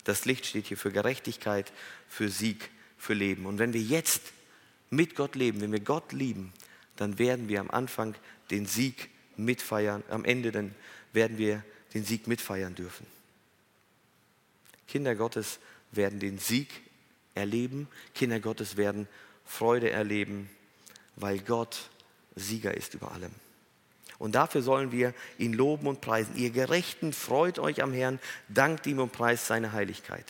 Das 0.06 0.24
Licht 0.24 0.46
steht 0.46 0.68
hier 0.68 0.78
für 0.78 0.92
Gerechtigkeit, 0.92 1.74
für 2.08 2.30
Sieg, 2.30 2.70
für 2.98 3.14
Leben. 3.14 3.46
Und 3.46 3.60
wenn 3.60 3.74
wir 3.74 3.82
jetzt 3.82 4.22
mit 4.90 5.16
Gott 5.16 5.36
leben, 5.36 5.60
wenn 5.60 5.74
wir 5.74 5.82
Gott 5.82 6.14
lieben, 6.14 6.54
dann 6.96 7.20
werden 7.20 7.50
wir 7.50 7.60
am 7.60 7.70
Anfang 7.70 8.16
den 8.52 8.66
Sieg 8.66 9.10
mitfeiern, 9.36 10.04
am 10.10 10.24
Ende 10.24 10.54
dann 10.54 10.74
werden 11.12 11.38
wir 11.38 11.64
den 11.94 12.06
Sieg 12.06 12.28
mitfeiern 12.28 12.76
dürfen. 12.76 13.06
Kinder 14.88 15.16
Gottes 15.16 15.60
werden 15.92 16.20
den 16.20 16.40
Sieg 16.40 16.70
erleben, 17.36 17.90
Kinder 18.16 18.40
Gottes 18.40 18.78
werden 18.78 19.08
Freude 19.50 19.90
erleben, 19.90 20.48
weil 21.16 21.40
Gott 21.40 21.90
Sieger 22.36 22.76
ist 22.76 22.94
über 22.94 23.12
allem. 23.12 23.32
Und 24.20 24.36
dafür 24.36 24.62
sollen 24.62 24.92
wir 24.92 25.14
ihn 25.40 25.54
loben 25.54 25.88
und 25.88 26.02
preisen. 26.02 26.36
Ihr 26.36 26.52
Gerechten, 26.52 27.14
freut 27.14 27.58
euch 27.58 27.82
am 27.82 27.92
Herrn, 27.92 28.20
dankt 28.48 28.86
ihm 28.86 29.00
und 29.00 29.12
preist 29.12 29.48
seine 29.48 29.72
Heiligkeit. 29.72 30.26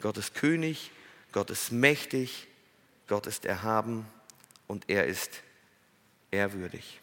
Gott 0.00 0.18
ist 0.18 0.34
König, 0.34 0.90
Gott 1.32 1.50
ist 1.50 1.72
mächtig, 1.72 2.46
Gott 3.06 3.26
ist 3.26 3.46
erhaben 3.46 4.06
und 4.66 4.84
er 4.88 5.06
ist 5.06 5.42
ehrwürdig. 6.30 7.00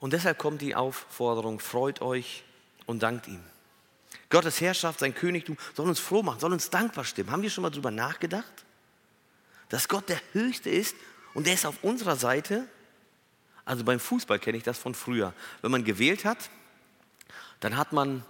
Und 0.00 0.14
deshalb 0.14 0.38
kommt 0.38 0.62
die 0.62 0.74
Aufforderung, 0.74 1.60
freut 1.60 2.00
euch 2.00 2.44
und 2.86 3.02
dankt 3.02 3.28
ihm. 3.28 3.42
Gottes 4.34 4.60
Herrschaft, 4.60 4.98
sein 4.98 5.14
Königtum 5.14 5.56
soll 5.74 5.88
uns 5.88 6.00
froh 6.00 6.24
machen, 6.24 6.40
soll 6.40 6.52
uns 6.52 6.68
dankbar 6.68 7.04
stimmen. 7.04 7.30
Haben 7.30 7.42
wir 7.42 7.50
schon 7.50 7.62
mal 7.62 7.70
darüber 7.70 7.92
nachgedacht? 7.92 8.64
Dass 9.68 9.86
Gott 9.88 10.08
der 10.08 10.20
Höchste 10.32 10.70
ist 10.70 10.96
und 11.34 11.46
der 11.46 11.54
ist 11.54 11.64
auf 11.64 11.84
unserer 11.84 12.16
Seite. 12.16 12.66
Also 13.64 13.84
beim 13.84 14.00
Fußball 14.00 14.40
kenne 14.40 14.58
ich 14.58 14.64
das 14.64 14.76
von 14.76 14.94
früher. 14.96 15.32
Wenn 15.62 15.70
man 15.70 15.84
gewählt 15.84 16.24
hat, 16.24 16.50
dann 17.60 17.76
hat 17.76 17.92
man 17.92 18.24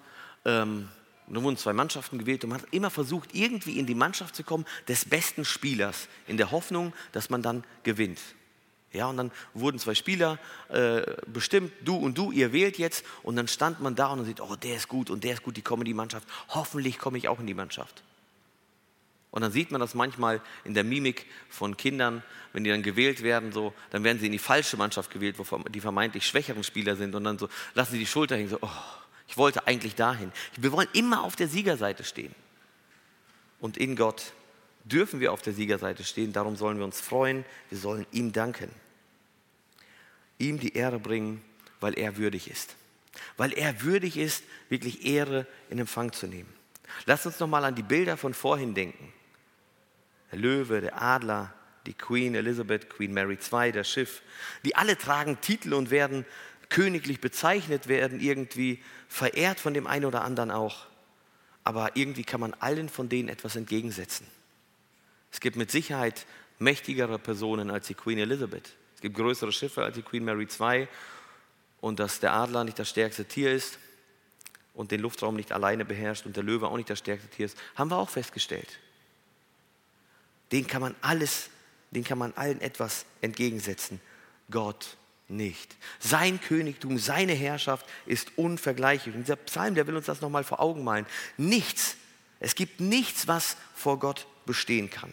ähm, 0.45 0.91
da 1.27 1.43
wurden 1.43 1.57
zwei 1.57 1.73
Mannschaften 1.73 2.19
gewählt 2.19 2.45
und 2.45 2.51
man 2.51 2.61
hat 2.61 2.69
immer 2.71 2.91
versucht, 2.91 3.31
irgendwie 3.33 3.79
in 3.79 3.87
die 3.87 3.95
Mannschaft 3.95 4.37
zu 4.37 4.45
kommen 4.45 4.67
des 4.89 5.07
besten 5.07 5.47
Spielers, 5.47 6.09
in 6.27 6.37
der 6.37 6.51
Hoffnung, 6.51 6.93
dass 7.13 7.31
man 7.31 7.41
dann 7.41 7.65
gewinnt. 7.83 8.21
Ja, 8.95 9.09
und 9.09 9.17
dann 9.17 9.33
wurden 9.53 9.79
zwei 9.79 9.95
Spieler 9.95 10.39
äh, 10.69 11.03
bestimmt, 11.27 11.73
du 11.85 11.97
und 11.97 12.17
du, 12.17 12.31
ihr 12.31 12.53
wählt 12.53 12.79
jetzt. 12.79 13.05
Und 13.23 13.37
dann 13.37 13.49
stand 13.49 13.81
man 13.81 13.97
da 13.97 14.07
und 14.07 14.19
dann 14.19 14.27
sieht, 14.27 14.41
oh, 14.41 14.57
der 14.57 14.77
ist 14.77 14.89
gut 14.89 15.11
und 15.11 15.25
der 15.25 15.35
ist 15.35 15.43
gut, 15.43 15.57
die 15.57 15.63
kommen 15.63 15.83
in 15.83 15.87
die 15.87 15.95
Mannschaft. 15.95 16.27
Hoffentlich 16.49 16.99
komme 16.99 17.19
ich 17.19 17.29
auch 17.29 17.41
in 17.41 17.47
die 17.47 17.55
Mannschaft. 17.55 18.03
Und 19.33 19.43
dann 19.43 19.51
sieht 19.51 19.73
man 19.73 19.81
das 19.81 19.95
manchmal 19.95 20.41
in 20.63 20.75
der 20.75 20.85
Mimik 20.85 21.27
von 21.51 21.77
Kindern, 21.77 22.23
wenn 22.53 22.63
die 22.63 22.71
dann 22.71 22.85
gewählt 22.85 23.25
werden, 23.25 23.51
so, 23.51 23.75
dann 23.91 24.05
werden 24.05 24.21
sie 24.21 24.27
in 24.27 24.33
die 24.33 24.39
falsche 24.39 24.77
Mannschaft 24.77 25.11
gewählt, 25.11 25.37
wo 25.39 25.59
die 25.59 25.81
vermeintlich 25.81 26.25
schwächeren 26.25 26.63
Spieler 26.63 26.95
sind. 26.95 27.17
Und 27.17 27.25
dann 27.25 27.37
so 27.37 27.49
lassen 27.75 27.93
sie 27.93 27.99
die 27.99 28.07
Schulter 28.07 28.37
hängen, 28.37 28.49
so, 28.49 28.59
oh, 28.63 28.69
ich 29.27 29.37
wollte 29.37 29.67
eigentlich 29.67 29.97
dahin. 29.97 30.31
Wir 30.57 30.71
wollen 30.71 30.87
immer 30.93 31.25
auf 31.25 31.35
der 31.35 31.49
Siegerseite 31.49 32.05
stehen. 32.05 32.33
Und 33.59 33.77
in 33.77 33.97
Gott 33.97 34.35
dürfen 34.85 35.19
wir 35.19 35.33
auf 35.33 35.43
der 35.43 35.53
Siegerseite 35.53 36.05
stehen. 36.05 36.33
Darum 36.33 36.55
sollen 36.55 36.79
wir 36.79 36.85
uns 36.85 37.01
freuen. 37.01 37.45
Wir 37.71 37.79
sollen 37.79 38.07
ihm 38.13 38.33
danken. 38.33 38.71
Ihm 40.39 40.59
die 40.59 40.75
Ehre 40.75 40.99
bringen, 40.99 41.43
weil 41.81 41.99
er 41.99 42.17
würdig 42.17 42.51
ist. 42.51 42.77
Weil 43.37 43.53
er 43.53 43.83
würdig 43.83 44.17
ist, 44.17 44.45
wirklich 44.69 45.07
Ehre 45.07 45.47
in 45.71 45.79
Empfang 45.79 46.13
zu 46.13 46.27
nehmen. 46.27 46.53
Lass 47.07 47.27
uns 47.27 47.39
nochmal 47.41 47.65
an 47.65 47.75
die 47.75 47.83
Bilder 47.83 48.17
von 48.17 48.35
vorhin 48.35 48.75
denken. 48.75 49.13
Der 50.31 50.39
Löwe, 50.39 50.81
der 50.81 51.01
Adler, 51.01 51.53
die 51.87 51.95
Queen 51.95 52.35
Elizabeth, 52.35 52.89
Queen 52.89 53.13
Mary 53.13 53.39
II, 53.53 53.73
das 53.73 53.89
Schiff. 53.89 54.23
Die 54.65 54.77
alle 54.77 54.97
tragen 54.97 55.41
Titel 55.41 55.75
und 55.75 55.91
werden 55.91 56.25
königlich 56.69 57.21
bezeichnet 57.21 57.89
werden, 57.89 58.21
irgendwie 58.21 58.83
verehrt 59.09 59.61
von 59.61 59.75
dem 59.75 59.87
einen 59.87 60.07
oder 60.07 60.23
anderen 60.23 60.51
auch. 60.51 60.87
Aber 61.63 61.93
irgendwie 61.95 62.25
kann 62.25 62.41
man 62.41 62.55
allen 62.55 62.89
von 62.89 63.09
denen 63.09 63.29
etwas 63.29 63.57
entgegensetzen. 63.57 64.27
Es 65.31 65.41
gibt 65.41 65.57
mit 65.57 65.71
Sicherheit 65.71 66.27
mächtigere 66.59 67.19
Personen 67.19 67.71
als 67.71 67.87
die 67.87 67.95
Queen 67.95 68.19
Elizabeth. 68.19 68.75
Gibt 69.05 69.19
größere 69.19 69.53
Schiffe 69.53 69.85
als 69.85 69.97
die 69.97 70.03
Queen 70.03 70.25
Mary 70.25 70.49
II. 70.59 70.89
Und 71.83 72.01
dass 72.01 72.21
der 72.21 72.33
Adler 72.33 72.65
nicht 72.65 72.79
das 72.79 72.89
stärkste 72.89 73.27
Tier 73.27 73.53
ist 73.53 73.79
und 74.73 74.93
den 74.93 75.01
Luftraum 75.01 75.37
nicht 75.37 75.53
alleine 75.53 75.85
beherrscht 75.85 76.25
und 76.25 76.37
der 76.37 76.43
Löwe 76.43 76.69
auch 76.69 76.77
nicht 76.79 76.89
das 76.89 77.01
stärkste 77.01 77.29
Tier 77.29 77.45
ist, 77.45 77.59
haben 77.75 77.91
wir 77.91 77.99
auch 77.99 78.09
festgestellt. 78.09 78.79
Den 80.53 80.67
kann 80.67 80.81
man 80.81 80.95
alles, 81.03 81.51
den 81.91 82.03
kann 82.03 82.17
man 82.17 82.33
allen 82.33 82.63
etwas 82.63 83.05
entgegensetzen. 83.21 84.01
Gott 84.51 84.97
nicht. 85.29 85.77
Sein 85.99 86.41
Königtum, 86.41 86.97
seine 86.97 87.35
Herrschaft 87.35 87.85
ist 88.07 88.39
unvergleichlich. 88.39 89.15
Und 89.15 89.25
dieser 89.25 89.37
Psalm, 89.37 89.75
der 89.75 89.87
will 89.87 89.97
uns 89.97 90.07
das 90.07 90.23
nochmal 90.23 90.45
vor 90.45 90.61
Augen 90.61 90.83
malen. 90.83 91.05
Nichts, 91.37 91.99
es 92.41 92.55
gibt 92.55 92.81
nichts, 92.81 93.29
was 93.29 93.59
vor 93.75 93.99
Gott 93.99 94.27
bestehen 94.47 94.89
kann. 94.89 95.13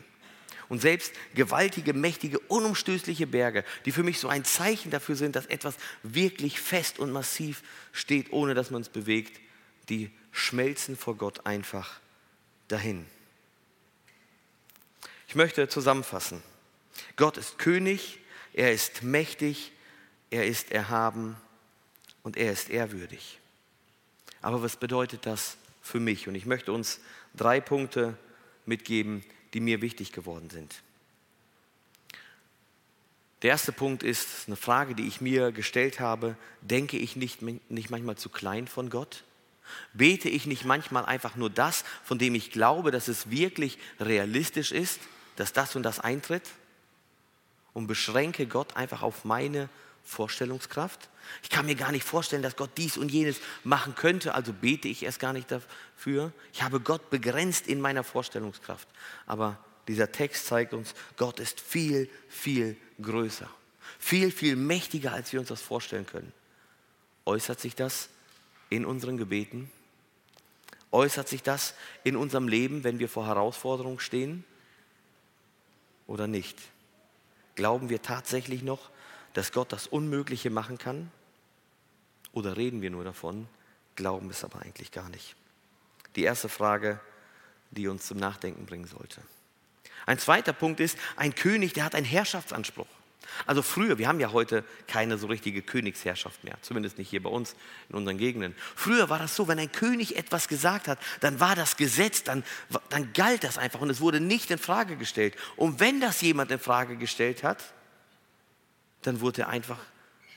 Und 0.71 0.79
selbst 0.79 1.11
gewaltige, 1.35 1.93
mächtige, 1.93 2.39
unumstößliche 2.39 3.27
Berge, 3.27 3.65
die 3.83 3.91
für 3.91 4.03
mich 4.03 4.19
so 4.19 4.29
ein 4.29 4.45
Zeichen 4.45 4.89
dafür 4.89 5.17
sind, 5.17 5.35
dass 5.35 5.45
etwas 5.47 5.75
wirklich 6.01 6.61
fest 6.61 6.97
und 6.97 7.11
massiv 7.11 7.61
steht, 7.91 8.31
ohne 8.31 8.53
dass 8.53 8.71
man 8.71 8.81
es 8.81 8.87
bewegt, 8.87 9.37
die 9.89 10.11
schmelzen 10.31 10.95
vor 10.95 11.17
Gott 11.17 11.45
einfach 11.45 11.99
dahin. 12.69 13.05
Ich 15.27 15.35
möchte 15.35 15.67
zusammenfassen. 15.67 16.41
Gott 17.17 17.35
ist 17.35 17.59
König, 17.59 18.19
er 18.53 18.71
ist 18.71 19.03
mächtig, 19.03 19.73
er 20.29 20.45
ist 20.45 20.71
erhaben 20.71 21.35
und 22.23 22.37
er 22.37 22.53
ist 22.53 22.69
ehrwürdig. 22.69 23.39
Aber 24.41 24.63
was 24.63 24.77
bedeutet 24.77 25.25
das 25.25 25.57
für 25.81 25.99
mich? 25.99 26.29
Und 26.29 26.35
ich 26.35 26.45
möchte 26.45 26.71
uns 26.71 27.01
drei 27.35 27.59
Punkte 27.59 28.17
mitgeben, 28.65 29.25
die 29.53 29.59
mir 29.59 29.81
wichtig 29.81 30.11
geworden 30.11 30.49
sind. 30.49 30.81
Der 33.41 33.49
erste 33.49 33.71
Punkt 33.71 34.03
ist 34.03 34.47
eine 34.47 34.55
Frage, 34.55 34.93
die 34.93 35.07
ich 35.07 35.19
mir 35.19 35.51
gestellt 35.51 35.99
habe. 35.99 36.35
Denke 36.61 36.97
ich 36.97 37.15
nicht, 37.15 37.41
nicht 37.41 37.89
manchmal 37.89 38.15
zu 38.15 38.29
klein 38.29 38.67
von 38.67 38.89
Gott? 38.89 39.23
Bete 39.93 40.29
ich 40.29 40.45
nicht 40.45 40.65
manchmal 40.65 41.05
einfach 41.05 41.35
nur 41.35 41.49
das, 41.49 41.83
von 42.03 42.19
dem 42.19 42.35
ich 42.35 42.51
glaube, 42.51 42.91
dass 42.91 43.07
es 43.07 43.31
wirklich 43.31 43.79
realistisch 43.99 44.71
ist, 44.71 44.99
dass 45.37 45.53
das 45.53 45.75
und 45.75 45.83
das 45.83 45.99
eintritt? 45.99 46.49
Und 47.73 47.87
beschränke 47.87 48.45
Gott 48.45 48.75
einfach 48.75 49.01
auf 49.01 49.25
meine 49.25 49.69
Vorstellungskraft? 50.03 51.09
Ich 51.43 51.49
kann 51.49 51.65
mir 51.65 51.75
gar 51.75 51.91
nicht 51.91 52.03
vorstellen, 52.03 52.41
dass 52.41 52.55
Gott 52.55 52.71
dies 52.77 52.97
und 52.97 53.09
jenes 53.09 53.37
machen 53.63 53.95
könnte, 53.95 54.33
also 54.33 54.53
bete 54.53 54.87
ich 54.87 55.03
erst 55.03 55.19
gar 55.19 55.33
nicht 55.33 55.51
dafür. 55.51 56.31
Ich 56.53 56.63
habe 56.63 56.79
Gott 56.79 57.09
begrenzt 57.09 57.67
in 57.67 57.79
meiner 57.79 58.03
Vorstellungskraft. 58.03 58.87
Aber 59.25 59.57
dieser 59.87 60.11
Text 60.11 60.45
zeigt 60.45 60.73
uns, 60.73 60.93
Gott 61.17 61.39
ist 61.39 61.59
viel, 61.59 62.09
viel 62.29 62.77
größer, 63.01 63.49
viel, 63.99 64.31
viel 64.31 64.55
mächtiger, 64.55 65.13
als 65.13 65.31
wir 65.33 65.39
uns 65.39 65.49
das 65.49 65.61
vorstellen 65.61 66.05
können. 66.05 66.31
Äußert 67.25 67.59
sich 67.59 67.75
das 67.75 68.09
in 68.69 68.85
unseren 68.85 69.17
Gebeten? 69.17 69.71
Äußert 70.91 71.29
sich 71.29 71.41
das 71.41 71.73
in 72.03 72.15
unserem 72.17 72.47
Leben, 72.47 72.83
wenn 72.83 72.99
wir 72.99 73.07
vor 73.07 73.25
Herausforderungen 73.27 73.99
stehen? 73.99 74.43
Oder 76.07 76.27
nicht? 76.27 76.57
Glauben 77.55 77.89
wir 77.89 78.01
tatsächlich 78.01 78.63
noch, 78.63 78.89
dass 79.33 79.51
Gott 79.51 79.71
das 79.71 79.87
Unmögliche 79.87 80.49
machen 80.49 80.77
kann? 80.77 81.11
Oder 82.33 82.57
reden 82.57 82.81
wir 82.81 82.89
nur 82.89 83.03
davon, 83.03 83.47
glauben 83.95 84.29
es 84.29 84.43
aber 84.43 84.61
eigentlich 84.61 84.91
gar 84.91 85.09
nicht? 85.09 85.35
Die 86.15 86.23
erste 86.23 86.49
Frage, 86.49 86.99
die 87.71 87.87
uns 87.87 88.05
zum 88.05 88.17
Nachdenken 88.17 88.65
bringen 88.65 88.85
sollte. 88.85 89.21
Ein 90.05 90.19
zweiter 90.19 90.53
Punkt 90.53 90.79
ist, 90.79 90.97
ein 91.15 91.35
König, 91.35 91.73
der 91.73 91.85
hat 91.85 91.95
einen 91.95 92.05
Herrschaftsanspruch. 92.05 92.87
Also 93.45 93.61
früher, 93.61 93.97
wir 93.97 94.07
haben 94.07 94.19
ja 94.19 94.31
heute 94.31 94.63
keine 94.87 95.17
so 95.17 95.27
richtige 95.27 95.61
Königsherrschaft 95.61 96.43
mehr, 96.43 96.57
zumindest 96.61 96.97
nicht 96.97 97.09
hier 97.09 97.23
bei 97.23 97.29
uns 97.29 97.55
in 97.89 97.95
unseren 97.95 98.17
Gegenden. 98.17 98.55
Früher 98.75 99.09
war 99.09 99.19
das 99.19 99.35
so, 99.35 99.47
wenn 99.47 99.59
ein 99.59 99.71
König 99.71 100.17
etwas 100.17 100.47
gesagt 100.47 100.87
hat, 100.87 100.99
dann 101.21 101.39
war 101.39 101.55
das 101.55 101.77
Gesetz, 101.77 102.23
dann, 102.23 102.43
dann 102.89 103.13
galt 103.13 103.43
das 103.43 103.57
einfach 103.57 103.79
und 103.79 103.89
es 103.89 104.01
wurde 104.01 104.19
nicht 104.19 104.51
in 104.51 104.57
Frage 104.57 104.97
gestellt. 104.97 105.35
Und 105.55 105.79
wenn 105.79 106.01
das 106.01 106.21
jemand 106.21 106.51
in 106.51 106.59
Frage 106.59 106.97
gestellt 106.97 107.43
hat, 107.43 107.73
dann 109.01 109.21
wurde 109.21 109.43
er 109.43 109.49
einfach 109.49 109.79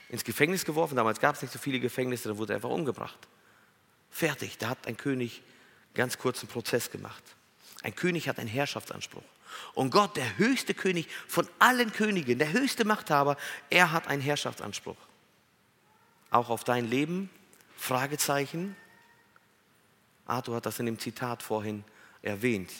ins 0.09 0.23
Gefängnis 0.23 0.65
geworfen. 0.65 0.95
Damals 0.95 1.19
gab 1.19 1.35
es 1.35 1.41
nicht 1.41 1.53
so 1.53 1.59
viele 1.59 1.79
Gefängnisse, 1.79 2.29
dann 2.29 2.37
wurde 2.37 2.53
er 2.53 2.57
einfach 2.57 2.69
umgebracht. 2.69 3.27
Fertig, 4.09 4.57
da 4.57 4.69
hat 4.69 4.87
ein 4.87 4.97
König 4.97 5.41
ganz 5.93 6.17
kurzen 6.17 6.47
Prozess 6.47 6.91
gemacht. 6.91 7.23
Ein 7.83 7.95
König 7.95 8.27
hat 8.27 8.39
einen 8.39 8.49
Herrschaftsanspruch. 8.49 9.23
Und 9.73 9.91
Gott, 9.91 10.17
der 10.17 10.37
höchste 10.37 10.73
König 10.73 11.07
von 11.27 11.47
allen 11.59 11.91
Königen, 11.91 12.39
der 12.39 12.51
höchste 12.51 12.85
Machthaber, 12.85 13.37
er 13.69 13.91
hat 13.91 14.07
einen 14.07 14.21
Herrschaftsanspruch. 14.21 14.97
Auch 16.31 16.49
auf 16.49 16.63
dein 16.63 16.89
Leben? 16.89 17.29
Fragezeichen. 17.77 18.75
Arthur 20.25 20.55
hat 20.55 20.65
das 20.65 20.79
in 20.79 20.87
dem 20.87 20.99
Zitat 20.99 21.43
vorhin 21.43 21.83
erwähnt. 22.21 22.71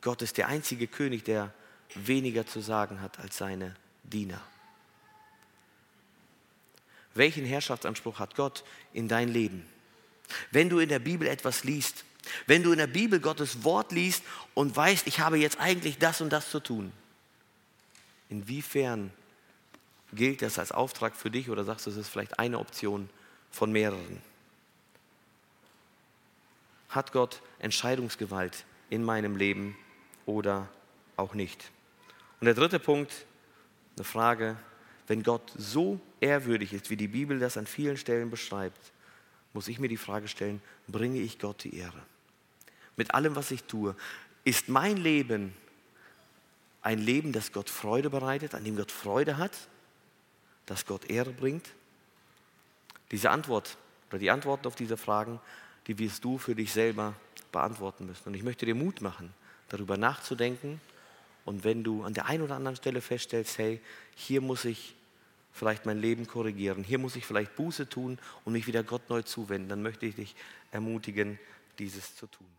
Gott 0.00 0.22
ist 0.22 0.36
der 0.36 0.48
einzige 0.48 0.86
König, 0.86 1.24
der 1.24 1.52
weniger 1.94 2.46
zu 2.46 2.60
sagen 2.60 3.00
hat 3.00 3.18
als 3.18 3.36
seine 3.36 3.74
Diener. 4.04 4.40
Welchen 7.16 7.44
Herrschaftsanspruch 7.44 8.18
hat 8.18 8.34
Gott 8.34 8.64
in 8.92 9.08
dein 9.08 9.28
Leben? 9.28 9.66
Wenn 10.50 10.68
du 10.68 10.78
in 10.78 10.88
der 10.88 10.98
Bibel 10.98 11.26
etwas 11.28 11.64
liest, 11.64 12.04
wenn 12.46 12.62
du 12.62 12.72
in 12.72 12.78
der 12.78 12.86
Bibel 12.86 13.20
Gottes 13.20 13.62
Wort 13.64 13.92
liest 13.92 14.22
und 14.54 14.74
weißt, 14.74 15.06
ich 15.06 15.20
habe 15.20 15.38
jetzt 15.38 15.60
eigentlich 15.60 15.98
das 15.98 16.20
und 16.20 16.30
das 16.30 16.50
zu 16.50 16.60
tun, 16.60 16.92
inwiefern 18.28 19.12
gilt 20.12 20.42
das 20.42 20.58
als 20.58 20.72
Auftrag 20.72 21.14
für 21.14 21.30
dich 21.30 21.50
oder 21.50 21.64
sagst 21.64 21.86
du, 21.86 21.90
es 21.90 21.96
ist 21.96 22.08
vielleicht 22.08 22.38
eine 22.38 22.58
Option 22.58 23.08
von 23.50 23.70
mehreren? 23.70 24.22
Hat 26.88 27.12
Gott 27.12 27.40
Entscheidungsgewalt 27.58 28.64
in 28.90 29.04
meinem 29.04 29.36
Leben 29.36 29.76
oder 30.24 30.68
auch 31.16 31.34
nicht? 31.34 31.70
Und 32.40 32.46
der 32.46 32.54
dritte 32.54 32.78
Punkt, 32.78 33.12
eine 33.96 34.04
Frage, 34.04 34.56
wenn 35.06 35.22
Gott 35.22 35.52
so 35.56 36.00
ehrwürdig 36.20 36.72
ist, 36.72 36.90
wie 36.90 36.96
die 36.96 37.08
Bibel 37.08 37.38
das 37.38 37.56
an 37.56 37.66
vielen 37.66 37.96
Stellen 37.96 38.30
beschreibt, 38.30 38.92
muss 39.52 39.68
ich 39.68 39.78
mir 39.78 39.88
die 39.88 39.96
Frage 39.96 40.28
stellen, 40.28 40.60
bringe 40.88 41.20
ich 41.20 41.38
Gott 41.38 41.64
die 41.64 41.76
Ehre? 41.76 42.02
mit 42.96 43.14
allem, 43.14 43.36
was 43.36 43.50
ich 43.50 43.64
tue, 43.64 43.94
ist 44.44 44.68
mein 44.68 44.96
Leben 44.96 45.54
ein 46.82 46.98
Leben, 46.98 47.32
das 47.32 47.52
Gott 47.52 47.68
Freude 47.68 48.10
bereitet, 48.10 48.54
an 48.54 48.64
dem 48.64 48.76
Gott 48.76 48.92
Freude 48.92 49.38
hat, 49.38 49.52
das 50.66 50.86
Gott 50.86 51.10
Ehre 51.10 51.32
bringt? 51.32 51.68
Diese 53.10 53.30
Antwort 53.30 53.76
oder 54.08 54.18
die 54.18 54.30
Antworten 54.30 54.66
auf 54.66 54.76
diese 54.76 54.96
Fragen, 54.96 55.40
die 55.86 55.98
wirst 55.98 56.24
du 56.24 56.38
für 56.38 56.54
dich 56.54 56.72
selber 56.72 57.14
beantworten 57.52 58.06
müssen. 58.06 58.28
Und 58.28 58.34
ich 58.34 58.42
möchte 58.42 58.66
dir 58.66 58.74
Mut 58.74 59.00
machen, 59.00 59.32
darüber 59.68 59.96
nachzudenken. 59.96 60.80
Und 61.46 61.64
wenn 61.64 61.84
du 61.84 62.02
an 62.02 62.12
der 62.12 62.26
einen 62.26 62.42
oder 62.42 62.56
anderen 62.56 62.76
Stelle 62.76 63.00
feststellst, 63.00 63.56
hey, 63.56 63.80
hier 64.16 64.42
muss 64.42 64.64
ich 64.64 64.94
vielleicht 65.52 65.86
mein 65.86 65.98
Leben 65.98 66.26
korrigieren, 66.26 66.84
hier 66.84 66.98
muss 66.98 67.16
ich 67.16 67.24
vielleicht 67.24 67.56
Buße 67.56 67.88
tun 67.88 68.18
und 68.44 68.52
mich 68.52 68.66
wieder 68.66 68.82
Gott 68.82 69.08
neu 69.08 69.22
zuwenden, 69.22 69.68
dann 69.70 69.80
möchte 69.80 70.04
ich 70.04 70.16
dich 70.16 70.34
ermutigen, 70.72 71.38
dieses 71.78 72.16
zu 72.16 72.26
tun. 72.26 72.55